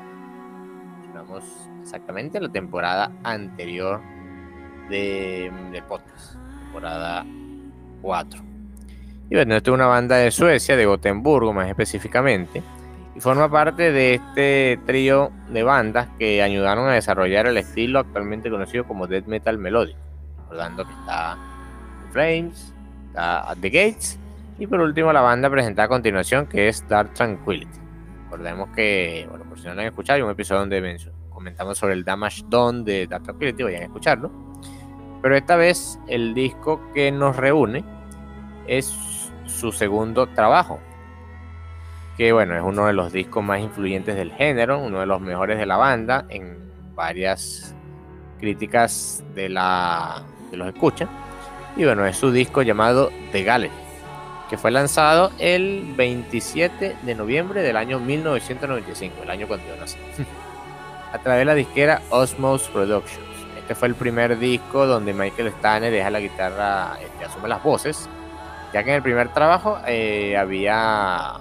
Mencionamos 1.01 1.43
exactamente 1.85 2.41
la 2.41 2.49
temporada 2.49 3.11
anterior 3.23 4.01
de, 4.89 5.51
del 5.71 5.83
podcast, 5.83 6.35
temporada 6.63 7.23
4. 8.01 8.41
Y 9.29 9.35
bueno, 9.35 9.55
esta 9.55 9.69
es 9.69 9.73
una 9.73 9.85
banda 9.85 10.17
de 10.17 10.31
Suecia, 10.31 10.75
de 10.75 10.85
Gotemburgo 10.85 11.53
más 11.53 11.69
específicamente, 11.69 12.63
y 13.15 13.19
forma 13.19 13.49
parte 13.49 13.91
de 13.91 14.15
este 14.15 14.79
trío 14.87 15.31
de 15.49 15.61
bandas 15.61 16.07
que 16.17 16.41
ayudaron 16.41 16.87
a 16.87 16.93
desarrollar 16.93 17.45
el 17.45 17.57
estilo 17.57 17.99
actualmente 17.99 18.49
conocido 18.49 18.85
como 18.85 19.05
death 19.05 19.27
metal 19.27 19.59
melódico. 19.59 19.99
Recordando 20.37 20.85
que 20.85 20.93
está 20.93 21.37
Flames, 22.11 22.73
está 23.07 23.51
At 23.51 23.57
the 23.61 23.69
Gates 23.69 24.19
y 24.57 24.65
por 24.65 24.79
último 24.79 25.13
la 25.13 25.21
banda 25.21 25.49
presentada 25.51 25.85
a 25.85 25.89
continuación 25.89 26.47
que 26.47 26.67
es 26.67 26.87
Dark 26.87 27.13
Tranquility. 27.13 27.79
Recordemos 28.25 28.69
que, 28.75 29.27
bueno, 29.29 29.45
por 29.45 29.59
si 29.59 29.67
no 29.67 29.75
lo 29.75 29.81
han 29.81 29.87
escuchado, 29.87 30.17
hay 30.17 30.23
un 30.23 30.31
episodio 30.31 30.61
donde 30.61 30.81
comentamos 31.45 31.77
sobre 31.77 31.93
el 31.93 32.03
Damage 32.03 32.41
Done 32.47 32.83
de 32.83 33.05
Dark 33.05 33.21
Tranquility, 33.21 33.61
vayan 33.61 33.83
a 33.83 33.85
escucharlo. 33.85 34.31
Pero 35.21 35.35
esta 35.35 35.55
vez 35.55 35.99
el 36.07 36.33
disco 36.33 36.81
que 36.91 37.11
nos 37.11 37.35
reúne 37.35 37.83
es 38.65 39.31
su 39.45 39.71
segundo 39.71 40.25
trabajo, 40.25 40.79
que 42.17 42.33
bueno, 42.33 42.55
es 42.55 42.63
uno 42.63 42.87
de 42.87 42.93
los 42.93 43.13
discos 43.13 43.43
más 43.43 43.59
influyentes 43.59 44.15
del 44.15 44.31
género, 44.31 44.79
uno 44.79 45.01
de 45.01 45.05
los 45.05 45.21
mejores 45.21 45.59
de 45.59 45.67
la 45.67 45.77
banda 45.77 46.25
en 46.29 46.57
varias 46.95 47.75
críticas 48.39 49.23
de, 49.35 49.49
la, 49.49 50.23
de 50.49 50.57
los 50.57 50.67
escucha. 50.69 51.07
Y 51.77 51.83
bueno, 51.85 52.07
es 52.07 52.17
su 52.17 52.31
disco 52.31 52.63
llamado 52.63 53.11
The 53.33 53.43
Gallery, 53.43 53.73
que 54.49 54.57
fue 54.57 54.71
lanzado 54.71 55.31
el 55.37 55.93
27 55.95 56.95
de 57.03 57.15
noviembre 57.15 57.61
del 57.61 57.77
año 57.77 57.99
1995, 57.99 59.21
el 59.21 59.29
año 59.29 59.47
cuando 59.47 59.67
yo 59.67 59.75
nací, 59.75 59.99
a 61.15 61.19
través 61.19 61.39
de 61.39 61.45
la 61.45 61.55
disquera 61.55 62.01
Osmos 62.09 62.67
Productions. 62.69 63.25
Este 63.57 63.73
fue 63.73 63.87
el 63.87 63.95
primer 63.95 64.37
disco 64.37 64.85
donde 64.85 65.13
Michael 65.13 65.47
Stanley 65.47 65.89
deja 65.89 66.09
la 66.09 66.19
guitarra, 66.19 66.97
este, 67.01 67.23
asume 67.23 67.47
las 67.47 67.63
voces, 67.63 68.09
ya 68.73 68.83
que 68.83 68.89
en 68.89 68.97
el 68.97 69.01
primer 69.01 69.29
trabajo 69.29 69.79
eh, 69.87 70.35
había 70.35 71.35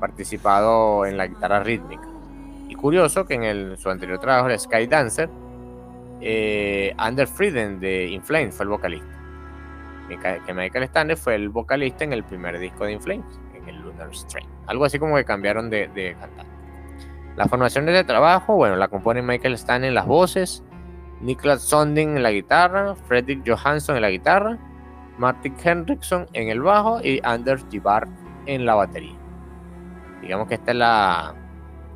participado 0.00 1.06
en 1.06 1.16
la 1.16 1.28
guitarra 1.28 1.62
rítmica. 1.62 2.02
Y 2.68 2.74
curioso 2.74 3.24
que 3.24 3.34
en 3.34 3.78
su 3.78 3.88
anterior 3.88 4.18
trabajo, 4.18 4.48
el 4.48 4.58
Sky 4.58 4.88
Dancer, 4.88 5.30
eh, 6.20 6.92
Ander 6.98 7.28
Frieden 7.28 7.78
de 7.78 8.08
Inflames 8.08 8.54
fue 8.54 8.64
el 8.64 8.70
vocalista. 8.70 9.06
Que 10.44 10.52
Michael 10.52 10.84
Stanley 10.84 11.16
fue 11.16 11.36
el 11.36 11.50
vocalista 11.50 12.02
en 12.02 12.12
el 12.12 12.24
primer 12.24 12.58
disco 12.58 12.84
de 12.84 12.92
Inflames, 12.92 13.40
en 13.54 13.68
el 13.68 13.80
Lunar 13.80 14.12
Strain. 14.12 14.48
Algo 14.66 14.84
así 14.84 14.98
como 14.98 15.16
que 15.16 15.24
cambiaron 15.24 15.70
de, 15.70 15.88
de 15.88 16.16
cantar. 16.18 16.53
La 17.36 17.46
formación 17.46 17.86
de 17.86 18.04
trabajo, 18.04 18.54
bueno, 18.54 18.76
la 18.76 18.88
componen 18.88 19.26
Michael 19.26 19.54
Stanley 19.54 19.88
en 19.88 19.94
las 19.94 20.06
voces, 20.06 20.62
Niklas 21.20 21.62
Sonding 21.62 22.16
en 22.16 22.22
la 22.22 22.30
guitarra, 22.30 22.94
Fredrik 22.94 23.42
Johansson 23.46 23.96
en 23.96 24.02
la 24.02 24.10
guitarra, 24.10 24.58
Martin 25.18 25.54
Henriksson 25.62 26.26
en 26.32 26.48
el 26.48 26.60
bajo 26.60 27.00
y 27.02 27.20
Anders 27.24 27.66
Gibar 27.70 28.06
en 28.46 28.64
la 28.64 28.74
batería. 28.74 29.16
Digamos 30.22 30.48
que 30.48 30.54
esta 30.54 30.70
es 30.70 30.76
la, 30.76 31.34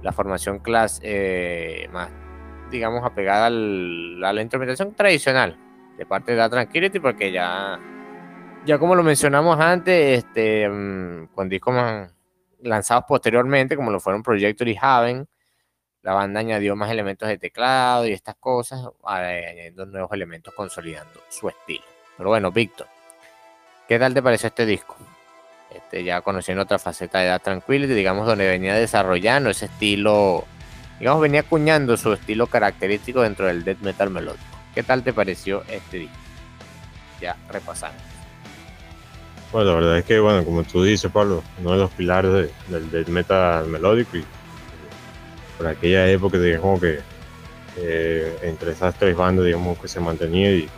la 0.03 0.12
formación 0.12 0.59
clase 0.59 1.01
eh, 1.05 1.89
más, 1.93 2.11
digamos, 2.70 3.05
apegada 3.05 3.47
a 3.47 3.51
la 3.51 4.43
instrumentación 4.43 4.95
tradicional 4.95 5.57
de 5.97 6.07
parte 6.07 6.32
de 6.32 6.39
la 6.39 6.49
Tranquility, 6.49 7.01
porque 7.01 7.32
ya, 7.32 7.78
ya 8.64 8.78
como 8.78 8.95
lo 8.95 9.03
mencionamos 9.03 9.59
antes, 9.59 10.18
este, 10.18 10.68
um, 10.68 11.26
con 11.28 11.49
discos 11.49 11.74
lanzados 12.61 13.05
posteriormente, 13.07 13.77
como 13.77 13.91
lo 13.91 14.01
fueron 14.01 14.23
Projector 14.23 14.69
y 14.69 14.79
Haven, 14.81 15.29
la 16.03 16.15
banda 16.15 16.41
añadió 16.41 16.77
más 16.77 16.91
elementos 16.91 17.29
de 17.29 17.39
teclado 17.39 18.07
y 18.07 18.13
estas 18.13 18.37
cosas, 18.37 18.81
añadiendo 19.05 19.87
nuevos 19.87 20.13
elementos 20.13 20.55
consolidando 20.55 21.21
su 21.29 21.49
estilo. 21.49 21.85
Pero 22.17 22.31
bueno, 22.31 22.51
Víctor, 22.51 22.87
¿qué 23.87 23.99
tal 23.99 24.15
te 24.15 24.23
pareció 24.23 24.47
este 24.49 24.65
disco? 24.65 24.97
Este, 25.75 26.03
ya 26.05 26.23
conociendo 26.23 26.63
otra 26.63 26.79
faceta 26.79 27.19
de 27.19 27.27
Dark 27.27 27.43
Tranquility, 27.43 27.93
digamos, 27.93 28.27
donde 28.27 28.49
venía 28.49 28.75
desarrollando 28.75 29.51
ese 29.51 29.67
estilo, 29.67 30.45
digamos, 30.99 31.21
venía 31.21 31.41
acuñando 31.41 31.97
su 31.97 32.13
estilo 32.13 32.47
característico 32.47 33.23
dentro 33.23 33.47
del 33.47 33.65
death 33.65 33.81
metal 33.81 34.11
melódico. 34.11 34.45
¿Qué 34.75 34.83
tal 34.83 35.03
te 35.03 35.13
pareció 35.13 35.63
este 35.69 35.99
disco? 35.99 36.17
Ya 37.21 37.37
repasando. 37.51 38.08
Bueno, 39.53 39.71
la 39.71 39.77
verdad 39.77 39.99
es 39.99 40.05
que, 40.05 40.21
bueno, 40.21 40.45
como 40.45 40.63
tú 40.65 40.83
dices, 40.83 41.11
Pablo, 41.11 41.43
uno 41.61 41.73
de 41.73 41.79
los 41.79 41.91
pilares 41.93 42.33
de, 42.33 42.51
del 42.69 42.91
death 42.91 43.09
metal 43.09 43.67
melódico 43.67 44.19
y 44.19 44.25
por 45.57 45.67
aquella 45.67 46.09
época, 46.11 46.39
digamos 46.39 46.81
que 46.81 47.01
eh, 47.79 48.37
entre 48.43 48.73
esas 48.73 48.95
tres 48.99 49.17
bandas, 49.17 49.47
digamos 49.47 49.79
que 49.79 49.89
se 49.89 50.01
mantenía 50.01 50.53
y 50.53 50.69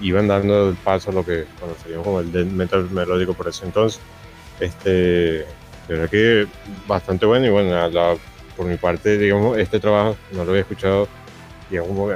iban 0.00 0.28
dando 0.28 0.68
el 0.68 0.76
paso 0.76 1.10
a 1.10 1.14
lo 1.14 1.24
que 1.24 1.44
conoceríamos 1.58 2.06
como 2.06 2.20
el 2.20 2.30
death 2.30 2.46
metal 2.46 2.88
melódico 2.90 3.34
por 3.34 3.48
ese 3.48 3.64
entonces. 3.64 4.00
Este, 4.60 4.90
de 4.90 5.46
verdad 5.88 6.08
que 6.08 6.46
bastante 6.86 7.26
bueno 7.26 7.46
y 7.46 7.50
bueno, 7.50 7.88
la, 7.88 8.16
por 8.56 8.66
mi 8.66 8.76
parte, 8.76 9.18
digamos, 9.18 9.58
este 9.58 9.80
trabajo 9.80 10.16
no 10.32 10.44
lo 10.44 10.50
había 10.50 10.62
escuchado, 10.62 11.08
digamos, 11.68 12.12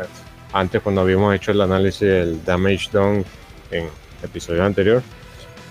antes 0.52 0.80
cuando 0.80 1.00
habíamos 1.00 1.34
hecho 1.34 1.50
el 1.50 1.60
análisis 1.60 2.00
del 2.02 2.44
Damage 2.44 2.88
Done 2.92 3.24
en 3.72 3.88
episodio 4.22 4.64
anterior, 4.64 5.02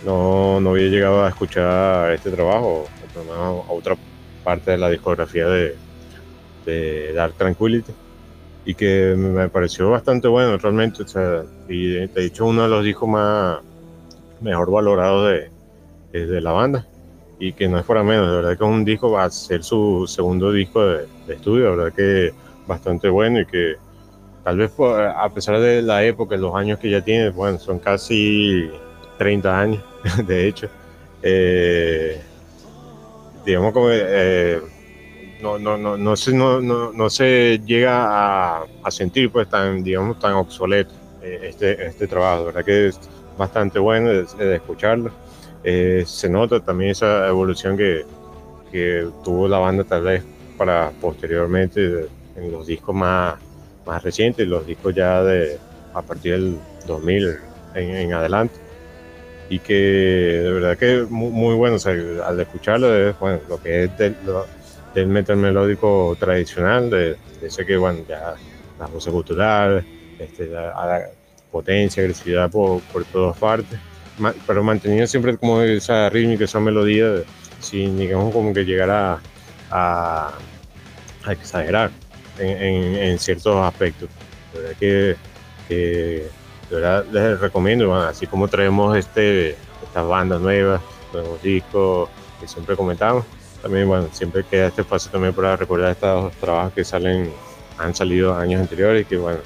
no, 0.06 0.60
no 0.60 0.72
había 0.72 0.88
llegado 0.88 1.24
a 1.24 1.30
escuchar 1.30 2.12
este 2.14 2.32
trabajo, 2.32 2.86
a 3.32 3.72
otra 3.72 3.96
parte 4.44 4.72
de 4.72 4.78
la 4.78 4.90
discografía 4.90 5.48
de, 5.48 5.76
de 6.66 7.14
Dark 7.14 7.34
Tranquility. 7.36 7.94
Y 8.66 8.76
que 8.76 9.16
me 9.18 9.50
pareció 9.50 9.90
bastante 9.90 10.28
bueno 10.28 10.58
realmente, 10.58 11.04
o 11.04 11.08
sea, 11.08 11.44
y 11.68 12.08
de 12.08 12.26
hecho 12.26 12.46
uno 12.46 12.64
de 12.64 12.70
los 12.70 12.84
discos 12.84 13.10
más 13.10 13.60
mejor 14.40 14.72
valorados 14.72 15.34
de, 16.12 16.26
de 16.26 16.42
la 16.42 16.52
banda. 16.52 16.88
Y 17.40 17.54
que 17.54 17.68
no 17.68 17.78
es 17.78 17.86
para 17.86 18.04
menos, 18.04 18.28
de 18.28 18.36
verdad 18.36 18.58
que 18.58 18.64
es 18.64 18.70
un 18.70 18.86
disco 18.86 19.12
va 19.12 19.26
a 19.26 19.30
ser 19.30 19.64
su 19.64 20.06
segundo 20.08 20.52
disco 20.52 20.86
de, 20.86 21.08
estudio, 21.28 21.66
de 21.66 21.76
verdad 21.76 21.94
que 21.94 22.34
bastante 22.68 23.10
bueno 23.10 23.42
y 23.42 23.46
que 23.46 23.76
tal 24.46 24.58
vez 24.58 24.72
a 24.80 25.30
pesar 25.30 25.60
de 25.60 25.82
la 25.82 26.06
época, 26.06 26.38
los 26.38 26.56
años 26.56 26.80
que 26.80 26.90
ya 26.90 27.02
tiene, 27.02 27.32
bueno, 27.32 27.60
son 27.60 27.80
casi 27.80 28.70
30 29.24 29.58
años, 29.58 29.84
de 30.28 30.48
hecho, 30.48 30.68
eh, 31.22 32.22
digamos 33.46 33.72
como 33.72 33.88
eh, 33.90 34.60
no, 35.42 35.58
no, 35.58 35.78
no, 35.78 35.96
no, 35.96 36.18
se, 36.18 36.34
no, 36.34 36.60
no, 36.60 36.92
no 36.92 37.10
se 37.10 37.62
llega 37.66 38.64
a, 38.84 38.92
sentir 38.92 39.32
pues 39.32 39.48
tan, 39.48 39.82
digamos, 39.82 40.20
tan 40.20 40.34
obsoleto 40.34 40.94
eh, 41.22 41.40
este, 41.44 41.86
este 41.86 42.06
trabajo, 42.06 42.48
verdad 42.48 42.66
que 42.66 42.88
es 42.90 43.00
bastante 43.38 43.80
bueno 43.80 44.10
de, 44.10 44.56
escucharlo. 44.56 45.10
Se 45.64 46.30
nota 46.30 46.60
también 46.60 46.92
esa 46.92 47.26
evolución 47.30 47.78
que, 47.78 48.06
que, 48.74 49.08
tuvo 49.24 49.48
la 49.48 49.60
banda 49.60 49.86
tal 49.86 50.02
vez 50.02 50.22
para 50.58 50.92
posteriormente 51.00 52.08
en 52.36 52.52
los 52.52 52.68
discos 52.68 52.94
más, 52.94 53.36
más 53.86 54.04
recientes, 54.04 54.46
los 54.46 54.68
discos 54.68 54.94
ya 54.94 55.24
de 55.24 55.58
a 55.94 56.02
partir 56.02 56.34
del 56.34 56.58
2000 56.88 57.38
en, 57.76 57.90
en 57.96 58.14
adelante. 58.14 58.63
Y 59.54 59.60
que 59.60 59.74
de 59.74 60.52
verdad 60.52 60.78
que 60.78 61.06
muy, 61.10 61.30
muy 61.32 61.56
bueno, 61.56 61.78
al 62.26 62.40
escucharlo, 62.40 62.94
es, 62.96 63.16
lo 63.48 63.62
que 63.62 63.84
es 63.84 63.92
del, 63.98 65.08
metal 65.08 65.38
melódico 65.38 66.16
tradicional, 66.20 66.90
de, 66.90 67.16
de, 67.42 67.48
ese 67.48 67.66
que 67.66 67.78
bueno, 67.78 68.00
ya 68.08 68.36
las 68.80 68.92
voces 68.92 69.12
culturales, 69.12 69.86
este, 70.20 70.48
la, 70.48 70.68
la 70.68 71.10
potencia, 71.52 72.02
agresividad 72.02 72.50
por, 72.50 72.82
por 72.82 73.06
todas 73.06 73.38
partes 73.38 73.80
pero 74.46 74.64
manteniendo 74.64 75.08
siempre 75.08 75.38
como 75.38 75.62
esa 75.62 76.10
rítmica, 76.10 76.46
esa 76.46 76.60
melodía, 76.60 77.24
sin 77.60 77.98
digamos 77.98 78.34
como 78.34 78.54
que 78.54 78.64
llegar 78.64 78.90
a, 78.90 79.20
a, 79.72 80.34
exagerar 81.32 81.92
en, 82.40 83.18
ciertos 83.18 83.56
aspectos. 83.66 84.10
La 84.54 84.60
verdad 84.60 84.76
que, 85.68 86.28
de 86.74 86.82
verdad 86.82 87.06
les 87.12 87.40
recomiendo, 87.40 87.94
así 87.94 88.26
como 88.26 88.48
traemos 88.48 88.98
este, 88.98 89.52
estas 89.84 90.08
bandas 90.08 90.42
nuevas, 90.42 90.82
nuevos 91.14 91.42
discos 91.44 92.10
que 92.42 92.48
siempre 92.48 92.76
comentamos, 92.76 93.26
también 93.62 93.88
bueno, 93.88 94.08
siempre 94.12 94.44
queda 94.44 94.68
este 94.68 94.82
espacio 94.82 95.12
también 95.12 95.34
para 95.36 95.56
recordar 95.56 95.92
estos 95.92 96.34
trabajos 96.34 96.74
que 96.74 96.84
salen, 96.84 97.32
han 97.78 97.94
salido 97.94 98.36
años 98.36 98.62
anteriores 98.62 99.04
y 99.04 99.06
que 99.06 99.18
bueno, 99.18 99.40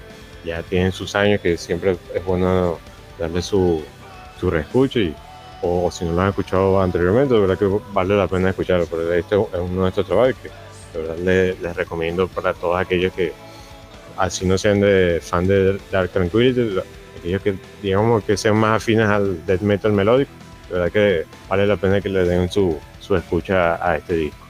ya 0.45 0.63
tienen 0.63 0.93
sus 0.93 1.15
años, 1.15 1.41
que 1.41 1.57
siempre 1.57 1.97
es 2.13 2.25
bueno 2.25 2.80
darle 3.19 3.41
su, 3.41 3.84
su 4.39 4.49
reescucho 4.49 4.99
o, 5.61 5.91
si 5.91 6.05
no 6.05 6.13
lo 6.13 6.21
han 6.21 6.30
escuchado 6.30 6.82
anteriormente, 6.82 7.34
de 7.34 7.41
verdad 7.41 7.57
que 7.57 7.67
vale 7.91 8.15
la 8.15 8.28
pena 8.28 8.51
escucharlo, 8.51 8.86
porque 8.86 9.19
este 9.19 9.36
es 9.36 9.59
uno 9.59 9.84
de 9.84 9.89
estos 9.89 10.05
trabajos 10.05 10.36
que 10.41 10.49
de 10.97 11.05
verdad 11.05 11.17
les, 11.23 11.59
les, 11.59 11.75
recomiendo 11.75 12.28
para 12.30 12.53
todos 12.53 12.80
aquellos 12.80 13.11
que 13.11 13.34
así 14.15 14.45
no 14.45 14.57
sean 14.57 14.80
de 14.80 15.19
fan 15.21 15.45
de 15.45 15.78
Dark 15.91 16.09
Tranquility, 16.11 16.80
aquellos 17.18 17.41
que 17.41 17.55
digamos 17.82 18.24
que 18.24 18.38
sean 18.38 18.55
más 18.57 18.82
afines 18.82 19.07
al 19.07 19.45
death 19.45 19.61
metal 19.61 19.91
melódico, 19.91 20.32
de 20.70 20.74
verdad 20.74 20.91
que 20.91 21.26
vale 21.49 21.68
la 21.68 21.78
pena 21.78 22.01
que 22.01 22.09
le 22.09 22.24
den 22.24 22.49
su, 22.49 22.80
su 22.99 23.15
escucha 23.15 23.76
a 23.86 23.97
este 23.97 24.13
disco. 24.15 24.45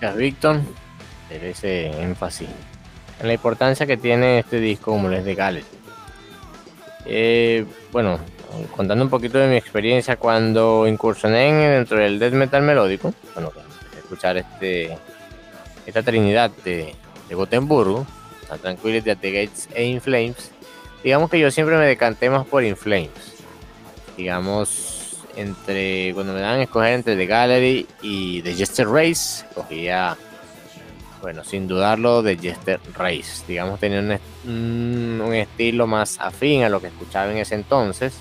Gracias, 0.00 0.18
Víctor, 0.18 0.60
por 1.28 1.44
ese 1.44 1.86
énfasis 2.02 2.48
en 3.20 3.26
la 3.26 3.34
importancia 3.34 3.86
que 3.86 3.96
tiene 3.96 4.40
este 4.40 4.60
disco 4.60 4.92
como 4.92 5.08
les 5.08 5.24
de 5.24 5.34
Galaxy. 5.34 5.76
Eh, 7.06 7.64
bueno, 7.92 8.18
contando 8.74 9.04
un 9.04 9.10
poquito 9.10 9.38
de 9.38 9.48
mi 9.48 9.56
experiencia 9.56 10.16
cuando 10.16 10.86
incursioné 10.86 11.52
dentro 11.70 11.98
del 11.98 12.18
death 12.18 12.32
metal 12.32 12.62
melódico, 12.62 13.14
bueno, 13.34 13.52
escuchar 13.96 14.36
este, 14.36 14.98
esta 15.86 16.02
trinidad 16.02 16.50
de, 16.64 16.94
de 17.28 17.34
Gotemburgo, 17.34 18.06
la 18.48 18.58
Tranquility 18.58 19.10
at 19.10 19.18
the 19.18 19.30
Gates 19.30 19.68
e 19.74 19.84
Inflames, 19.84 20.50
digamos 21.02 21.30
que 21.30 21.38
yo 21.38 21.50
siempre 21.50 21.76
me 21.76 21.86
decanté 21.86 22.30
más 22.30 22.46
por 22.46 22.64
Inflames. 22.64 23.10
Digamos, 24.16 25.18
entre 25.36 26.12
cuando 26.14 26.32
me 26.32 26.40
dan 26.40 26.60
a 26.60 26.62
escoger 26.62 26.94
entre 26.94 27.16
The 27.16 27.26
Gallery 27.26 27.86
y 28.02 28.42
The 28.42 28.54
Jester 28.54 28.88
Race, 28.88 29.44
cogía 29.54 30.16
bueno, 31.26 31.42
sin 31.42 31.66
dudarlo, 31.66 32.22
de 32.22 32.36
Jester 32.36 32.80
Race. 32.94 33.42
Digamos, 33.48 33.80
tenía 33.80 33.98
un, 33.98 35.32
estilo 35.34 35.86
más 35.86 36.20
afín 36.20 36.62
a 36.62 36.68
lo 36.68 36.80
que 36.80 36.86
escuchaba 36.86 37.32
en 37.32 37.38
ese 37.38 37.54
entonces. 37.56 38.14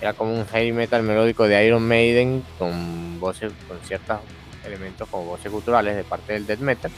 Era 0.00 0.14
como 0.14 0.32
un 0.34 0.46
heavy 0.46 0.72
metal 0.72 1.02
melódico 1.02 1.46
de 1.46 1.66
Iron 1.66 1.86
Maiden 1.86 2.42
con 2.58 3.20
voces, 3.20 3.52
con 3.68 3.78
ciertos 3.80 4.20
elementos 4.64 5.08
como 5.08 5.26
voces 5.26 5.50
culturales 5.50 5.94
de 5.94 6.04
parte 6.04 6.32
del 6.32 6.46
death 6.46 6.60
metal, 6.60 6.90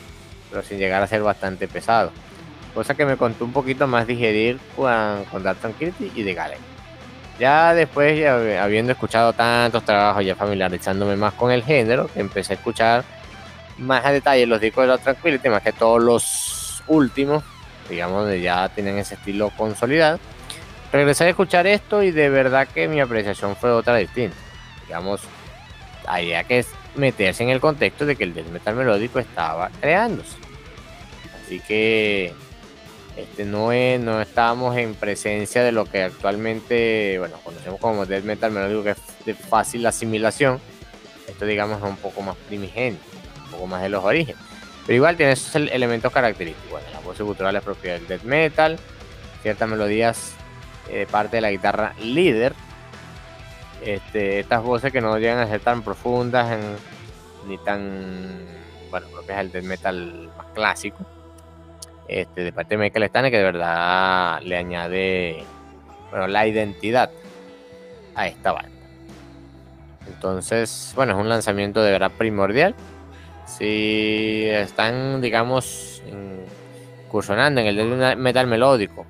pero 0.51 0.63
sin 0.63 0.79
llegar 0.79 1.03
a 1.03 1.07
ser 1.07 1.23
bastante 1.23 1.69
pesado. 1.69 2.13
Cosa 2.75 2.95
que 2.95 3.07
me 3.07 3.17
contó 3.17 3.45
un 3.45 3.53
poquito 3.53 3.87
más 3.87 4.07
digerir 4.07 4.59
con, 4.75 5.25
con 5.27 5.43
Dark 5.43 5.59
Tranquility 5.59 6.13
y 6.15 6.23
de 6.23 6.35
Galen. 6.35 6.59
Ya 7.39 7.75
después, 7.75 8.19
ya 8.19 8.63
habiendo 8.63 8.93
escuchado 8.93 9.33
tantos 9.33 9.85
trabajos, 9.85 10.25
ya 10.25 10.37
familiarizándome 10.37 11.17
más 11.17 11.35
con 11.35 11.51
el 11.51 11.63
género, 11.65 12.09
empecé 12.15 12.53
a 12.53 12.57
escuchar 12.57 13.05
más 13.79 14.05
a 14.05 14.13
detalle 14.13 14.47
los 14.47 14.61
discos 14.61 14.85
de 14.85 14.89
la 14.89 14.99
Tranquility, 14.99 15.49
más 15.49 15.63
que 15.63 15.73
todos 15.73 16.03
los 16.03 16.83
últimos, 16.87 17.43
digamos, 17.89 18.31
ya 18.41 18.69
tienen 18.69 18.99
ese 18.99 19.15
estilo 19.15 19.51
consolidado. 19.57 20.21
Regresé 20.93 21.25
a 21.25 21.29
escuchar 21.31 21.67
esto 21.67 22.03
y 22.03 22.13
de 22.13 22.29
verdad 22.29 22.69
que 22.69 22.87
mi 22.87 23.01
apreciación 23.01 23.57
fue 23.57 23.73
otra 23.73 23.97
distinta. 23.97 24.37
Digamos, 24.87 25.23
había 26.07 26.45
que 26.45 26.65
meterse 26.95 27.43
en 27.43 27.49
el 27.49 27.61
contexto 27.61 28.07
de 28.07 28.15
que 28.15 28.25
el 28.25 28.35
death 28.35 28.47
metal 28.47 28.77
melódico 28.77 29.19
estaba 29.19 29.71
creándose. 29.81 30.37
Así 31.43 31.61
que 31.61 32.33
este 33.17 33.45
no 33.45 33.73
es, 33.73 34.01
estábamos 34.21 34.77
en 34.77 34.95
presencia 34.95 35.63
de 35.63 35.73
lo 35.73 35.85
que 35.85 36.03
actualmente 36.03 37.17
bueno 37.19 37.37
conocemos 37.45 37.81
como 37.81 38.07
death 38.07 38.25
metal 38.25 38.51
melódico 38.51 38.83
que 38.83 38.91
es 38.91 39.25
de 39.25 39.35
fácil 39.35 39.87
asimilación. 39.87 40.61
Esto 41.29 41.47
digamos 41.47 41.79
es 41.79 41.85
un 41.85 41.97
poco 41.97 42.23
más 42.23 42.37
primigenio 42.49 42.99
poco 43.55 43.67
más 43.67 43.83
de 43.83 43.89
los 43.89 44.05
orígenes. 44.05 44.41
Pero 44.87 44.97
igual 44.97 45.17
tiene 45.17 45.33
esos 45.33 45.55
elementos 45.55 46.13
característicos. 46.13 46.71
Bueno, 46.71 46.87
voces 47.05 47.25
guturales 47.25 47.63
propias 47.63 48.01
del 48.01 48.09
death 48.09 48.23
metal, 48.23 48.79
ciertas 49.43 49.69
melodías 49.69 50.33
eh, 50.91 51.07
parte 51.11 51.37
de 51.37 51.41
la 51.41 51.51
guitarra 51.51 51.95
líder. 52.01 52.55
Este, 53.83 54.41
estas 54.41 54.63
voces 54.63 54.93
que 54.93 55.01
no 55.01 55.19
llegan 55.19 55.39
a 55.39 55.47
ser 55.47 55.61
tan 55.61 55.83
profundas 55.83 56.59
ni 57.47 57.59
tan 57.59 58.47
bueno, 58.91 59.09
propias 59.09 59.39
del 59.39 59.53
death 59.53 59.65
metal 59.65 60.31
más 60.37 60.47
clásico. 60.55 60.99
Este, 62.09 62.43
de 62.45 62.53
parte 62.53 62.77
de 62.77 62.83
Michael 62.83 63.05
Stane 63.05 63.31
que 63.31 63.39
de 63.39 63.45
verdad 63.45 64.41
le 64.43 64.57
añade 64.57 65.45
bueno, 66.11 66.27
la 66.27 66.47
identidad 66.47 67.11
a 68.15 68.29
esta 68.29 68.53
banda. 68.53 68.71
Entonces, 70.07 70.93
bueno, 70.95 71.15
es 71.15 71.19
un 71.19 71.29
lanzamiento 71.29 71.83
de 71.83 71.91
verdad 71.91 72.13
primordial. 72.17 72.75
Si 73.47 74.45
están, 74.49 75.21
digamos, 75.21 76.03
incursionando 77.07 77.61
en 77.61 77.67
el 77.67 78.17
metal 78.17 78.47
melódico. 78.47 79.07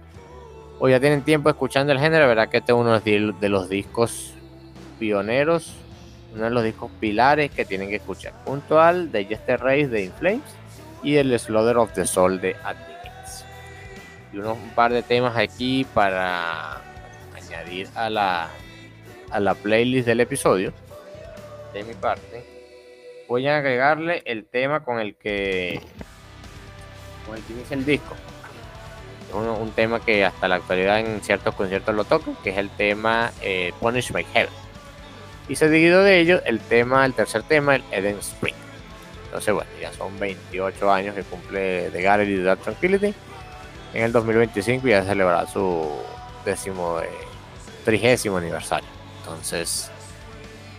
O 0.79 0.89
ya 0.89 1.01
tienen 1.01 1.23
tiempo 1.23 1.49
escuchando 1.49 1.93
el 1.93 1.99
género, 1.99 2.27
verdad 2.27 2.49
que 2.49 2.59
este 2.59 2.73
es 2.73 2.79
uno 2.79 3.01
de 3.01 3.49
los 3.49 3.69
discos 3.69 4.35
pioneros, 4.99 5.75
uno 6.35 6.45
de 6.45 6.51
los 6.51 6.65
discos 6.65 6.91
pilares 7.01 7.51
que 7.51 7.65
tienen 7.65 7.89
que 7.89 7.97
escuchar, 7.97 8.33
junto 8.45 8.81
al 8.81 9.13
de 9.13 9.25
Jester 9.25 9.61
Race 9.61 9.89
de 9.89 10.05
Inflames 10.05 10.43
y 11.05 11.17
el 11.17 11.39
Slaughter 11.39 11.77
of 11.77 11.93
the 11.93 12.07
Soul 12.07 12.41
de 12.41 12.57
Advance. 12.65 13.45
Y 14.33 14.39
un 14.39 14.71
par 14.71 14.93
de 14.93 15.03
temas 15.03 15.37
aquí 15.37 15.87
para 15.95 16.81
añadir 17.37 17.89
a 17.95 18.11
la, 18.11 18.49
a 19.31 19.39
la 19.39 19.55
playlist 19.55 20.07
del 20.07 20.21
episodio 20.21 20.73
de 21.73 21.85
mi 21.85 21.95
parte 21.95 22.55
voy 23.29 23.47
a 23.49 23.59
agregarle 23.59 24.23
el 24.25 24.45
tema 24.45 24.85
con 24.85 25.01
el 25.01 25.15
que 25.17 25.81
con 27.27 27.37
el 27.37 27.43
que 27.43 27.53
inicia 27.53 27.77
el 27.77 27.85
disco. 27.85 28.15
Un, 29.33 29.73
tema 29.73 29.99
que 29.99 30.25
hasta 30.25 30.47
la 30.47 30.57
actualidad 30.57 31.01
en 31.01 31.21
ciertos 31.21 31.57
conciertos 31.57 31.93
lo 31.93 32.05
toco, 32.05 32.37
que 32.45 32.51
es 32.51 32.57
el 32.57 32.71
tema 32.71 33.33
eh, 33.43 33.73
Punish 33.81 34.13
My 34.13 34.23
Heaven. 34.23 34.53
Y 35.49 35.57
seguido 35.57 36.05
de 36.05 36.21
ello, 36.21 36.41
el 36.45 36.61
tema, 36.61 37.05
el 37.05 37.15
tercer 37.15 37.43
tema, 37.43 37.75
el 37.75 37.83
Eden 37.91 38.19
Spring. 38.19 38.55
Entonces, 39.35 39.53
bueno, 39.53 39.71
ya 39.81 39.93
son 39.93 40.17
28 40.21 40.93
años 40.93 41.13
que 41.17 41.25
cumple 41.25 41.91
The 41.91 42.03
Gallery 42.03 42.37
de 42.37 42.45
Dark 42.45 42.61
Tranquility. 42.61 43.13
En 43.93 44.05
el 44.05 44.13
2025 44.13 44.87
ya 44.87 45.03
celebrará 45.03 45.45
su 45.49 45.91
décimo, 46.45 47.01
eh, 47.01 47.11
trigésimo 47.85 48.37
aniversario. 48.37 48.89
Entonces, 49.19 49.91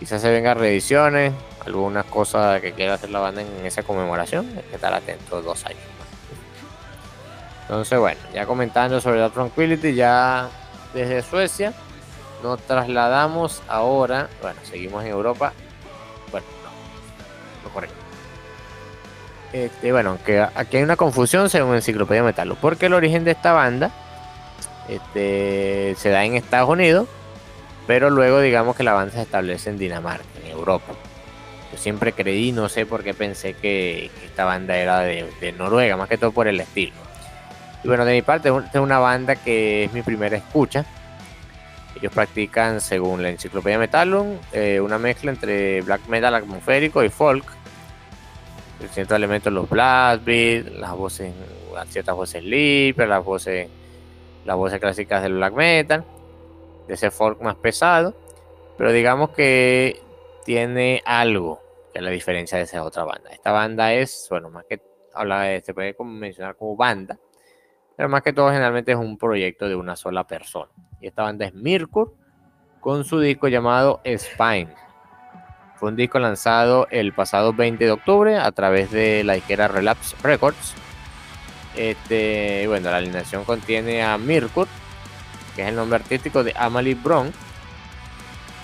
quizás 0.00 0.22
se 0.22 0.30
vengan 0.30 0.58
reediciones, 0.58 1.34
alguna 1.66 2.02
cosa 2.04 2.58
que 2.62 2.72
quiera 2.72 2.94
hacer 2.94 3.10
la 3.10 3.18
banda 3.18 3.42
en 3.42 3.66
esa 3.66 3.82
conmemoración, 3.82 4.50
hay 4.56 4.62
que 4.62 4.76
estar 4.76 4.94
atentos 4.94 5.44
dos 5.44 5.66
años 5.66 5.80
Entonces, 7.60 7.98
bueno, 7.98 8.20
ya 8.32 8.46
comentando 8.46 9.02
sobre 9.02 9.20
la 9.20 9.28
Tranquility, 9.28 9.94
ya 9.94 10.48
desde 10.94 11.20
Suecia 11.20 11.74
nos 12.42 12.58
trasladamos 12.62 13.62
ahora, 13.68 14.30
bueno, 14.40 14.58
seguimos 14.64 15.04
en 15.04 15.10
Europa, 15.10 15.52
bueno, 16.32 16.46
no, 16.64 17.68
lo 17.68 17.74
correcto. 17.74 18.05
Este, 19.56 19.90
bueno, 19.90 20.18
aquí 20.54 20.76
hay 20.76 20.82
una 20.82 20.96
confusión 20.96 21.48
según 21.48 21.76
Enciclopedia 21.76 22.22
Metalo, 22.22 22.56
porque 22.56 22.86
el 22.86 22.92
origen 22.92 23.24
de 23.24 23.30
esta 23.30 23.52
banda 23.52 23.90
este, 24.86 25.94
se 25.96 26.10
da 26.10 26.26
en 26.26 26.34
Estados 26.34 26.68
Unidos, 26.68 27.08
pero 27.86 28.10
luego 28.10 28.40
digamos 28.40 28.76
que 28.76 28.82
la 28.82 28.92
banda 28.92 29.14
se 29.14 29.22
establece 29.22 29.70
en 29.70 29.78
Dinamarca, 29.78 30.26
en 30.44 30.50
Europa. 30.50 30.92
Yo 31.72 31.78
siempre 31.78 32.12
creí, 32.12 32.52
no 32.52 32.68
sé 32.68 32.84
por 32.84 33.02
qué 33.02 33.14
pensé 33.14 33.54
que, 33.54 34.10
esta 34.26 34.44
banda 34.44 34.76
era 34.76 35.00
de, 35.00 35.54
Noruega, 35.56 35.96
más 35.96 36.10
que 36.10 36.18
todo 36.18 36.32
por 36.32 36.48
el 36.48 36.60
estilo. 36.60 36.92
Y 37.82 37.88
bueno, 37.88 38.04
de 38.04 38.12
mi 38.12 38.20
parte, 38.20 38.50
es 38.50 38.78
una 38.78 38.98
banda 38.98 39.36
que 39.36 39.84
es 39.84 39.92
mi 39.94 40.02
primera 40.02 40.36
escucha. 40.36 40.84
Ellos 41.98 42.12
practican, 42.12 42.82
según 42.82 43.22
la 43.22 43.30
enciclopedia 43.30 43.78
Metallum, 43.78 44.36
eh, 44.52 44.80
una 44.82 44.98
mezcla 44.98 45.30
entre 45.30 45.80
black 45.80 46.06
metal 46.08 46.34
atmosférico 46.34 47.02
y 47.02 47.08
folk. 47.08 47.55
Ciertos 48.90 49.16
elementos 49.16 49.52
los 49.52 49.68
blast 49.68 50.24
beat, 50.24 50.66
las 50.66 50.94
voces, 50.96 51.32
ciertas 51.88 52.14
voces 52.14 52.42
sleeper, 52.42 53.08
las 53.08 53.24
voces, 53.24 53.68
las 54.44 54.56
voces 54.56 54.78
clásicas 54.80 55.22
del 55.22 55.34
black 55.34 55.54
metal, 55.54 56.04
de 56.86 56.94
ese 56.94 57.10
folk 57.10 57.40
más 57.40 57.56
pesado. 57.56 58.14
Pero 58.76 58.92
digamos 58.92 59.30
que 59.30 60.00
tiene 60.44 61.02
algo 61.04 61.60
que 61.92 62.00
la 62.00 62.10
diferencia 62.10 62.58
de 62.58 62.64
esa 62.64 62.84
otra 62.84 63.04
banda. 63.04 63.30
Esta 63.30 63.52
banda 63.52 63.92
es, 63.94 64.26
bueno, 64.30 64.50
más 64.50 64.64
que 64.66 64.80
habla 65.14 65.60
se 65.60 65.74
puede 65.74 65.96
mencionar 66.04 66.56
como 66.56 66.76
banda, 66.76 67.18
pero 67.96 68.08
más 68.08 68.22
que 68.22 68.32
todo 68.32 68.50
generalmente 68.50 68.92
es 68.92 68.98
un 68.98 69.16
proyecto 69.16 69.68
de 69.68 69.74
una 69.74 69.96
sola 69.96 70.26
persona. 70.26 70.70
y 71.00 71.06
esta 71.06 71.22
banda 71.22 71.46
es 71.46 71.54
Mirkur 71.54 72.14
con 72.80 73.04
su 73.04 73.18
disco 73.18 73.48
llamado 73.48 74.00
Spine. 74.04 74.85
Fue 75.78 75.90
un 75.90 75.96
disco 75.96 76.18
lanzado 76.18 76.88
el 76.90 77.12
pasado 77.12 77.52
20 77.52 77.84
de 77.84 77.90
octubre 77.90 78.38
a 78.38 78.50
través 78.52 78.90
de 78.90 79.22
la 79.24 79.34
disquera 79.34 79.68
Relapse 79.68 80.16
Records. 80.22 80.74
Este, 81.74 82.64
bueno, 82.66 82.90
la 82.90 82.96
alineación 82.96 83.44
contiene 83.44 84.02
a 84.02 84.16
Mirkur, 84.16 84.68
que 85.54 85.62
es 85.62 85.68
el 85.68 85.76
nombre 85.76 85.96
artístico 85.96 86.42
de 86.42 86.54
Amalie 86.56 86.94
Brown, 86.94 87.30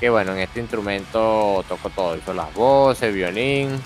que 0.00 0.08
bueno, 0.08 0.32
en 0.32 0.38
este 0.38 0.60
instrumento 0.60 1.62
tocó 1.68 1.90
todo, 1.90 2.16
hizo 2.16 2.32
las 2.32 2.52
voces, 2.54 3.14
violín, 3.14 3.78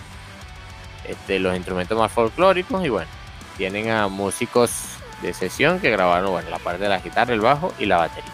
este, 1.05 1.41
los 1.41 1.57
instrumentos 1.57 1.99
más 1.99 2.12
folclóricos 2.12 2.85
y 2.85 2.89
bueno, 2.89 3.11
tienen 3.57 3.91
a 3.91 4.07
músicos 4.07 4.99
de 5.20 5.35
sesión 5.35 5.81
que 5.81 5.91
grabaron 5.91 6.31
bueno, 6.31 6.49
la 6.49 6.61
parte 6.61 6.85
de 6.85 6.89
la 6.89 7.01
guitarra, 7.01 7.35
el 7.35 7.41
bajo 7.41 7.72
y 7.81 7.87
la 7.87 7.97
batería. 7.97 8.31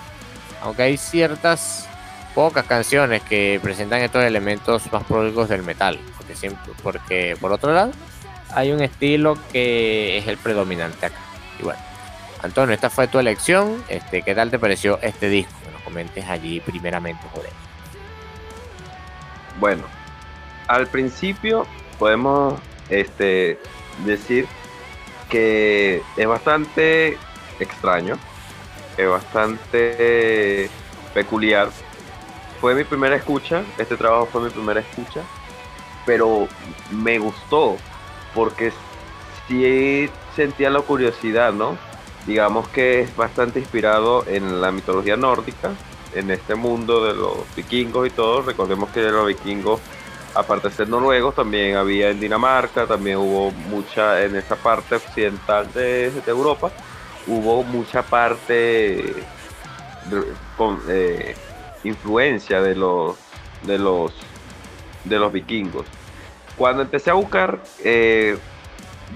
Aunque 0.62 0.82
hay 0.82 0.97
ciertas 0.99 1.88
pocas 2.35 2.66
canciones 2.66 3.22
que 3.22 3.61
presentan 3.62 4.01
estos 4.01 4.24
elementos 4.24 4.91
más 4.93 5.05
pródicos 5.05 5.49
del 5.49 5.62
metal, 5.62 5.99
porque, 6.16 6.35
siempre, 6.35 6.72
porque 6.83 7.37
por 7.41 7.53
otro 7.53 7.72
lado 7.72 7.93
hay 8.55 8.72
un 8.72 8.83
estilo 8.83 9.39
que 9.53 10.18
es 10.18 10.26
el 10.26 10.37
predominante 10.37 11.07
acá. 11.07 11.18
Y 11.59 11.64
bueno, 11.64 11.80
Antonio, 12.43 12.74
esta 12.74 12.91
fue 12.91 13.07
tu 13.09 13.18
elección. 13.18 13.83
Este, 13.89 14.22
¿Qué 14.22 14.35
tal 14.35 14.51
te 14.51 14.59
pareció 14.59 14.99
este 15.03 15.28
disco? 15.28 15.53
Que 15.64 15.72
nos 15.72 15.83
comentes 15.83 16.24
allí 16.26 16.61
primeramente, 16.61 17.22
joder. 17.33 17.51
Bueno, 19.61 19.85
al 20.66 20.87
principio 20.87 21.66
podemos 21.99 22.61
este, 22.89 23.59
decir 24.05 24.47
que 25.28 26.03
es 26.16 26.26
bastante 26.26 27.16
extraño, 27.61 28.18
es 28.97 29.09
bastante 29.09 30.68
peculiar. 31.14 31.68
Fue 32.63 32.77
mi 32.77 32.85
primera 32.85 33.17
escucha, 33.17 33.65
este 33.77 33.97
trabajo 33.97 34.27
fue 34.27 34.43
mi 34.43 34.51
primera 34.51 34.79
escucha, 34.79 35.23
pero 36.07 36.47
me 36.93 37.19
gustó 37.19 37.77
porque 38.37 38.73
sí 39.49 40.09
sentía 40.37 40.71
la 40.71 40.81
curiosidad, 40.81 41.53
¿no? 41.53 41.77
Digamos 42.25 42.69
que 42.69 43.01
es 43.01 43.17
bastante 43.17 43.59
inspirado 43.59 44.25
en 44.29 44.61
la 44.61 44.71
mitología 44.71 45.17
nórdica, 45.17 45.73
en 46.15 46.31
este 46.31 46.55
mundo 46.55 47.05
de 47.05 47.15
los 47.15 47.39
vikingos 47.57 48.07
y 48.07 48.11
todo. 48.11 48.43
Recordemos 48.43 48.91
que 48.91 49.01
los 49.11 49.27
vikingos 49.27 49.81
aparte 50.33 50.69
de 50.69 50.75
ser 50.77 50.89
noruegos, 50.89 51.35
también 51.35 51.75
había 51.75 52.11
en 52.11 52.21
Dinamarca, 52.21 52.87
también 52.87 53.17
hubo 53.17 53.51
mucha 53.51 54.23
en 54.23 54.37
esa 54.37 54.55
parte 54.55 54.95
occidental 54.95 55.67
de, 55.73 56.13
Europa, 56.29 56.71
hubo 57.27 57.65
mucha 57.65 58.05
parte 58.05 59.17
con 60.57 60.81
eh, 60.89 61.35
influencia 61.85 62.61
de 62.61 62.74
los 62.74 63.16
de 63.62 63.78
los 63.78 64.12
de 65.05 65.18
los 65.18 65.33
vikingos. 65.33 65.87
Cuando 66.57 66.83
empecé 66.83 67.11
a 67.11 67.14
buscar, 67.14 67.62
eh, 67.83 68.39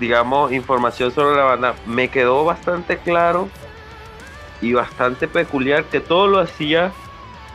digamos, 0.01 0.53
información 0.53 1.13
sobre 1.13 1.37
la 1.37 1.45
banda, 1.45 1.75
me 1.87 2.09
quedó 2.09 2.45
bastante 2.45 2.99
claro 2.99 3.49
y 4.61 4.73
bastante 4.73 5.29
peculiar 5.29 5.85
que 5.85 6.01
todo 6.01 6.27
lo 6.27 6.41
hacía 6.41 6.93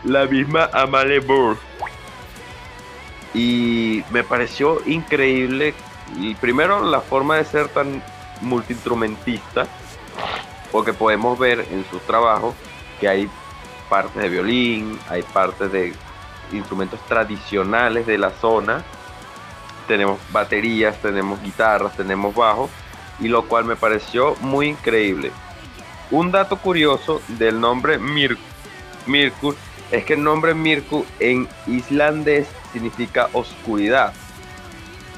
la 0.04 0.26
misma 0.26 0.70
Amalie 0.74 1.20
Burr 1.20 1.58
y 3.34 4.04
me 4.12 4.24
pareció 4.24 4.82
increíble, 4.86 5.74
y 6.18 6.36
primero 6.36 6.84
la 6.84 7.00
forma 7.00 7.38
de 7.38 7.46
ser 7.46 7.70
tan 7.70 8.04
multiinstrumentista, 8.42 9.68
porque 10.72 10.94
podemos 10.94 11.38
ver 11.40 11.66
en 11.72 11.86
su 11.90 12.00
trabajo 12.00 12.54
que 13.00 13.08
hay 13.08 13.30
partes 13.92 14.22
de 14.22 14.30
violín, 14.30 14.98
hay 15.10 15.22
partes 15.22 15.70
de 15.70 15.94
instrumentos 16.54 16.98
tradicionales 17.08 18.08
de 18.08 18.18
la 18.18 18.32
zona, 18.32 18.86
tenemos 19.86 20.18
baterías, 20.32 20.96
tenemos 21.02 21.42
guitarras, 21.42 21.98
tenemos 21.98 22.34
bajo, 22.34 22.70
y 23.20 23.28
lo 23.28 23.44
cual 23.50 23.66
me 23.66 23.76
pareció 23.76 24.38
muy 24.40 24.70
increíble. 24.70 25.34
Un 26.10 26.32
dato 26.32 26.56
curioso 26.56 27.22
del 27.28 27.60
nombre 27.60 27.98
Mir 27.98 28.38
Mirkur 29.08 29.58
es 29.92 30.06
que 30.06 30.14
el 30.14 30.24
nombre 30.24 30.54
Mirku 30.54 31.06
en 31.20 31.50
islandés 31.68 32.48
significa 32.72 33.28
oscuridad. 33.34 34.14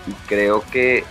Y 0.07 0.13
creo 0.27 0.63
que 0.71 1.03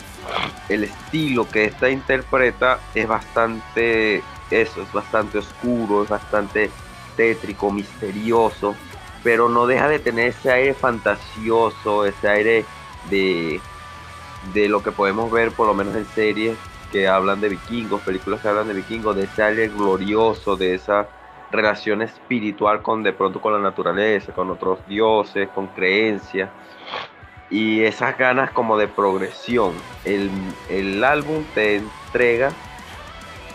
el 0.69 0.83
estilo 0.83 1.49
que 1.49 1.67
esta 1.67 1.91
interpreta 1.91 2.81
es 2.93 3.07
bastante 3.07 4.21
eso, 4.51 4.83
es 4.83 4.93
bastante 4.93 5.39
oscuro, 5.39 6.03
es 6.03 6.09
bastante 6.09 6.71
tétrico, 7.17 7.71
misterioso, 7.71 8.75
pero 9.23 9.49
no 9.49 9.67
deja 9.67 9.89
de 9.89 9.99
tener 9.99 10.29
ese 10.29 10.51
aire 10.51 10.75
fantasioso, 10.75 12.05
ese 12.05 12.29
aire 12.29 12.65
de, 13.11 13.61
de 14.53 14.69
lo 14.69 14.83
que 14.83 14.93
podemos 14.93 15.31
ver 15.31 15.53
por 15.53 15.67
lo 15.67 15.75
menos 15.75 15.95
en 15.97 16.07
series 16.07 16.57
que 16.91 17.09
hablan 17.09 17.41
de 17.41 17.49
vikingos, 17.49 18.03
películas 18.03 18.41
que 18.41 18.49
hablan 18.49 18.69
de 18.69 18.75
vikingos, 18.75 19.17
de 19.17 19.25
ese 19.25 19.43
aire 19.43 19.69
glorioso, 19.69 20.57
de 20.57 20.75
esa 20.75 21.09
relación 21.51 22.03
espiritual 22.03 22.83
con 22.83 23.03
de 23.03 23.13
pronto 23.13 23.41
con 23.41 23.53
la 23.53 23.59
naturaleza, 23.59 24.33
con 24.33 24.51
otros 24.51 24.79
dioses, 24.87 25.49
con 25.51 25.69
creencias 25.69 26.51
y 27.53 27.83
esas 27.83 28.17
ganas 28.17 28.51
como 28.51 28.79
de 28.79 28.89
progresión. 28.89 29.75
El, 30.05 31.05
álbum 31.05 31.45
te 31.55 31.77
entrega 31.77 32.51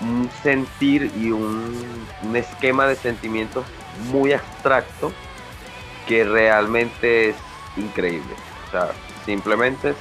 un 0.01 0.29
sentir 0.43 1.11
y 1.17 1.31
un, 1.31 2.05
un, 2.23 2.35
esquema 2.35 2.85
de 2.87 2.95
sentimientos 2.95 3.65
muy 4.11 4.33
abstracto 4.33 5.11
que 6.07 6.23
realmente 6.23 7.29
es 7.29 7.35
increíble. 7.75 8.33
O 8.67 8.71
sea, 8.71 8.91
simplemente 9.25 9.93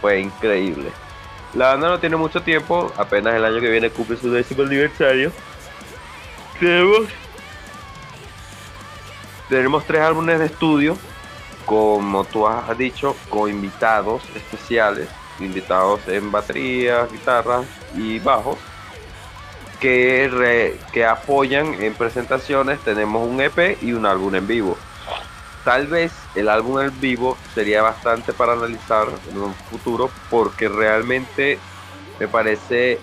fue 0.00 0.20
increíble. 0.20 0.90
La 1.54 1.70
banda 1.70 1.88
no 1.88 1.98
tiene 1.98 2.16
mucho 2.16 2.42
tiempo, 2.42 2.92
apenas 2.96 3.34
el 3.34 3.44
año 3.44 3.60
que 3.60 3.70
viene 3.70 3.90
cumple 3.90 4.16
su 4.16 4.30
décimo 4.30 4.62
aniversario. 4.62 5.32
Tenemos 6.60 7.08
tenemos 9.50 9.84
tres 9.84 10.00
álbumes 10.00 10.38
de 10.38 10.46
estudio, 10.46 10.96
como 11.66 12.22
tú 12.22 12.46
has 12.46 12.78
dicho, 12.78 13.16
con 13.28 13.50
invitados 13.50 14.22
especiales, 14.36 15.08
invitados 15.40 16.06
en 16.06 16.30
baterías, 16.30 17.10
guitarras 17.10 17.66
y 17.96 18.20
bajos, 18.20 18.58
que, 19.80 20.78
que 20.92 21.04
apoyan 21.04 21.74
en 21.82 21.94
presentaciones. 21.94 22.78
Tenemos 22.80 23.26
un 23.28 23.40
EP 23.40 23.82
y 23.82 23.92
un 23.92 24.06
álbum 24.06 24.34
en 24.34 24.46
vivo. 24.46 24.76
Tal 25.64 25.86
vez 25.88 26.12
el 26.34 26.48
álbum 26.48 26.80
en 26.80 27.00
vivo 27.00 27.36
sería 27.54 27.82
bastante 27.82 28.32
para 28.32 28.52
analizar 28.52 29.08
en 29.30 29.38
un 29.38 29.54
futuro 29.54 30.10
porque 30.30 30.68
realmente 30.68 31.58
me 32.18 32.28
parece 32.28 32.98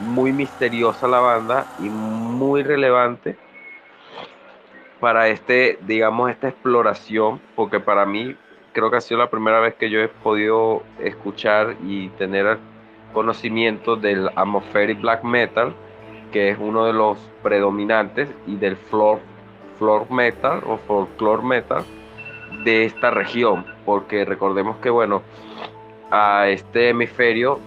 muy 0.00 0.32
misteriosa 0.32 1.06
la 1.06 1.20
banda 1.20 1.66
y 1.78 1.88
muy 1.88 2.62
relevante 2.62 3.36
para 5.00 5.28
este, 5.28 5.78
digamos, 5.82 6.30
esta 6.30 6.48
exploración, 6.48 7.40
porque 7.56 7.80
para 7.80 8.04
mí 8.04 8.36
creo 8.72 8.90
que 8.90 8.98
ha 8.98 9.00
sido 9.00 9.18
la 9.18 9.30
primera 9.30 9.58
vez 9.60 9.74
que 9.74 9.90
yo 9.90 10.00
he 10.00 10.08
podido 10.08 10.82
escuchar 10.98 11.76
y 11.82 12.08
tener 12.10 12.58
conocimiento 13.12 13.96
del 13.96 14.28
atmospheric 14.34 15.00
black 15.00 15.24
metal, 15.24 15.74
que 16.32 16.50
es 16.50 16.58
uno 16.58 16.84
de 16.84 16.92
los 16.92 17.18
predominantes, 17.42 18.28
y 18.46 18.56
del 18.56 18.76
floor, 18.76 19.20
floor 19.78 20.10
metal 20.10 20.62
o 20.66 20.76
folklore 20.78 21.42
metal 21.42 21.84
de 22.64 22.84
esta 22.84 23.10
región, 23.10 23.64
porque 23.84 24.24
recordemos 24.24 24.76
que, 24.76 24.90
bueno, 24.90 25.22
a 26.10 26.48
este 26.48 26.90
hemisferio 26.90 27.58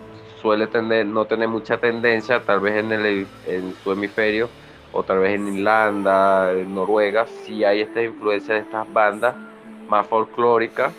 suele 0.42 0.68
tener, 0.68 1.06
no 1.06 1.26
tener 1.26 1.48
mucha 1.48 1.78
tendencia, 1.78 2.42
tal 2.42 2.60
vez 2.60 2.84
en, 2.84 2.92
el, 2.92 3.28
en 3.48 3.74
su 3.84 3.92
hemisferio, 3.92 4.50
o 4.92 5.04
tal 5.04 5.20
vez 5.20 5.36
en 5.36 5.58
Irlanda, 5.58 6.52
Noruega, 6.68 7.26
sí 7.26 7.64
hay 7.64 7.82
esta 7.82 8.02
influencia 8.04 8.54
de 8.54 8.62
estas 8.62 8.92
bandas 8.94 9.36
más 9.90 10.06
folclóricas 10.08 10.94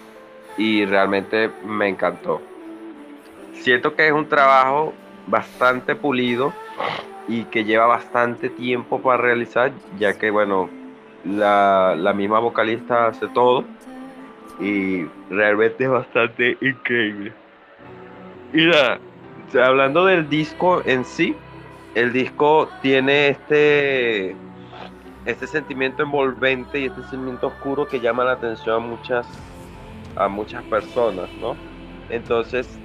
y 0.56 0.84
realmente 0.84 1.50
me 1.64 1.88
encantó. 1.88 2.40
Siento 3.60 3.94
que 3.94 4.06
es 4.06 4.12
un 4.12 4.28
trabajo 4.28 4.92
bastante 5.26 5.94
pulido 5.94 6.52
y 7.28 7.44
que 7.44 7.64
lleva 7.64 7.86
bastante 7.86 8.50
tiempo 8.50 9.00
para 9.00 9.22
realizar, 9.22 9.72
ya 9.98 10.18
que 10.18 10.30
bueno, 10.30 10.68
la, 11.24 11.94
la 11.96 12.12
misma 12.12 12.38
vocalista 12.38 13.06
hace 13.06 13.26
todo 13.28 13.64
y 14.60 15.04
realmente 15.30 15.84
es 15.84 15.90
bastante 15.90 16.56
increíble. 16.60 17.32
Y 18.52 18.66
nada, 18.66 19.00
hablando 19.62 20.04
del 20.04 20.28
disco 20.28 20.82
en 20.84 21.04
sí, 21.04 21.34
el 21.94 22.12
disco 22.12 22.68
tiene 22.82 23.28
este, 23.28 24.36
este 25.24 25.46
sentimiento 25.46 26.02
envolvente 26.02 26.80
y 26.80 26.86
este 26.86 27.02
sentimiento 27.02 27.48
oscuro 27.48 27.86
que 27.86 28.00
llama 28.00 28.24
la 28.24 28.32
atención 28.32 28.76
a 28.76 28.86
muchas, 28.86 29.26
a 30.16 30.28
muchas 30.28 30.62
personas, 30.64 31.30
¿no? 31.40 31.56
Entonces, 32.10 32.78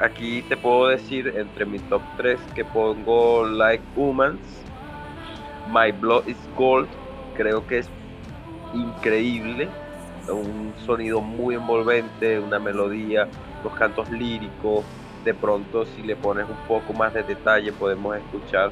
aquí 0.00 0.42
te 0.42 0.56
puedo 0.56 0.88
decir 0.88 1.32
entre 1.36 1.64
mi 1.64 1.78
top 1.78 2.02
3 2.16 2.40
que 2.54 2.64
pongo 2.64 3.46
Like 3.46 3.84
Humans, 3.94 4.40
My 5.68 5.92
Blood 5.92 6.26
is 6.26 6.38
Gold 6.56 6.88
creo 7.36 7.66
que 7.66 7.78
es 7.78 7.88
increíble, 8.74 9.68
un 10.28 10.72
sonido 10.84 11.20
muy 11.20 11.54
envolvente, 11.54 12.38
una 12.40 12.58
melodía, 12.58 13.28
los 13.62 13.72
cantos 13.74 14.10
líricos, 14.10 14.84
de 15.24 15.34
pronto 15.34 15.84
si 15.84 16.02
le 16.02 16.16
pones 16.16 16.48
un 16.48 16.56
poco 16.68 16.92
más 16.92 17.12
de 17.12 17.22
detalle 17.22 17.72
podemos 17.72 18.16
escuchar 18.16 18.70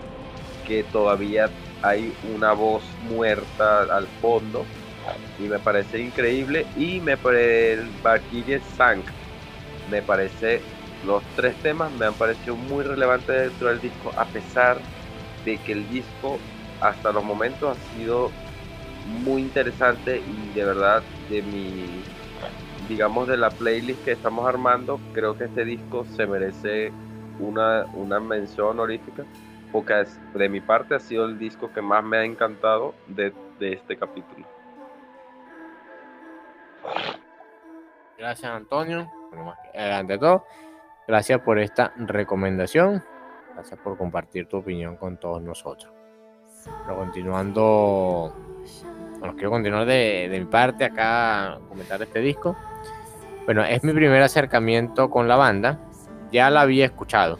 que 0.66 0.84
todavía 0.84 1.50
hay 1.82 2.12
una 2.34 2.52
voz 2.52 2.82
muerta 3.08 3.82
al 3.82 4.06
fondo 4.22 4.64
y 5.38 5.42
me 5.42 5.58
parece 5.58 5.98
increíble 5.98 6.64
y 6.76 7.00
me 7.00 7.12
el 7.12 7.90
Valkyrie 8.02 8.60
Sank 8.76 9.04
me 9.90 10.00
parece 10.00 10.62
los 11.06 11.22
tres 11.36 11.54
temas 11.56 11.92
me 11.92 12.06
han 12.06 12.14
parecido 12.14 12.56
muy 12.56 12.84
relevantes 12.84 13.50
dentro 13.50 13.68
del 13.68 13.80
disco 13.80 14.12
a 14.16 14.24
pesar 14.24 14.78
de 15.44 15.58
que 15.58 15.72
el 15.72 15.88
disco 15.88 16.38
hasta 16.80 17.12
los 17.12 17.24
momentos 17.24 17.76
ha 17.76 17.94
sido 17.94 18.30
muy 19.24 19.42
interesante 19.42 20.18
y 20.18 20.54
de 20.54 20.64
verdad 20.64 21.02
de 21.28 21.42
mi 21.42 22.02
digamos 22.88 23.28
de 23.28 23.36
la 23.36 23.50
playlist 23.50 24.04
que 24.04 24.12
estamos 24.12 24.46
armando 24.46 24.98
creo 25.12 25.36
que 25.36 25.44
este 25.44 25.64
disco 25.64 26.04
se 26.16 26.26
merece 26.26 26.92
una, 27.38 27.86
una 27.94 28.20
mención 28.20 28.68
honorífica 28.68 29.24
porque 29.72 30.04
de 30.34 30.48
mi 30.48 30.60
parte 30.60 30.94
ha 30.94 31.00
sido 31.00 31.24
el 31.24 31.38
disco 31.38 31.72
que 31.72 31.82
más 31.82 32.04
me 32.04 32.18
ha 32.18 32.24
encantado 32.24 32.94
de, 33.08 33.32
de 33.58 33.72
este 33.72 33.96
capítulo. 33.96 34.46
Gracias 38.16 38.52
Antonio. 38.52 39.10
Eh, 39.72 39.92
ante 39.92 40.16
todo 40.16 40.44
gracias 41.06 41.40
por 41.40 41.58
esta 41.58 41.92
recomendación 41.96 43.02
gracias 43.54 43.78
por 43.80 43.96
compartir 43.96 44.46
tu 44.46 44.58
opinión 44.58 44.96
con 44.96 45.16
todos 45.18 45.42
nosotros 45.42 45.92
pero 46.86 46.96
continuando 46.96 48.32
bueno, 49.24 49.36
quiero 49.36 49.50
continuar 49.52 49.86
de, 49.86 50.28
mi 50.30 50.44
parte 50.44 50.84
acá, 50.84 51.58
comentar 51.68 52.02
este 52.02 52.20
disco. 52.20 52.54
Bueno, 53.46 53.64
es 53.64 53.82
mi 53.82 53.94
primer 53.94 54.22
acercamiento 54.22 55.08
con 55.08 55.28
la 55.28 55.36
banda. 55.36 55.78
Ya 56.30 56.50
la 56.50 56.60
había 56.60 56.84
escuchado, 56.84 57.38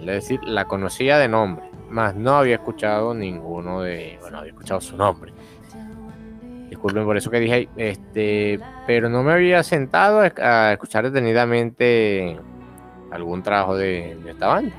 es 0.00 0.06
decir, 0.06 0.40
la 0.42 0.64
conocía 0.64 1.18
de 1.18 1.28
nombre, 1.28 1.70
más 1.88 2.16
no 2.16 2.36
había 2.36 2.54
escuchado 2.54 3.14
ninguno 3.14 3.82
de, 3.82 4.18
bueno, 4.20 4.38
había 4.38 4.50
escuchado 4.50 4.80
su 4.80 4.96
nombre. 4.96 5.32
Disculpen 6.68 7.04
por 7.04 7.16
eso 7.16 7.30
que 7.30 7.38
dije, 7.38 7.68
este, 7.76 8.58
pero 8.86 9.08
no 9.08 9.22
me 9.22 9.32
había 9.32 9.62
sentado 9.62 10.20
a 10.20 10.72
escuchar 10.72 11.04
detenidamente 11.04 12.40
algún 13.10 13.42
trabajo 13.42 13.76
de, 13.76 14.18
esta 14.26 14.46
banda, 14.48 14.74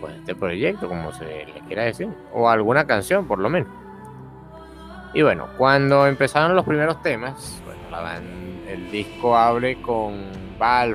pues 0.00 0.14
este 0.16 0.34
proyecto, 0.34 0.88
como 0.88 1.12
se 1.12 1.24
le 1.24 1.60
quiera 1.66 1.84
decir, 1.84 2.08
o 2.32 2.48
alguna 2.48 2.86
canción 2.86 3.26
por 3.26 3.38
lo 3.38 3.48
menos. 3.48 3.68
Y 5.14 5.22
bueno, 5.22 5.48
cuando 5.58 6.06
empezaron 6.06 6.56
los 6.56 6.64
primeros 6.64 7.02
temas, 7.02 7.60
bueno, 7.64 7.82
el 8.68 8.90
disco 8.90 9.36
abre 9.36 9.80
con 9.82 10.24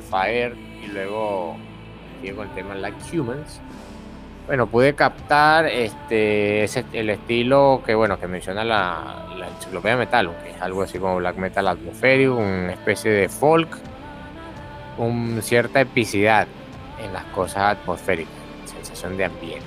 Fire 0.01 0.55
y 0.83 0.87
luego 0.87 1.55
sigue 2.19 2.35
con 2.35 2.47
el 2.47 2.53
tema 2.55 2.75
Like 2.75 3.17
Humans. 3.17 3.61
Bueno, 4.47 4.65
pude 4.67 4.95
captar 4.95 5.65
este 5.65 6.63
ese, 6.63 6.85
el 6.93 7.09
estilo 7.09 7.81
que 7.85 7.93
bueno 7.93 8.17
que 8.17 8.27
menciona 8.27 8.63
la, 8.63 9.27
la 9.37 9.49
enciclopedia 9.49 9.97
metal, 9.97 10.31
que 10.41 10.51
es 10.51 10.61
algo 10.61 10.83
así 10.83 10.97
como 10.99 11.17
black 11.17 11.35
metal 11.35 11.67
atmosférico, 11.67 12.37
una 12.37 12.71
especie 12.71 13.11
de 13.11 13.27
folk, 13.27 13.77
con 14.97 15.41
cierta 15.41 15.79
epicidad 15.79 16.47
en 17.03 17.13
las 17.13 17.23
cosas 17.25 17.77
atmosféricas, 17.77 18.33
sensación 18.65 19.15
de 19.15 19.25
ambiente. 19.25 19.65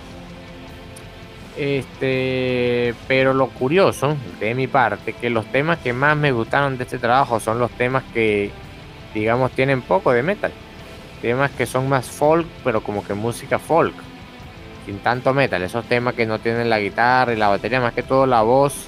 Este, 1.57 2.95
pero 3.09 3.35
lo 3.35 3.49
curioso 3.49 4.16
de 4.39 4.55
mi 4.55 4.66
parte, 4.66 5.12
que 5.12 5.31
los 5.31 5.47
temas 5.47 5.78
que 5.78 5.93
más 5.93 6.16
me 6.16 6.33
gustaron 6.33 6.76
de 6.76 6.85
este 6.85 6.99
trabajo 6.99 7.41
son 7.41 7.59
los 7.59 7.70
temas 7.72 8.03
que, 8.14 8.51
digamos, 9.14 9.51
tienen 9.53 9.83
poco 9.83 10.12
de 10.12 10.22
metal. 10.22 10.53
Temas 11.22 11.51
que 11.51 11.66
son 11.66 11.89
más 11.89 12.07
folk, 12.07 12.47
pero 12.64 12.83
como 12.83 13.05
que 13.05 13.14
música 13.14 13.59
folk, 13.59 13.95
sin 14.87 14.99
tanto 15.01 15.35
metal. 15.35 15.62
Esos 15.62 15.85
temas 15.85 16.14
que 16.14 16.26
no 16.26 16.39
tienen 16.39 16.70
la 16.70 16.81
guitarra 16.81 17.33
y 17.33 17.37
la 17.37 17.49
batería, 17.49 17.81
más 17.81 17.93
que 17.93 18.03
todo 18.03 18.26
la 18.26 18.43
voz 18.43 18.87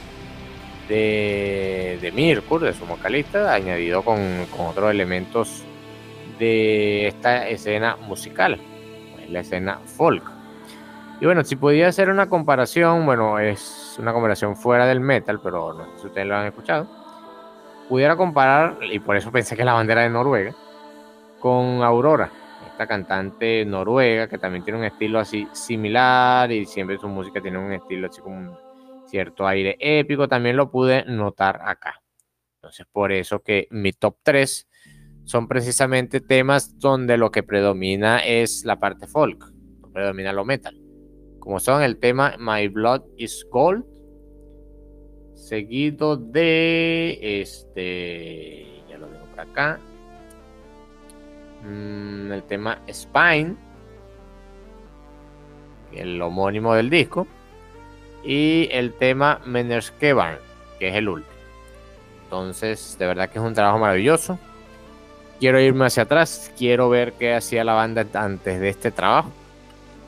de, 0.88 2.12
Mirkur, 2.14 2.62
de 2.62 2.72
su 2.72 2.86
vocalista, 2.86 3.53
añadido 3.53 4.03
con 4.03 4.47
otros 4.59 4.90
elementos 4.90 5.62
de 6.39 7.09
esta 7.09 7.49
escena 7.49 7.97
musical, 7.97 8.59
la 9.28 9.41
escena 9.41 9.78
folk. 9.85 10.22
Y 11.20 11.24
bueno, 11.24 11.45
si 11.45 11.57
podía 11.57 11.89
hacer 11.89 12.11
una 12.11 12.28
comparación, 12.28 13.07
bueno, 13.07 13.39
es 13.39 13.97
una 13.99 14.12
comparación 14.12 14.57
fuera 14.57 14.87
del 14.87 15.01
metal, 15.01 15.41
pero 15.41 15.72
no 15.72 15.85
sé 15.85 16.01
si 16.01 16.07
ustedes 16.09 16.26
lo 16.26 16.37
han 16.37 16.47
escuchado. 16.47 16.89
Pudiera 17.89 18.16
comparar, 18.16 18.78
y 18.83 18.99
por 18.99 19.16
eso 19.16 19.30
pensé 19.30 19.57
que 19.57 19.64
la 19.64 19.74
bandera 19.74 20.03
de 20.03 20.11
Noruega, 20.11 20.55
con 21.39 21.83
Aurora, 21.83 22.30
esta 22.72 22.87
cantante 22.87 23.64
noruega 23.64 24.28
que 24.28 24.39
también 24.39 24.64
tiene 24.64 24.78
un 24.78 24.85
estilo 24.85 25.18
así 25.18 25.47
similar 25.53 26.51
y 26.51 26.64
siempre 26.64 26.99
su 26.99 27.09
música 27.09 27.41
tiene 27.41 27.59
un 27.59 27.72
estilo 27.72 28.09
así 28.09 28.20
como 28.20 28.37
un 28.37 28.57
cierto 29.07 29.47
aire 29.47 29.76
épico, 29.78 30.26
también 30.26 30.57
lo 30.57 30.70
pude 30.70 31.05
notar 31.05 31.61
acá. 31.64 32.03
Entonces, 32.57 32.87
por 32.91 33.12
eso 33.12 33.41
que 33.43 33.68
mi 33.70 33.93
top 33.93 34.16
3 34.22 34.68
son 35.25 35.49
precisamente 35.49 36.20
temas 36.20 36.79
donde 36.79 37.16
lo 37.16 37.31
que 37.31 37.43
predomina 37.43 38.18
es 38.18 38.64
la 38.64 38.79
parte 38.79 39.07
folk, 39.07 39.53
predomina 39.93 40.33
lo 40.33 40.45
metal 40.45 40.83
como 41.43 41.59
son 41.59 41.83
el 41.83 41.99
tema 41.99 42.37
My 42.39 42.68
Blood 42.68 43.03
is 43.16 43.45
Gold, 43.51 43.85
seguido 45.35 46.16
de 46.16 47.18
este, 47.20 48.85
ya 48.89 48.97
lo 48.97 49.09
tengo 49.09 49.25
por 49.27 49.41
acá, 49.41 49.81
mm, 51.64 52.31
el 52.31 52.45
tema 52.45 52.81
Spine, 52.89 53.57
el 55.91 56.23
homónimo 56.23 56.75
del 56.75 56.91
disco, 56.91 57.27
y 58.23 58.68
el 58.70 58.93
tema 58.93 59.41
Menerskebarn, 59.45 60.39
que 60.79 60.91
es 60.91 60.95
el 60.95 61.09
último. 61.09 61.35
Entonces, 62.23 62.97
de 63.01 63.07
verdad 63.09 63.29
que 63.29 63.41
es 63.41 63.45
un 63.45 63.53
trabajo 63.53 63.81
maravilloso. 63.81 64.39
Quiero 65.43 65.59
irme 65.59 65.86
hacia 65.86 66.05
atrás, 66.05 66.53
quiero 66.57 66.88
ver 66.88 67.14
qué 67.14 67.34
hacía 67.34 67.64
la 67.64 67.72
banda 67.72 68.07
antes 68.14 68.61
de 68.61 68.68
este 68.68 68.93
trabajo 68.93 69.32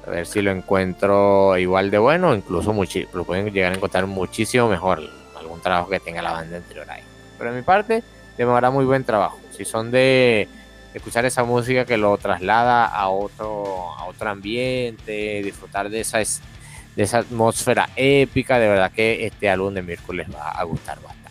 a 0.06 0.10
ver 0.10 0.26
si 0.28 0.40
lo 0.42 0.52
encuentro 0.52 1.58
igual 1.58 1.90
de 1.90 1.98
bueno, 1.98 2.36
incluso 2.36 2.72
lo 3.12 3.24
pueden 3.24 3.52
llegar 3.52 3.72
a 3.72 3.74
encontrar 3.74 4.06
muchísimo 4.06 4.68
mejor 4.68 5.02
algún 5.36 5.60
trabajo 5.60 5.90
que 5.90 5.98
tenga 5.98 6.22
la 6.22 6.30
banda 6.30 6.58
anterior 6.58 6.88
ahí. 6.88 7.02
Pero 7.36 7.50
en 7.50 7.56
mi 7.56 7.62
parte, 7.62 8.04
demora 8.38 8.70
muy 8.70 8.84
buen 8.84 9.02
trabajo. 9.02 9.36
Si 9.50 9.64
son 9.64 9.90
de 9.90 10.46
escuchar 10.94 11.24
esa 11.24 11.42
música 11.42 11.84
que 11.84 11.96
lo 11.96 12.16
traslada 12.16 12.86
a 12.86 13.08
otro, 13.08 13.92
a 13.98 14.04
otro 14.04 14.30
ambiente, 14.30 15.42
disfrutar 15.42 15.90
de 15.90 15.98
esa, 15.98 16.18
de 16.18 17.02
esa 17.02 17.18
atmósfera 17.18 17.88
épica, 17.96 18.60
de 18.60 18.68
verdad 18.68 18.92
que 18.92 19.26
este 19.26 19.50
álbum 19.50 19.74
de 19.74 19.82
Mírcules 19.82 20.28
va 20.32 20.50
a 20.50 20.62
gustar 20.62 21.00
bastante. 21.02 21.30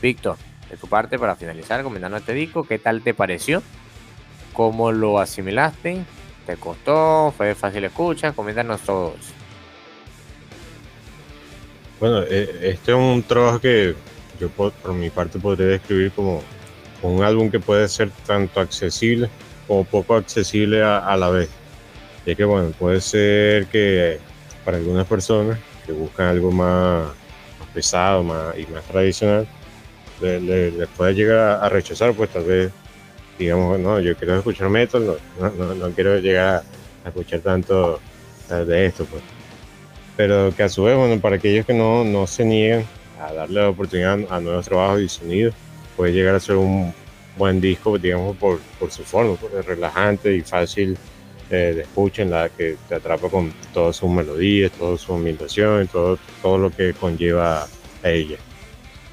Víctor, 0.00 0.38
de 0.74 0.80
tu 0.80 0.88
parte, 0.88 1.18
para 1.18 1.36
finalizar, 1.36 1.82
comentando 1.84 2.16
este 2.16 2.32
disco, 2.32 2.64
¿qué 2.64 2.78
tal 2.78 3.00
te 3.00 3.14
pareció? 3.14 3.62
¿Cómo 4.52 4.90
lo 4.90 5.20
asimilaste? 5.20 6.04
¿Te 6.46 6.56
costó? 6.56 7.32
¿Fue 7.36 7.54
fácil 7.54 7.84
escucha? 7.84 8.32
Coméntanos 8.32 8.80
todos. 8.80 9.14
Bueno, 12.00 12.22
eh, 12.22 12.72
este 12.74 12.90
es 12.90 12.98
un 12.98 13.22
trabajo 13.22 13.60
que 13.60 13.94
yo 14.40 14.48
por, 14.50 14.72
mi 14.92 15.10
parte 15.10 15.38
podría 15.38 15.66
describir 15.66 16.10
como 16.10 16.42
un 17.02 17.22
álbum 17.22 17.50
que 17.50 17.60
puede 17.60 17.88
ser 17.88 18.10
tanto 18.26 18.60
accesible 18.60 19.30
como 19.68 19.84
poco 19.84 20.16
accesible 20.16 20.82
a, 20.82 21.16
la 21.16 21.30
vez. 21.30 21.48
Ya 22.26 22.34
que 22.34 22.44
bueno, 22.44 22.70
puede 22.78 23.00
ser 23.00 23.66
que 23.66 24.18
para 24.64 24.78
algunas 24.78 25.06
personas 25.06 25.58
que 25.86 25.92
buscan 25.92 26.26
algo 26.26 26.50
más, 26.50 27.12
pesado 27.72 28.24
más, 28.24 28.58
y 28.58 28.66
más 28.66 28.82
tradicional, 28.84 29.46
les 30.24 30.74
le, 30.74 30.86
puede 30.88 31.14
llegar 31.14 31.62
a 31.62 31.68
rechazar, 31.68 32.12
pues 32.14 32.30
tal 32.30 32.44
vez 32.44 32.72
digamos, 33.38 33.78
no, 33.78 34.00
yo 34.00 34.16
quiero 34.16 34.36
escuchar 34.36 34.68
metal, 34.68 35.16
no, 35.40 35.74
no, 35.74 35.90
quiero 35.90 36.18
llegar 36.18 36.62
a 37.04 37.08
escuchar 37.08 37.40
tanto 37.40 38.00
de 38.48 38.86
esto, 38.86 39.04
pues. 39.06 39.22
Pero 40.16 40.54
que 40.56 40.62
a 40.62 40.68
su 40.68 40.84
vez, 40.84 40.96
bueno, 40.96 41.20
para 41.20 41.36
aquellos 41.36 41.66
que 41.66 41.74
no, 41.74 42.04
no 42.04 42.26
se 42.26 42.44
niegan 42.44 42.84
a 43.20 43.32
darle 43.32 43.60
la 43.62 43.68
oportunidad 43.70 44.20
a 44.30 44.40
nuevos 44.40 44.66
trabajos 44.66 45.00
y 45.00 45.08
sonidos, 45.08 45.54
puede 45.96 46.12
llegar 46.12 46.34
a 46.36 46.40
ser 46.40 46.56
un 46.56 46.94
buen 47.36 47.60
disco, 47.60 47.98
digamos, 47.98 48.36
por, 48.36 48.60
por 48.78 48.90
su 48.92 49.02
forma, 49.02 49.34
pues, 49.34 49.64
relajante 49.66 50.34
y 50.36 50.42
fácil 50.42 50.96
eh, 51.50 51.72
de 51.74 51.82
escucha, 51.82 52.22
en 52.22 52.30
la 52.30 52.48
que 52.48 52.76
te 52.88 52.94
atrapa 52.94 53.28
con 53.28 53.52
todas 53.72 53.96
sus 53.96 54.10
melodías, 54.10 54.70
toda 54.72 54.96
su 54.96 55.12
ambientación, 55.14 55.88
todo, 55.88 56.18
todo 56.40 56.58
lo 56.58 56.70
que 56.70 56.94
conlleva 56.94 57.64
a 58.02 58.10
ella. 58.10 58.36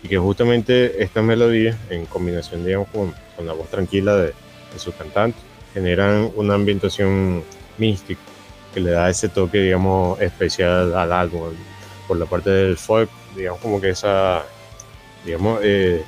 Y 0.04 0.08
que 0.08 0.18
justamente 0.18 1.04
estas 1.04 1.24
melodías, 1.24 1.78
en 1.90 2.06
combinación, 2.06 2.66
digamos, 2.66 2.88
con 2.90 3.14
la 3.46 3.54
voz 3.54 3.70
tranquila 3.70 4.16
de, 4.16 4.34
su 4.78 4.94
cantante, 4.94 5.38
generan 5.74 6.32
una 6.36 6.54
ambientación 6.54 7.44
mística 7.78 8.22
que 8.74 8.80
le 8.80 8.92
da 8.92 9.10
ese 9.10 9.28
toque, 9.30 9.60
digamos, 9.60 10.20
especial 10.22 10.96
al 10.96 11.12
álbum. 11.12 11.54
Por 12.08 12.18
la 12.18 12.26
parte 12.26 12.50
del 12.50 12.78
folk, 12.78 13.10
digamos, 13.36 13.60
como 13.60 13.82
que 13.82 13.90
esa, 13.90 14.44
digamos, 15.26 15.60
eh, 15.64 16.04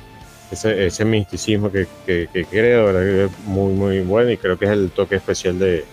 ese, 0.50 1.04
misticismo 1.04 1.70
que, 1.70 1.86
que, 2.06 2.28
que 2.32 2.44
creo 2.46 2.92
que 2.92 3.24
es 3.24 3.38
muy, 3.46 3.72
muy 3.74 4.00
bueno 4.00 4.30
y 4.30 4.36
creo 4.36 4.58
que 4.58 4.64
es 4.64 4.70
el 4.70 4.90
toque 4.90 5.16
especial 5.16 5.58
de, 5.58 5.84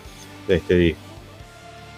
de 0.47 0.55
este 0.55 0.75
disco. 0.75 1.01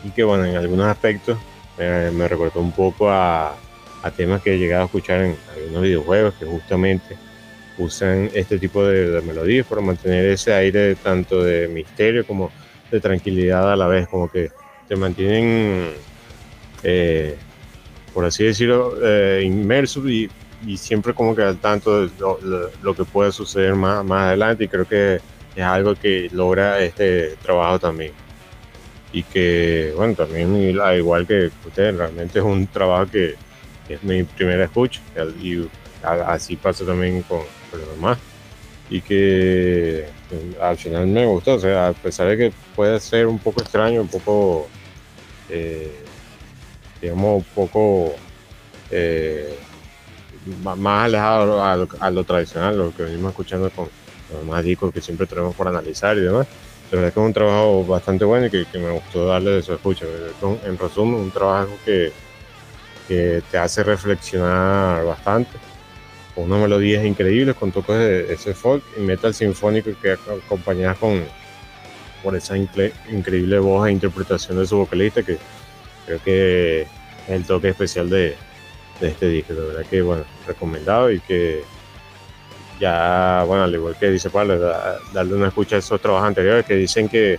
Y 0.03 0.09
que, 0.09 0.23
bueno, 0.23 0.45
en 0.45 0.55
algunos 0.55 0.87
aspectos 0.87 1.37
me, 1.77 2.11
me 2.11 2.27
recordó 2.27 2.59
un 2.59 2.71
poco 2.71 3.09
a, 3.09 3.55
a, 4.03 4.11
temas 4.11 4.41
que 4.41 4.53
he 4.53 4.57
llegado 4.57 4.83
a 4.83 4.85
escuchar 4.85 5.21
en 5.21 5.35
algunos 5.55 5.81
videojuegos 5.81 6.33
que 6.35 6.45
justamente 6.45 7.15
usan 7.77 8.29
este 8.33 8.59
tipo 8.59 8.85
de, 8.85 9.21
melodías 9.21 9.65
para 9.65 9.81
mantener 9.81 10.25
ese 10.25 10.53
aire 10.53 10.95
tanto 10.95 11.43
de 11.43 11.67
misterio 11.67 12.25
como 12.25 12.51
de 12.91 12.99
tranquilidad 12.99 13.71
a 13.71 13.75
la 13.75 13.87
vez, 13.87 14.07
como 14.07 14.29
que 14.29 14.51
te 14.87 14.95
mantienen, 14.95 15.89
eh, 16.83 17.35
por 18.13 18.25
así 18.25 18.43
decirlo, 18.43 18.95
eh, 19.01 19.41
inmersos 19.43 20.05
y, 20.05 20.29
siempre 20.77 21.13
como 21.13 21.35
que 21.35 21.41
al 21.41 21.57
tanto 21.57 22.07
de 22.07 22.11
lo, 22.81 22.95
que 22.95 23.03
puede 23.03 23.33
suceder 23.33 23.75
más, 23.75 24.05
más 24.05 24.27
adelante 24.27 24.63
y 24.63 24.67
creo 24.69 24.87
que 24.87 25.19
es 25.55 25.63
algo 25.63 25.93
que 25.95 26.29
logra 26.31 26.79
este 26.79 27.35
trabajo 27.41 27.79
también. 27.79 28.13
Y 29.11 29.23
que, 29.23 29.93
bueno, 29.95 30.15
también 30.15 30.79
al 30.79 30.97
igual 30.97 31.27
que 31.27 31.51
ustedes, 31.65 31.95
realmente 31.97 32.39
es 32.39 32.45
un 32.45 32.65
trabajo 32.67 33.11
que, 33.11 33.35
es 33.89 34.03
mi 34.03 34.23
primera 34.23 34.65
escucha 34.65 35.01
y 35.41 35.67
así 36.03 36.55
pasa 36.55 36.85
también 36.85 37.21
con, 37.23 37.41
con 37.71 37.79
los 37.79 37.89
demás 37.91 38.17
y 38.89 39.01
que 39.01 40.05
al 40.61 40.77
final 40.77 41.07
me 41.07 41.25
gustó, 41.25 41.55
o 41.55 41.59
sea, 41.59 41.87
a 41.87 41.93
pesar 41.93 42.27
de 42.27 42.37
que 42.37 42.53
puede 42.75 42.99
ser 42.99 43.27
un 43.27 43.39
poco 43.39 43.61
extraño, 43.61 44.01
un 44.01 44.07
poco, 44.07 44.67
eh, 45.49 46.03
digamos, 47.01 47.37
un 47.37 47.43
poco 47.55 48.13
eh, 48.91 49.57
más 50.63 51.05
alejado 51.05 51.63
a 51.63 52.11
lo, 52.11 52.23
tradicional, 52.23 52.77
lo 52.77 52.95
que 52.95 53.03
venimos 53.03 53.31
escuchando 53.31 53.69
con 53.71 53.89
los 54.31 54.41
demás 54.41 54.63
discos 54.63 54.93
que 54.93 55.01
siempre 55.01 55.27
tenemos 55.27 55.55
por 55.55 55.67
analizar 55.67 56.17
y 56.17 56.21
demás. 56.21 56.47
La 56.91 56.99
verdad 56.99 57.13
que 57.13 57.19
es 57.19 57.25
un 57.25 57.33
trabajo 57.33 57.85
bastante 57.85 58.25
bueno 58.25 58.45
y 58.45 58.51
que 58.51 58.77
me 58.77 58.91
gustó 58.91 59.25
darle 59.25 59.51
de 59.51 59.61
su 59.63 59.73
escucha. 59.73 60.05
En 60.65 60.77
resumen, 60.77 61.15
un 61.15 61.31
trabajo 61.31 61.71
que, 61.83 62.11
te 63.51 63.57
hace 63.57 63.83
reflexionar 63.83 65.03
bastante 65.05 65.51
con 66.35 66.45
unas 66.45 66.61
melodías 66.61 67.05
increíbles, 67.05 67.55
con 67.55 67.71
toques 67.71 67.95
de 67.95 68.33
ese 68.33 68.53
folk 68.53 68.83
y 68.97 69.01
metal 69.01 69.33
sinfónico 69.33 69.91
que 70.01 70.11
acompañadas 70.11 70.97
con 70.97 71.23
por 72.23 72.35
esa 72.35 72.55
increíble 72.57 73.59
voz 73.59 73.87
e 73.87 73.91
interpretación 73.91 74.57
de 74.57 74.65
su 74.65 74.77
vocalista 74.77 75.21
que 75.23 75.37
creo 76.05 76.23
que 76.23 76.81
es 76.81 76.87
el 77.27 77.43
toque 77.43 77.69
especial 77.69 78.09
de, 78.09 78.35
este 79.01 79.27
disco. 79.27 79.53
De 79.53 79.67
verdad 79.67 79.85
que, 79.89 80.01
bueno, 80.01 80.23
recomendado 80.47 81.11
y 81.11 81.19
que 81.19 81.63
ya, 82.79 83.43
bueno, 83.45 83.63
al 83.63 83.73
igual 83.73 83.97
que 83.99 84.09
dice 84.09 84.29
Pablo, 84.29 84.57
da, 84.57 84.97
darle 85.13 85.35
una 85.35 85.49
escucha 85.49 85.75
a 85.75 85.79
esos 85.79 85.99
trabajos 85.99 86.29
anteriores 86.29 86.65
que 86.65 86.75
dicen 86.75 87.09
que 87.09 87.37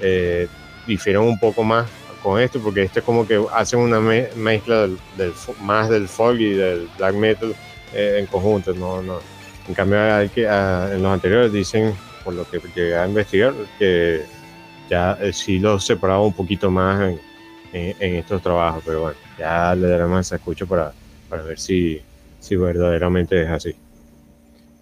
eh, 0.00 0.48
difieren 0.86 1.22
un 1.22 1.38
poco 1.38 1.62
más 1.62 1.86
con 2.26 2.40
esto 2.40 2.58
porque 2.58 2.82
este 2.82 2.98
es 2.98 3.04
como 3.04 3.24
que 3.24 3.40
hacen 3.54 3.78
una 3.78 4.00
me 4.00 4.28
mezcla 4.34 4.80
del, 4.80 4.98
del, 5.16 5.32
más 5.60 5.88
del 5.88 6.08
folk 6.08 6.40
y 6.40 6.54
del 6.54 6.88
black 6.98 7.14
metal 7.14 7.54
eh, 7.94 8.16
en 8.18 8.26
conjunto. 8.26 8.74
No, 8.74 9.00
no. 9.00 9.20
En 9.68 9.74
cambio, 9.74 10.00
hay 10.12 10.28
que, 10.30 10.48
a, 10.48 10.90
en 10.92 11.04
los 11.04 11.12
anteriores 11.12 11.52
dicen, 11.52 11.94
por 12.24 12.34
lo 12.34 12.44
que 12.50 12.58
llegué 12.74 12.96
a 12.96 13.06
investigar, 13.06 13.54
que 13.78 14.22
ya 14.90 15.16
eh, 15.20 15.32
sí 15.32 15.60
los 15.60 15.86
separaba 15.86 16.20
un 16.22 16.32
poquito 16.32 16.68
más 16.68 17.00
en, 17.00 17.20
en, 17.72 17.96
en, 18.00 18.14
estos 18.16 18.42
trabajos, 18.42 18.82
pero 18.84 19.02
bueno, 19.02 19.16
ya 19.38 19.72
le 19.76 19.86
daremos 19.86 20.26
esa 20.26 20.34
escucha 20.34 20.66
para, 20.66 20.92
para 21.28 21.44
ver 21.44 21.60
si, 21.60 22.02
si 22.40 22.56
verdaderamente 22.56 23.40
es 23.40 23.48
así. 23.48 23.76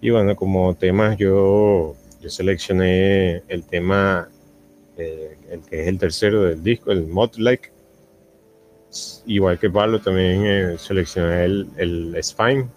Y 0.01 0.09
bueno, 0.09 0.35
como 0.35 0.73
temas 0.73 1.15
yo, 1.15 1.95
yo 2.21 2.29
seleccioné 2.31 3.43
el 3.47 3.63
tema, 3.69 4.29
eh, 4.97 5.37
el 5.49 5.61
que 5.61 5.81
es 5.81 5.87
el 5.87 5.97
tercero 5.97 6.43
del 6.43 6.63
disco, 6.63 6.91
el 6.91 7.07
Mod 7.07 7.35
Like. 7.37 7.71
Igual 9.25 9.59
que 9.59 9.69
Pablo, 9.69 9.99
también 9.99 10.45
eh, 10.45 10.75
seleccioné 10.77 11.43
el, 11.43 11.67
el 11.77 12.23
Spine, 12.23 12.69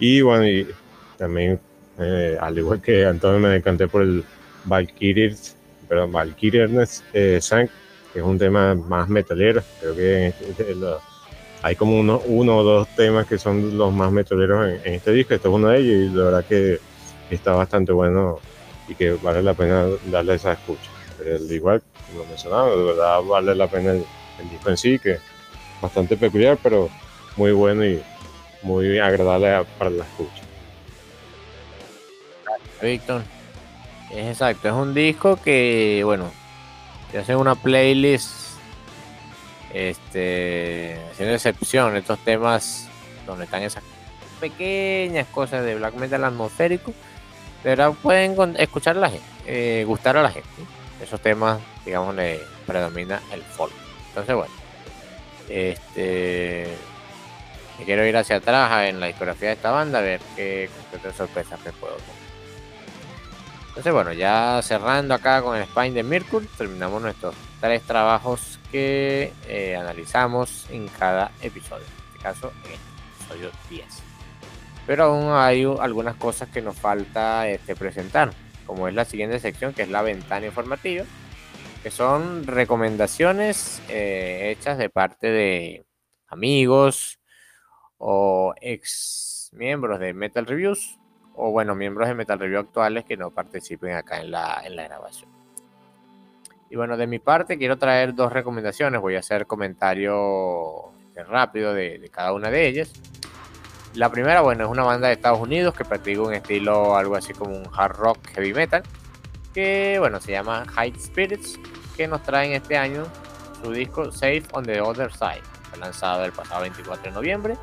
y 0.00 0.20
bueno, 0.20 0.68
también, 1.16 1.60
eh, 1.98 2.36
al 2.40 2.58
igual 2.58 2.80
que 2.80 3.04
Antonio, 3.04 3.40
me 3.40 3.48
decanté 3.48 3.88
por 3.88 4.02
el 4.02 4.24
Valkyrie, 4.64 5.34
perdón, 5.88 6.12
Valkyrie 6.12 6.86
Sang, 7.40 7.68
que 8.12 8.18
es 8.20 8.24
un 8.24 8.38
tema 8.38 8.74
más 8.74 9.08
metalero. 9.08 9.62
Creo 9.80 9.96
que 9.96 10.32
hay 11.62 11.74
como 11.74 11.98
uno, 11.98 12.56
o 12.56 12.62
dos 12.62 12.88
temas 12.94 13.26
que 13.26 13.38
son 13.38 13.76
los 13.76 13.92
más 13.92 14.12
metaleros 14.12 14.68
en, 14.68 14.80
en, 14.84 14.94
este 14.94 15.12
disco. 15.12 15.34
Este 15.34 15.48
es 15.48 15.54
uno 15.54 15.68
de 15.68 15.78
ellos 15.78 16.12
y 16.12 16.16
la 16.16 16.24
verdad 16.24 16.44
que 16.44 16.78
está 17.30 17.52
bastante 17.52 17.92
bueno 17.92 18.38
y 18.88 18.94
que 18.94 19.12
vale 19.12 19.42
la 19.42 19.54
pena 19.54 19.86
darle 20.06 20.34
esa 20.34 20.52
escucha. 20.52 20.90
Pero 21.18 21.36
al 21.36 21.52
igual, 21.52 21.82
como 22.10 22.24
mencionaba, 22.24 22.70
de 22.70 22.82
verdad 22.82 23.22
vale 23.22 23.54
la 23.54 23.68
pena 23.68 23.92
el, 23.92 24.04
disco 24.50 24.70
en 24.70 24.76
sí, 24.76 24.98
que 24.98 25.12
es 25.12 25.20
bastante 25.80 26.16
peculiar, 26.16 26.58
pero 26.62 26.88
muy 27.36 27.52
bueno 27.52 27.84
y 27.84 28.02
muy 28.62 28.98
agradable 28.98 29.64
para 29.78 29.90
la 29.90 30.04
escucha. 30.04 30.42
Víctor, 32.80 33.22
es 34.12 34.26
exacto, 34.26 34.68
es 34.68 34.74
un 34.74 34.94
disco 34.94 35.36
que, 35.36 36.02
bueno, 36.04 36.30
te 37.10 37.18
hace 37.18 37.34
una 37.34 37.56
playlist, 37.56 38.56
este, 39.74 40.98
haciendo 41.10 41.34
excepción 41.34 41.96
estos 41.96 42.18
temas 42.20 42.88
donde 43.26 43.44
están 43.44 43.62
esas 43.62 43.82
pequeñas 44.40 45.26
cosas 45.28 45.64
de 45.64 45.74
black 45.74 45.94
metal 45.94 46.24
atmosférico, 46.24 46.94
pero 47.62 47.94
pueden 47.94 48.56
escuchar 48.58 48.96
a 48.96 49.00
la 49.00 49.10
gente, 49.10 49.26
eh, 49.46 49.84
gustar 49.84 50.16
a 50.16 50.22
la 50.22 50.30
gente. 50.30 50.48
Esos 51.02 51.20
temas, 51.20 51.60
digamos, 51.84 52.14
le 52.14 52.40
predomina 52.66 53.20
el 53.32 53.42
folk. 53.42 53.72
Entonces, 54.08 54.34
bueno, 54.34 54.54
este 55.48 56.68
me 57.78 57.84
quiero 57.84 58.04
ir 58.04 58.16
hacia 58.16 58.36
atrás 58.36 58.88
en 58.88 58.98
la 58.98 59.06
discografía 59.06 59.48
de 59.48 59.54
esta 59.54 59.70
banda 59.70 60.00
a 60.00 60.02
ver 60.02 60.20
qué, 60.34 60.68
qué 60.90 61.12
sorpresas 61.12 61.60
me 61.64 61.72
puedo 61.72 61.94
tener. 61.94 62.18
Entonces, 63.68 63.92
bueno, 63.92 64.12
ya 64.12 64.60
cerrando 64.62 65.14
acá 65.14 65.40
con 65.40 65.56
el 65.56 65.62
Spine 65.64 65.92
de 65.92 66.02
Mercury, 66.02 66.48
terminamos 66.58 67.00
nuestros 67.00 67.36
tres 67.60 67.82
trabajos 67.82 68.58
que 68.72 69.32
eh, 69.46 69.76
analizamos 69.76 70.66
en 70.70 70.88
cada 70.88 71.30
episodio. 71.40 71.84
En 71.84 72.08
este 72.08 72.22
caso, 72.22 72.52
en 72.64 72.72
el 72.72 72.78
episodio 73.20 73.50
10. 73.70 74.07
Pero 74.88 75.04
aún 75.04 75.30
hay 75.30 75.62
algunas 75.62 76.16
cosas 76.16 76.48
que 76.48 76.62
nos 76.62 76.76
falta 76.76 77.46
este, 77.46 77.76
presentar, 77.76 78.32
como 78.66 78.88
es 78.88 78.94
la 78.94 79.04
siguiente 79.04 79.38
sección, 79.38 79.72
que 79.72 79.82
es 79.82 79.90
la 79.90 80.02
ventana 80.02 80.46
informativa, 80.46 81.04
que 81.82 81.90
son 81.90 82.46
recomendaciones 82.46 83.80
eh, 83.88 84.50
hechas 84.50 84.78
de 84.78 84.88
parte 84.90 85.28
de 85.28 85.84
amigos, 86.26 87.20
o 87.98 88.54
ex 88.60 89.50
miembros 89.52 89.98
de 90.00 90.14
Metal 90.14 90.46
Reviews 90.46 90.98
o 91.34 91.50
bueno, 91.50 91.74
miembros 91.74 92.08
de 92.08 92.14
Metal 92.14 92.38
Review 92.38 92.60
actuales 92.60 93.04
que 93.04 93.16
no 93.16 93.30
participen 93.30 93.94
acá 93.94 94.20
en 94.20 94.30
la, 94.30 94.62
en 94.64 94.74
la 94.74 94.84
grabación. 94.84 95.30
Y 96.70 96.76
bueno, 96.76 96.96
de 96.96 97.06
mi 97.06 97.18
parte 97.18 97.58
quiero 97.58 97.78
traer 97.78 98.14
dos 98.14 98.32
recomendaciones, 98.32 99.00
voy 99.00 99.16
a 99.16 99.20
hacer 99.20 99.46
comentario 99.46 100.92
rápido 101.28 101.74
de, 101.74 101.98
de 101.98 102.08
cada 102.08 102.32
una 102.32 102.50
de 102.50 102.66
ellas. 102.66 102.92
La 103.94 104.10
primera, 104.10 104.42
bueno, 104.42 104.64
es 104.64 104.70
una 104.70 104.84
banda 104.84 105.08
de 105.08 105.14
Estados 105.14 105.40
Unidos 105.40 105.74
que 105.74 105.84
practica 105.84 106.22
un 106.22 106.34
estilo 106.34 106.96
algo 106.96 107.16
así 107.16 107.32
como 107.32 107.56
un 107.56 107.68
hard 107.76 107.96
rock 107.96 108.18
heavy 108.34 108.54
metal, 108.54 108.82
que 109.54 109.96
bueno, 109.98 110.20
se 110.20 110.32
llama 110.32 110.64
High 110.74 110.94
Spirits, 110.98 111.58
que 111.96 112.06
nos 112.06 112.22
traen 112.22 112.52
este 112.52 112.76
año 112.76 113.06
su 113.62 113.72
disco 113.72 114.12
Safe 114.12 114.44
on 114.52 114.64
the 114.64 114.80
Other 114.80 115.12
Side, 115.12 115.42
lanzado 115.80 116.24
el 116.24 116.32
pasado 116.32 116.62
24 116.62 117.04
de 117.04 117.10
noviembre 117.10 117.56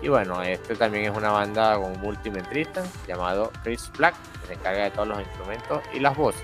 y 0.00 0.08
bueno, 0.08 0.42
este 0.42 0.76
también 0.76 1.10
es 1.10 1.16
una 1.16 1.30
banda 1.30 1.74
con 1.76 1.92
un 1.92 2.00
multimetrista 2.00 2.84
llamado 3.06 3.50
Chris 3.64 3.90
Black, 3.96 4.14
que 4.40 4.46
se 4.48 4.52
encarga 4.54 4.84
de 4.84 4.90
todos 4.92 5.08
los 5.08 5.20
instrumentos 5.20 5.82
y 5.92 5.98
las 5.98 6.16
voces. 6.16 6.42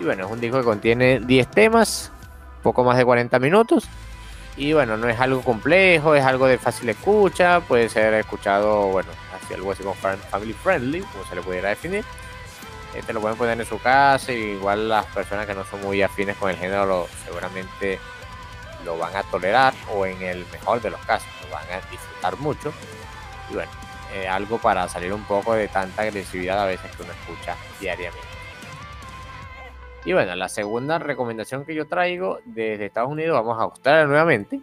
Y 0.00 0.04
bueno, 0.04 0.26
es 0.26 0.32
un 0.32 0.40
disco 0.40 0.58
que 0.58 0.64
contiene 0.64 1.20
10 1.20 1.50
temas, 1.50 2.12
poco 2.62 2.82
más 2.82 2.98
de 2.98 3.04
40 3.04 3.38
minutos. 3.38 3.88
Y 4.56 4.72
bueno, 4.72 4.96
no 4.96 5.08
es 5.08 5.20
algo 5.20 5.42
complejo, 5.42 6.14
es 6.14 6.24
algo 6.24 6.46
de 6.46 6.56
fácil 6.56 6.88
escucha, 6.88 7.60
puede 7.60 7.88
ser 7.90 8.14
escuchado, 8.14 8.86
bueno, 8.88 9.10
así 9.34 9.52
algo 9.52 9.72
así 9.72 9.82
como 9.82 9.94
family 9.94 10.54
friendly, 10.54 11.00
como 11.02 11.24
se 11.26 11.34
le 11.34 11.42
pudiera 11.42 11.68
definir. 11.68 12.04
Este 12.94 13.12
lo 13.12 13.20
pueden 13.20 13.36
poner 13.36 13.60
en 13.60 13.66
su 13.66 13.78
casa, 13.78 14.32
igual 14.32 14.88
las 14.88 15.04
personas 15.06 15.46
que 15.46 15.54
no 15.54 15.64
son 15.66 15.82
muy 15.82 16.00
afines 16.00 16.36
con 16.38 16.50
el 16.50 16.56
género 16.56 16.86
lo, 16.86 17.08
seguramente 17.26 18.00
lo 18.86 18.96
van 18.96 19.14
a 19.14 19.22
tolerar 19.24 19.74
o 19.92 20.06
en 20.06 20.22
el 20.22 20.46
mejor 20.50 20.80
de 20.80 20.90
los 20.90 21.00
casos 21.00 21.28
lo 21.44 21.54
van 21.54 21.64
a 21.70 21.90
disfrutar 21.90 22.38
mucho. 22.38 22.72
Y 23.50 23.54
bueno, 23.54 23.70
eh, 24.14 24.26
algo 24.26 24.56
para 24.58 24.88
salir 24.88 25.12
un 25.12 25.24
poco 25.24 25.52
de 25.52 25.68
tanta 25.68 26.02
agresividad 26.02 26.62
a 26.62 26.66
veces 26.66 26.90
que 26.96 27.02
uno 27.02 27.12
escucha 27.12 27.54
diariamente. 27.78 28.25
Y 30.06 30.12
bueno, 30.12 30.36
la 30.36 30.48
segunda 30.48 31.00
recomendación 31.00 31.64
que 31.64 31.74
yo 31.74 31.88
traigo 31.88 32.38
desde 32.44 32.86
Estados 32.86 33.10
Unidos, 33.10 33.34
vamos 33.34 33.58
a 33.58 33.64
Australia 33.64 34.06
nuevamente, 34.06 34.60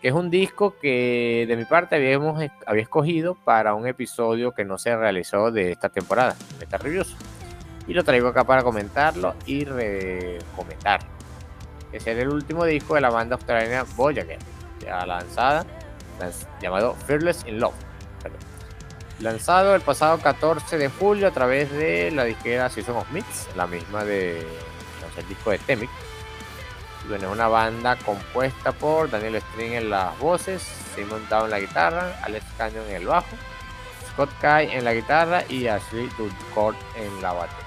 que 0.00 0.08
es 0.08 0.14
un 0.14 0.30
disco 0.30 0.74
que 0.80 1.44
de 1.46 1.54
mi 1.54 1.66
parte 1.66 1.96
habíamos, 1.96 2.42
había 2.64 2.82
escogido 2.82 3.34
para 3.34 3.74
un 3.74 3.86
episodio 3.86 4.52
que 4.52 4.64
no 4.64 4.78
se 4.78 4.96
realizó 4.96 5.50
de 5.50 5.72
esta 5.72 5.90
temporada, 5.90 6.34
Meta 6.58 6.78
Reviews. 6.78 7.14
Y 7.86 7.92
lo 7.92 8.04
traigo 8.04 8.28
acá 8.28 8.44
para 8.44 8.62
comentarlo 8.62 9.34
y 9.44 9.66
recomendarlo. 9.66 11.10
Que 11.92 12.00
será 12.00 12.22
el 12.22 12.30
último 12.30 12.64
disco 12.64 12.94
de 12.94 13.02
la 13.02 13.10
banda 13.10 13.36
australiana 13.36 13.84
Voyager, 13.96 14.38
ya 14.80 15.04
lanzada, 15.04 15.66
llamado 16.62 16.94
Fearless 17.06 17.44
in 17.46 17.60
Love. 17.60 17.74
Lanzado 19.20 19.76
el 19.76 19.80
pasado 19.80 20.18
14 20.18 20.76
de 20.76 20.88
julio 20.88 21.28
a 21.28 21.30
través 21.30 21.70
de 21.70 22.10
la 22.10 22.24
disquera 22.24 22.68
Season 22.68 22.96
of 22.96 23.10
Mix, 23.12 23.48
la 23.54 23.66
misma 23.66 24.04
de 24.04 24.40
el 25.16 25.28
disco 25.28 25.50
de 25.50 25.58
Temic. 25.58 25.90
Bueno, 27.08 27.28
es 27.28 27.32
una 27.32 27.46
banda 27.46 27.96
compuesta 27.96 28.72
por 28.72 29.08
Daniel 29.08 29.40
String 29.40 29.74
en 29.74 29.90
las 29.90 30.18
voces, 30.18 30.62
Simon 30.94 31.24
Down 31.28 31.44
en 31.44 31.50
la 31.50 31.60
guitarra, 31.60 32.18
Alex 32.24 32.44
Canyon 32.58 32.88
en 32.88 32.96
el 32.96 33.06
bajo, 33.06 33.36
Scott 34.10 34.30
Kai 34.40 34.72
en 34.72 34.84
la 34.84 34.92
guitarra 34.92 35.44
y 35.48 35.68
Ashley 35.68 36.10
Dudcourt 36.18 36.76
en 36.96 37.22
la 37.22 37.32
batería. 37.34 37.64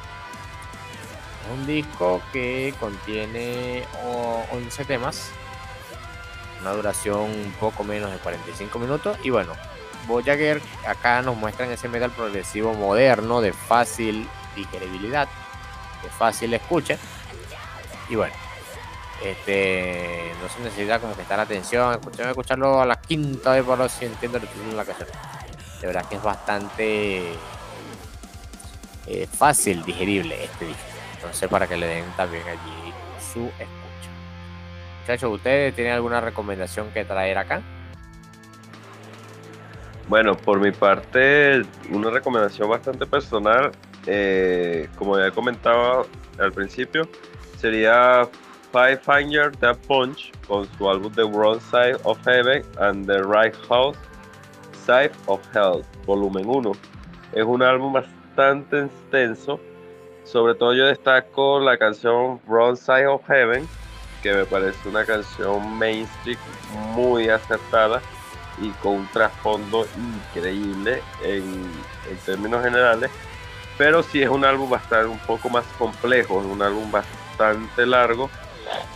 Es 1.45 1.57
un 1.57 1.65
disco 1.65 2.21
que 2.33 2.73
contiene 2.77 3.85
11 4.51 4.83
temas, 4.83 5.29
una 6.59 6.71
duración 6.71 7.21
un 7.21 7.55
poco 7.57 7.85
menos 7.85 8.11
de 8.11 8.17
45 8.17 8.79
minutos 8.79 9.17
y 9.23 9.29
bueno, 9.29 9.53
Voyager 10.07 10.61
acá 10.87 11.21
nos 11.21 11.35
muestran 11.35 11.69
ese 11.71 11.89
metal 11.89 12.11
progresivo 12.11 12.73
moderno 12.73 13.41
de 13.41 13.51
fácil 13.51 14.27
digeribilidad, 14.55 15.27
de 16.01 16.09
fácil 16.09 16.53
escucha. 16.53 16.97
Y 18.09 18.15
bueno, 18.15 18.33
este 19.23 20.31
no 20.41 20.49
se 20.49 20.61
necesita 20.61 20.99
como 20.99 21.15
que 21.15 21.23
estar 21.23 21.39
atención, 21.39 21.91
escuchar, 21.91 22.27
escucharlo 22.27 22.81
a 22.81 22.85
la 22.85 22.95
quinta 22.95 23.51
vez 23.51 23.65
lo 23.65 23.89
si 23.89 24.05
entiendo 24.05 24.39
lo 24.39 24.45
que 24.47 24.59
en 24.69 24.77
la 24.77 24.85
canción. 24.85 25.09
De 25.81 25.87
verdad 25.87 26.05
que 26.07 26.15
es 26.15 26.23
bastante 26.23 27.33
eh, 29.07 29.27
fácil 29.31 29.83
digerible 29.83 30.43
este 30.43 30.65
disco. 30.65 30.81
Entonces 31.15 31.49
para 31.49 31.67
que 31.67 31.75
le 31.75 31.87
den 31.87 32.05
también 32.15 32.43
allí 32.47 32.93
su 33.33 33.41
escucha. 33.41 34.09
Muchachos, 35.01 35.33
¿ustedes 35.33 35.75
tienen 35.75 35.93
alguna 35.93 36.21
recomendación 36.21 36.91
que 36.91 37.03
traer 37.03 37.37
acá? 37.37 37.61
Bueno, 40.07 40.37
por 40.37 40.61
mi 40.61 40.71
parte, 40.71 41.63
una 41.91 42.09
recomendación 42.09 42.69
bastante 42.69 43.05
personal, 43.05 43.71
eh, 44.05 44.87
como 44.95 45.19
ya 45.19 45.31
comentaba 45.31 46.05
al 46.39 46.53
principio, 46.53 47.09
sería 47.57 48.25
Five 48.71 48.99
Finger 48.99 49.53
That 49.57 49.75
Punch 49.85 50.31
con 50.47 50.65
su 50.77 50.89
álbum 50.89 51.11
The 51.13 51.25
Wrong 51.25 51.59
Side 51.59 51.97
of 52.05 52.17
Heaven 52.25 52.63
and 52.79 53.05
The 53.05 53.21
Right 53.21 53.53
House 53.67 53.97
Side 54.85 55.11
of 55.25 55.41
Hell, 55.53 55.83
volumen 56.05 56.47
1. 56.47 56.71
Es 57.33 57.43
un 57.43 57.61
álbum 57.61 57.91
bastante 57.91 58.85
extenso, 58.85 59.59
sobre 60.23 60.55
todo 60.55 60.73
yo 60.73 60.85
destaco 60.85 61.59
la 61.59 61.77
canción 61.77 62.39
Wrong 62.47 62.77
Side 62.77 63.07
of 63.07 63.27
Heaven, 63.27 63.67
que 64.23 64.33
me 64.33 64.45
parece 64.45 64.87
una 64.87 65.03
canción 65.03 65.77
mainstream 65.77 66.39
muy 66.95 67.27
acertada 67.27 68.01
y 68.59 68.69
con 68.71 68.93
un 68.93 69.07
trasfondo 69.07 69.87
increíble 69.97 71.01
en, 71.23 71.71
términos 72.25 72.63
generales, 72.63 73.11
pero 73.77 74.01
sí 74.03 74.21
es 74.21 74.29
un 74.29 74.43
álbum 74.45 74.69
bastante 74.69 75.07
un 75.07 75.19
poco 75.19 75.49
más 75.49 75.65
complejo, 75.77 76.41
es 76.41 76.47
un 76.47 76.61
álbum 76.61 76.91
bastante 76.91 77.85
largo, 77.85 78.29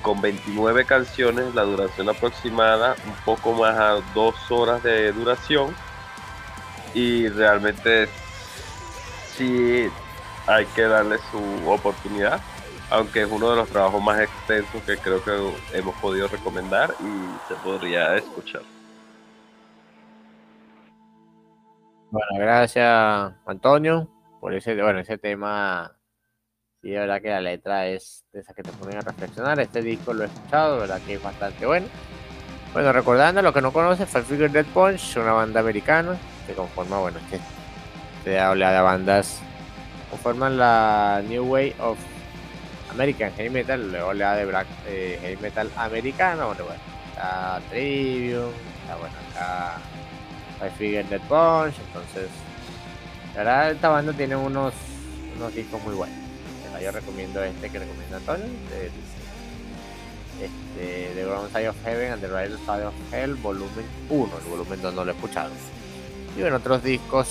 con 0.02 0.20
29 0.22 0.86
canciones, 0.86 1.54
la 1.56 1.64
duración 1.64 2.10
aproximada 2.10 2.96
un 3.06 3.16
poco 3.24 3.54
más 3.54 3.78
a 3.78 4.02
dos 4.14 4.36
horas 4.50 4.84
de 4.84 5.12
duración 5.14 5.76
y 6.94 7.30
realmente 7.30 8.10
sí 9.36 9.90
hay 10.48 10.66
que 10.68 10.82
darle 10.84 11.20
su 11.32 11.70
oportunidad 11.70 12.42
aunque 12.92 13.22
es 13.22 13.32
uno 13.32 13.50
de 13.50 13.56
los 13.56 13.70
trabajos 13.70 14.04
más 14.04 14.20
extensos 14.20 14.84
que 14.84 14.98
creo 14.98 15.24
que 15.24 15.32
hemos 15.74 15.96
podido 15.96 16.28
recomendar 16.28 16.94
y 17.00 17.48
se 17.48 17.56
podría 17.56 18.18
escuchar. 18.18 18.62
Bueno, 22.12 22.28
gracias 22.34 23.34
Antonio 23.46 24.10
por 24.42 24.54
ese, 24.54 24.76
bueno, 24.82 25.00
ese 25.00 25.18
tema. 25.18 25.98
Sí, 26.82 26.90
de 26.90 27.00
verdad 27.00 27.22
que 27.22 27.30
la 27.30 27.40
letra 27.40 27.88
es 27.88 28.26
de 28.34 28.42
esas 28.42 28.54
que 28.54 28.64
te 28.64 28.72
ponen 28.74 28.98
a 28.98 29.02
reflexionar. 29.02 29.58
Este 29.62 29.82
disco 29.82 30.14
lo 30.14 30.24
he 30.24 30.26
escuchado, 30.26 30.80
verdad 30.80 31.00
que 31.06 31.14
es 31.14 31.24
bastante 31.24 31.66
bueno. 31.66 31.88
Bueno, 32.74 32.92
recordando 32.92 33.40
a 33.40 33.44
los 33.44 33.54
que 33.54 33.62
no 33.62 33.72
conocen, 33.72 34.08
Five 34.08 34.24
Figure 34.26 34.50
Dead 34.50 34.66
Punch, 34.74 35.16
una 35.18 35.32
banda 35.32 35.62
americana 35.62 36.18
que 36.46 36.54
conforma, 36.54 37.00
bueno, 37.00 37.20
es 37.20 37.26
que 37.26 37.40
se 38.26 38.40
habla 38.40 38.72
de 38.74 38.82
bandas, 38.82 39.40
conforman 40.10 40.58
la 40.58 41.22
New 41.28 41.46
Way 41.46 41.76
of 41.80 41.98
American 42.90 43.32
Heavy 43.34 43.50
Metal, 43.50 43.92
luego 43.92 44.14
le 44.14 44.24
da 44.24 44.36
de 44.36 44.46
Black 44.46 44.68
eh, 44.88 45.18
Heavy 45.22 45.42
Metal 45.42 45.70
americano, 45.78 46.48
bueno, 46.48 46.66
bueno, 46.66 46.82
está 47.10 47.62
Trivium, 47.70 48.52
está 48.82 48.96
bueno 48.98 49.16
acá 49.32 49.82
I 50.62 50.70
Figure 50.78 51.04
Dead 51.04 51.22
Punch, 51.22 51.76
entonces 51.88 52.30
la 53.34 53.44
verdad 53.44 53.72
esta 53.72 53.90
banda 53.90 54.14
tiene 54.14 54.36
unos, 54.36 54.74
unos 55.38 55.54
discos 55.56 55.82
muy 55.84 55.96
buenos. 55.96 56.18
Yo 56.82 56.92
recomiendo 56.92 57.44
este 57.44 57.70
que 57.70 57.78
recomienda 57.78 58.18
Antonio, 58.18 58.46
este, 60.42 61.12
The 61.14 61.26
Ground 61.26 61.52
Side 61.52 61.70
of 61.70 61.76
Heaven 61.84 62.14
and 62.14 62.22
The 62.22 62.28
Right 62.28 62.58
Side 62.66 62.86
of 62.86 62.94
Hell, 63.12 63.36
volumen 63.36 63.86
1, 64.10 64.32
el 64.38 64.50
volumen 64.50 64.82
2 64.82 64.94
no 64.96 65.06
lo 65.06 65.12
he 65.12 65.14
escuchado. 65.14 65.52
Y 66.36 66.42
bueno, 66.42 66.58
otros 66.58 66.82
discos 66.84 67.28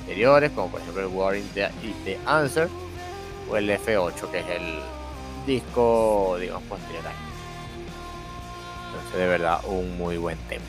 anteriores, 0.00 0.50
como 0.52 0.70
por 0.70 0.80
ejemplo 0.80 1.02
el 1.02 1.08
War 1.08 1.36
in 1.36 1.48
the, 1.54 1.68
the 2.04 2.18
Answer, 2.26 2.68
o 3.48 3.56
el 3.56 3.70
F8, 3.70 4.30
que 4.30 4.40
es 4.40 4.46
el 4.48 4.80
disco, 5.46 6.36
digamos, 6.40 6.64
posterior 6.64 7.06
a 7.06 7.12
Entonces, 8.88 9.18
de 9.18 9.26
verdad, 9.26 9.60
un 9.66 9.96
muy 9.96 10.16
buen 10.16 10.38
tema. 10.48 10.64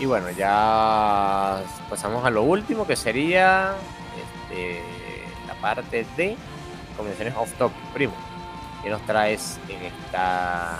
Y 0.00 0.06
bueno, 0.06 0.30
ya 0.30 1.60
pasamos 1.90 2.24
a 2.24 2.30
lo 2.30 2.44
último 2.44 2.86
que 2.86 2.94
sería 2.94 3.74
este, 4.16 4.80
la 5.46 5.54
parte 5.54 6.06
de 6.16 6.36
convenciones 6.96 7.34
off 7.36 7.52
topic, 7.54 7.82
primo. 7.92 8.14
que 8.82 8.90
nos 8.90 9.02
traes 9.02 9.58
en 9.68 9.82
esta 9.82 10.78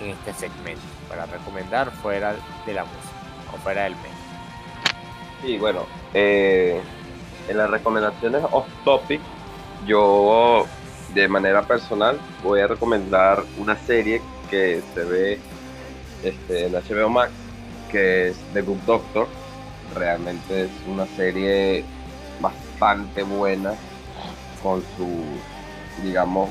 en 0.00 0.10
este 0.10 0.32
segmento 0.32 0.82
para 1.08 1.26
recomendar 1.26 1.90
fuera 1.90 2.34
de 2.64 2.72
la 2.72 2.84
música 2.84 3.52
o 3.52 3.58
fuera 3.58 3.82
del 3.84 3.96
medio? 3.96 4.10
Sí, 5.42 5.58
bueno, 5.58 5.86
eh, 6.14 6.80
en 7.48 7.56
las 7.56 7.68
recomendaciones 7.68 8.42
off 8.52 8.66
topic, 8.84 9.20
yo 9.86 10.66
de 11.14 11.26
manera 11.26 11.62
personal 11.62 12.18
voy 12.44 12.60
a 12.60 12.68
recomendar 12.68 13.42
una 13.58 13.76
serie 13.76 14.22
que 14.48 14.82
se 14.94 15.04
ve 15.04 15.40
este, 16.22 16.66
en 16.66 16.72
HBO 16.74 17.08
Max 17.08 17.32
que 17.90 18.28
es 18.28 18.36
The 18.52 18.62
Good 18.62 18.78
Doctor. 18.86 19.28
Realmente 19.94 20.64
es 20.64 20.70
una 20.86 21.06
serie 21.06 21.84
bastante 22.40 23.22
buena 23.22 23.74
con 24.62 24.82
su, 24.96 25.22
digamos, 26.02 26.50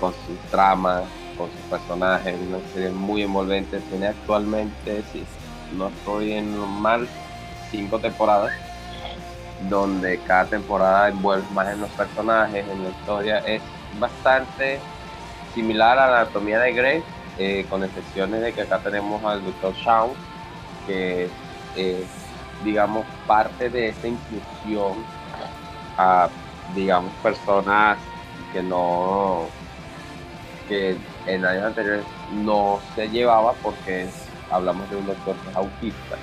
con 0.00 0.12
su 0.12 0.36
trama, 0.50 1.02
con 1.36 1.50
sus 1.50 1.60
personajes, 1.70 2.34
una 2.48 2.58
serie 2.72 2.90
muy 2.90 3.22
envolvente. 3.22 3.80
Tiene 3.90 4.08
actualmente, 4.08 5.02
si 5.12 5.24
no 5.76 5.88
estoy 5.88 6.32
en 6.32 6.56
mal, 6.80 7.08
cinco 7.70 7.98
temporadas, 7.98 8.52
donde 9.68 10.18
cada 10.20 10.44
temporada 10.46 11.08
envuelve 11.08 11.46
más 11.52 11.68
en 11.72 11.80
los 11.80 11.90
personajes, 11.90 12.64
en 12.68 12.84
la 12.84 12.90
historia. 12.90 13.38
Es 13.38 13.62
bastante 13.98 14.78
similar 15.54 15.98
a 15.98 16.10
la 16.10 16.20
anatomía 16.22 16.60
de 16.60 16.72
Grey, 16.72 17.02
eh, 17.38 17.66
con 17.68 17.82
excepciones 17.82 18.42
de 18.42 18.52
que 18.52 18.62
acá 18.62 18.78
tenemos 18.78 19.22
al 19.24 19.42
Dr. 19.44 19.74
Shawn, 19.74 20.10
que 20.86 21.28
es, 21.76 22.06
digamos, 22.64 23.04
parte 23.26 23.70
de 23.70 23.88
esta 23.88 24.08
inclusión 24.08 25.04
a, 25.96 26.28
digamos, 26.74 27.12
personas 27.22 27.98
que 28.52 28.62
no, 28.62 29.46
que 30.68 30.96
en 31.26 31.44
años 31.44 31.64
anteriores 31.64 32.04
no 32.44 32.80
se 32.94 33.08
llevaba 33.08 33.52
porque 33.62 34.06
hablamos 34.50 34.88
de 34.90 34.96
un 34.96 35.06
doctor 35.06 35.34
autista, 35.54 36.16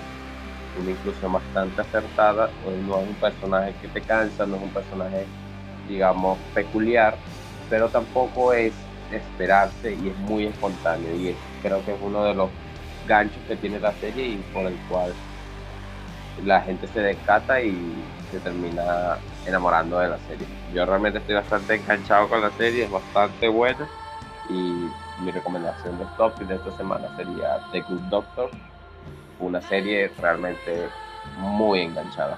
una 0.79 0.91
inclusión 0.91 1.33
bastante 1.33 1.81
acertada, 1.81 2.49
no 2.87 2.99
es 2.99 3.07
un 3.09 3.15
personaje 3.15 3.73
que 3.81 3.87
te 3.89 4.01
cansa, 4.01 4.45
no 4.45 4.55
es 4.55 4.61
un 4.63 4.69
personaje, 4.69 5.25
digamos, 5.87 6.37
peculiar, 6.53 7.17
pero 7.69 7.89
tampoco 7.89 8.53
es 8.53 8.73
esperarse 9.11 9.93
y 9.93 10.09
es 10.09 10.17
muy 10.19 10.45
espontáneo 10.45 11.13
y 11.13 11.35
creo 11.61 11.83
que 11.83 11.93
es 11.93 11.99
uno 12.01 12.23
de 12.23 12.33
los 12.33 12.49
ganchos 13.07 13.41
que 13.47 13.55
tiene 13.55 13.79
la 13.79 13.93
serie 13.93 14.25
y 14.25 14.37
por 14.53 14.65
el 14.65 14.75
cual 14.89 15.13
la 16.45 16.61
gente 16.61 16.87
se 16.87 16.99
descata 17.01 17.61
y 17.61 18.03
se 18.31 18.39
termina 18.39 19.17
enamorando 19.45 19.99
de 19.99 20.09
la 20.09 20.17
serie. 20.19 20.47
Yo 20.73 20.85
realmente 20.85 21.19
estoy 21.19 21.35
bastante 21.35 21.75
enganchado 21.75 22.29
con 22.29 22.41
la 22.41 22.51
serie, 22.51 22.85
es 22.85 22.91
bastante 22.91 23.47
buena 23.47 23.87
y 24.49 24.89
mi 25.21 25.31
recomendación 25.31 25.97
de 25.99 26.05
top 26.17 26.37
de 26.39 26.55
esta 26.55 26.71
semana 26.71 27.15
sería 27.15 27.59
The 27.71 27.81
Good 27.81 28.01
Doctor, 28.09 28.49
una 29.39 29.61
serie 29.61 30.11
realmente 30.19 30.87
muy 31.37 31.81
enganchada. 31.81 32.37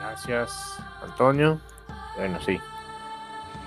Gracias, 0.00 0.78
Antonio. 1.02 1.60
Bueno, 2.16 2.40
sí. 2.40 2.60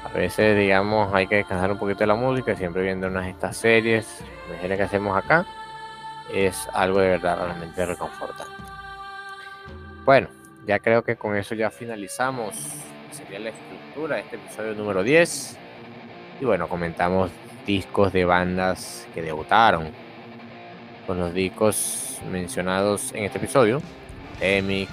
A 0.03 0.09
veces, 0.09 0.57
digamos, 0.57 1.13
hay 1.13 1.27
que 1.27 1.35
descansar 1.35 1.71
un 1.71 1.77
poquito 1.77 1.99
de 1.99 2.07
la 2.07 2.15
música, 2.15 2.55
siempre 2.55 2.81
viendo 2.81 3.07
unas 3.07 3.27
estas 3.27 3.55
series, 3.55 4.23
las 4.51 4.77
que 4.77 4.83
hacemos 4.83 5.17
acá, 5.17 5.45
es 6.33 6.67
algo 6.73 6.99
de 6.99 7.09
verdad 7.09 7.45
realmente 7.45 7.85
reconfortante. 7.85 8.53
Bueno, 10.05 10.29
ya 10.65 10.79
creo 10.79 11.03
que 11.03 11.15
con 11.15 11.35
eso 11.35 11.55
ya 11.55 11.69
finalizamos. 11.69 12.55
Sería 13.11 13.39
la 13.39 13.49
estructura 13.49 14.15
de 14.15 14.21
este 14.21 14.35
episodio 14.37 14.73
número 14.73 15.03
10. 15.03 15.57
Y 16.39 16.45
bueno, 16.45 16.67
comentamos 16.67 17.31
discos 17.65 18.11
de 18.13 18.25
bandas 18.25 19.07
que 19.13 19.21
debutaron. 19.21 19.91
Con 21.05 21.19
los 21.19 21.33
discos 21.33 22.19
mencionados 22.31 23.11
en 23.13 23.25
este 23.25 23.37
episodio. 23.37 23.81
Emic, 24.39 24.89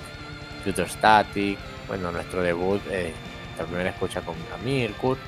Future 0.64 0.88
Static. 0.88 1.58
Bueno, 1.86 2.12
nuestro 2.12 2.42
debut, 2.42 2.82
eh, 2.90 3.12
la 3.58 3.64
primera 3.64 3.90
escucha 3.90 4.20
con 4.20 4.34
Amir, 4.54 4.92
Kurt. 4.94 5.20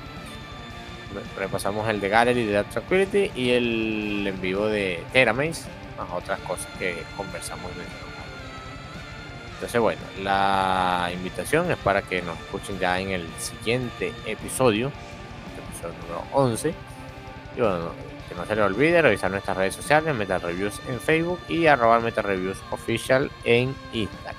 Repasamos 1.37 1.87
el 1.89 1.99
de 1.99 2.09
Gallery 2.09 2.45
de 2.45 2.63
Tranquility 2.63 3.31
y 3.35 3.51
el 3.51 4.25
en 4.27 4.41
vivo 4.41 4.67
de 4.67 5.03
Teramaze, 5.11 5.63
más 5.97 6.09
otras 6.11 6.39
cosas 6.41 6.67
que 6.77 7.03
conversamos 7.17 7.75
de 7.75 7.83
entonces, 9.61 9.79
bueno, 9.79 10.01
la 10.23 11.11
invitación 11.13 11.69
es 11.69 11.77
para 11.77 12.01
que 12.01 12.23
nos 12.23 12.35
escuchen 12.39 12.79
ya 12.79 12.99
en 12.99 13.11
el 13.11 13.27
siguiente 13.37 14.11
episodio, 14.25 14.91
episodio 15.69 15.93
número 16.01 16.23
11. 16.33 16.73
Y 17.55 17.61
bueno, 17.61 17.91
que 18.27 18.33
no 18.33 18.43
se 18.43 18.55
les 18.55 18.65
olvide 18.65 19.03
revisar 19.03 19.29
nuestras 19.29 19.55
redes 19.55 19.75
sociales, 19.75 20.15
Metal 20.15 20.41
Reviews 20.41 20.81
en 20.89 20.99
Facebook 20.99 21.39
y 21.47 21.67
arroba 21.67 21.99
Metal 21.99 22.23
Reviews 22.23 22.57
Official 22.71 23.29
en 23.43 23.75
Instagram. 23.93 24.35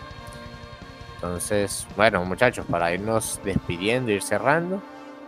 Entonces, 1.15 1.87
bueno, 1.97 2.25
muchachos, 2.25 2.67
para 2.69 2.93
irnos 2.93 3.39
despidiendo, 3.45 4.11
ir 4.11 4.23
cerrando, 4.23 4.83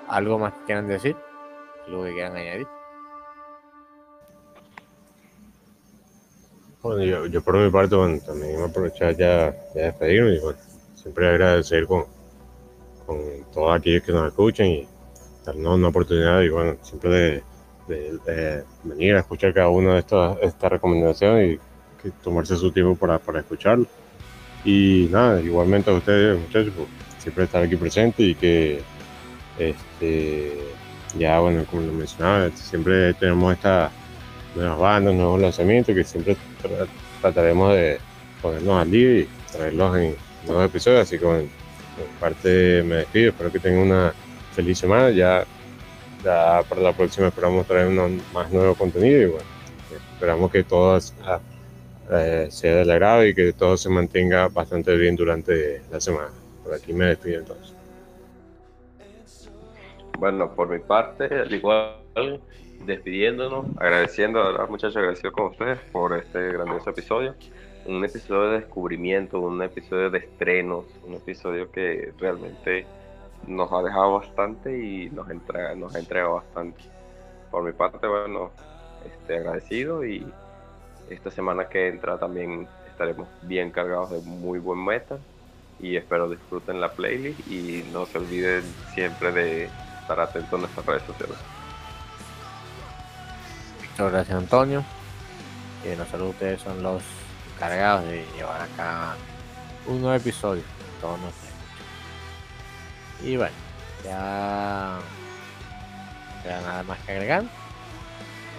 ¿algo 0.08 0.40
más 0.40 0.54
que 0.54 0.64
quieran 0.64 0.88
decir? 0.88 1.14
¿Algo 1.86 2.04
que 2.04 2.12
quieran 2.12 2.36
añadir? 2.36 2.66
Yo, 7.30 7.42
por 7.42 7.56
mi 7.56 7.70
parte, 7.70 7.96
bueno, 7.96 8.20
también 8.20 8.58
me 8.58 8.64
aprovechar 8.64 9.16
ya 9.16 9.50
de 9.74 9.84
despedirme 9.84 10.34
y 10.34 10.38
bueno, 10.38 10.58
siempre 10.94 11.28
agradecer 11.28 11.86
con, 11.86 12.04
con 13.06 13.18
todos 13.54 13.74
aquellos 13.74 14.02
que 14.02 14.12
nos 14.12 14.28
escuchan 14.28 14.66
y 14.66 14.88
darnos 15.46 15.76
una 15.76 15.88
oportunidad 15.88 16.42
y 16.42 16.50
bueno, 16.50 16.76
siempre 16.82 17.42
de, 17.88 18.64
venir 18.82 19.14
a 19.14 19.20
escuchar 19.20 19.54
cada 19.54 19.68
una 19.70 19.94
de 19.94 20.00
estas, 20.00 20.38
estas 20.42 20.72
recomendaciones 20.72 21.58
y 22.04 22.10
tomarse 22.22 22.54
su 22.56 22.70
tiempo 22.70 22.96
para, 22.96 23.18
para 23.18 23.40
escucharlo. 23.40 23.86
Y 24.62 25.08
nada, 25.10 25.40
igualmente 25.40 25.90
a 25.90 25.94
ustedes, 25.94 26.38
muchachos, 26.38 26.72
pues, 26.76 26.88
siempre 27.18 27.44
estar 27.44 27.62
aquí 27.62 27.76
presente 27.76 28.22
y 28.22 28.34
que 28.34 28.82
este 29.58 30.73
ya 31.18 31.38
bueno, 31.40 31.64
como 31.70 31.82
lo 31.82 31.92
mencionaba, 31.92 32.50
siempre 32.50 33.14
tenemos 33.14 33.54
esta 33.54 33.90
nuevas 34.54 34.78
bandas, 34.78 35.14
nuevos 35.14 35.40
lanzamientos 35.40 35.94
que 35.94 36.04
siempre 36.04 36.36
trataremos 37.20 37.72
de 37.74 37.98
ponernos 38.40 38.82
al 38.82 38.90
día 38.90 39.20
y 39.20 39.28
traerlos 39.52 39.96
en 39.96 40.16
nuevos 40.46 40.66
episodios. 40.66 41.02
Así 41.02 41.18
que 41.18 41.26
en 41.26 41.50
parte 42.20 42.82
me 42.84 42.96
despido, 42.96 43.30
espero 43.30 43.52
que 43.52 43.58
tengan 43.58 43.82
una 43.82 44.14
feliz 44.52 44.78
semana. 44.78 45.10
Ya, 45.10 45.44
para 46.22 46.80
la 46.80 46.92
próxima 46.92 47.28
esperamos 47.28 47.66
traer 47.66 47.90
más 48.32 48.50
nuevo 48.50 48.74
contenido 48.74 49.20
y 49.20 49.26
bueno, 49.26 49.46
esperamos 50.14 50.50
que 50.50 50.64
todo 50.64 50.98
eh, 50.98 52.46
sea 52.50 52.76
del 52.76 52.90
agrado 52.90 53.26
y 53.26 53.34
que 53.34 53.52
todo 53.52 53.76
se 53.76 53.90
mantenga 53.90 54.48
bastante 54.48 54.96
bien 54.96 55.16
durante 55.16 55.82
la 55.90 56.00
semana. 56.00 56.30
Por 56.62 56.72
aquí 56.72 56.94
me 56.94 57.06
despido 57.06 57.40
entonces. 57.40 57.83
Bueno, 60.24 60.54
por 60.54 60.70
mi 60.70 60.78
parte, 60.78 61.24
al 61.26 61.52
igual 61.52 62.40
despidiéndonos, 62.86 63.66
agradeciendo 63.76 64.42
a 64.42 64.52
los 64.52 64.70
muchachos, 64.70 64.96
agradecido 64.96 65.32
con 65.32 65.48
ustedes 65.48 65.78
por 65.92 66.16
este 66.16 66.50
grandioso 66.50 66.88
episodio. 66.88 67.34
Un 67.84 68.02
episodio 68.02 68.48
de 68.48 68.60
descubrimiento, 68.60 69.38
un 69.38 69.62
episodio 69.62 70.08
de 70.08 70.20
estrenos, 70.20 70.86
un 71.06 71.12
episodio 71.12 71.70
que 71.70 72.14
realmente 72.18 72.86
nos 73.46 73.70
ha 73.70 73.82
dejado 73.82 74.14
bastante 74.14 74.82
y 74.82 75.10
nos, 75.10 75.28
entrega, 75.28 75.74
nos 75.74 75.94
ha 75.94 75.98
entregado 75.98 76.36
bastante. 76.36 76.80
Por 77.50 77.62
mi 77.62 77.72
parte, 77.72 78.06
bueno, 78.06 78.50
este, 79.04 79.36
agradecido 79.36 80.06
y 80.06 80.26
esta 81.10 81.30
semana 81.30 81.68
que 81.68 81.88
entra 81.88 82.18
también 82.18 82.66
estaremos 82.88 83.28
bien 83.42 83.70
cargados 83.70 84.08
de 84.12 84.22
muy 84.22 84.58
buen 84.58 84.82
meta 84.82 85.18
y 85.80 85.96
espero 85.96 86.30
disfruten 86.30 86.80
la 86.80 86.92
playlist 86.92 87.46
y 87.46 87.84
no 87.92 88.06
se 88.06 88.16
olviden 88.16 88.62
siempre 88.94 89.30
de 89.30 89.68
estar 90.04 90.20
atentos 90.20 90.52
a 90.52 90.58
nuestras 90.58 90.86
redes 90.86 91.02
sociales. 91.04 91.36
Muchas 93.90 94.12
gracias 94.12 94.38
Antonio. 94.38 94.84
Que 95.82 95.96
nos 95.96 96.08
saludos 96.08 96.34
ustedes 96.34 96.60
son 96.60 96.82
los 96.82 97.02
encargados 97.56 98.04
de 98.04 98.26
llevar 98.36 98.60
acá 98.60 99.14
un 99.86 100.00
nuevo 100.00 100.16
episodio. 100.16 100.62
Todos 101.00 101.18
nos 101.20 101.32
Y 103.22 103.36
bueno, 103.36 103.54
ya 104.04 104.98
queda 106.42 106.60
nada 106.60 106.82
más 106.82 106.98
que 107.00 107.12
agregar. 107.12 107.44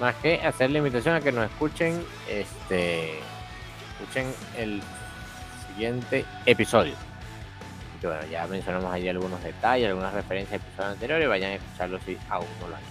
Más 0.02 0.16
que 0.16 0.42
hacer 0.42 0.72
la 0.72 0.80
invitación 0.80 1.16
a 1.16 1.22
que 1.22 1.32
nos 1.32 1.46
escuchen 1.46 2.04
este 2.28 3.20
escuchen 4.00 4.34
el 4.58 4.82
siguiente 5.68 6.26
episodio. 6.46 6.96
Bueno, 8.06 8.26
ya 8.30 8.48
mencionamos 8.48 8.92
ahí 8.92 9.08
algunos 9.08 9.44
detalles, 9.44 9.90
algunas 9.90 10.14
referencias 10.14 10.62
a 10.62 10.66
episodios 10.66 10.94
anteriores, 10.94 11.30
vayan 11.30 11.52
a 11.52 11.56
escucharlo 11.56 12.00
si 12.06 12.18
aún 12.30 12.48
no 12.62 12.68
lo 12.68 12.76
han 12.76 12.82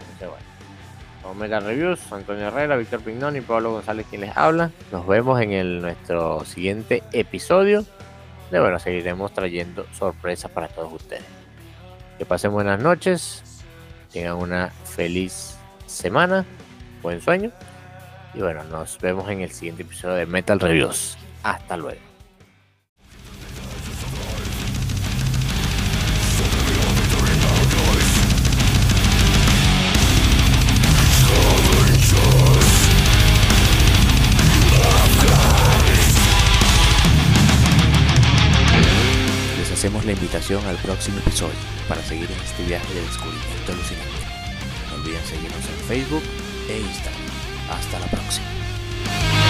Entonces 0.00 0.28
bueno. 0.28 0.54
Omega 1.24 1.58
Reviews, 1.60 2.12
Antonio 2.12 2.48
Herrera, 2.48 2.76
Víctor 2.76 3.00
Pignón 3.00 3.36
y 3.36 3.40
Pablo 3.40 3.72
González 3.72 4.06
quien 4.10 4.20
les 4.20 4.36
habla. 4.36 4.70
Nos 4.92 5.06
vemos 5.06 5.40
en 5.40 5.80
nuestro 5.80 6.44
siguiente 6.44 7.02
episodio. 7.12 7.84
De 8.50 8.60
bueno, 8.60 8.78
seguiremos 8.78 9.32
trayendo 9.32 9.86
sorpresas 9.94 10.50
para 10.50 10.68
todos 10.68 10.92
ustedes. 10.92 11.24
Que 12.18 12.26
pasen 12.26 12.52
buenas 12.52 12.78
noches, 12.78 13.42
tengan 14.12 14.36
una 14.36 14.68
feliz 14.68 15.56
semana, 15.86 16.44
buen 17.02 17.20
sueño. 17.22 17.50
Y 18.34 18.40
bueno, 18.40 18.62
nos 18.64 18.98
vemos 19.00 19.28
en 19.30 19.40
el 19.40 19.50
siguiente 19.50 19.82
episodio 19.82 20.16
de 20.16 20.26
Metal 20.26 20.60
Reviews. 20.60 21.16
Hasta 21.42 21.76
luego. 21.76 22.13
La 40.02 40.12
invitación 40.12 40.64
al 40.66 40.76
próximo 40.76 41.18
episodio 41.18 41.54
para 41.88 42.02
seguir 42.02 42.28
en 42.30 42.38
este 42.40 42.64
viaje 42.64 42.94
de 42.94 43.02
descubrimiento 43.02 43.72
alucinante. 43.72 44.10
No 44.90 44.96
olviden 44.96 45.24
seguirnos 45.24 45.64
en 45.68 45.86
Facebook 45.86 46.22
e 46.68 46.80
Instagram. 46.80 47.22
Hasta 47.70 48.00
la 48.00 48.06
próxima. 48.06 49.43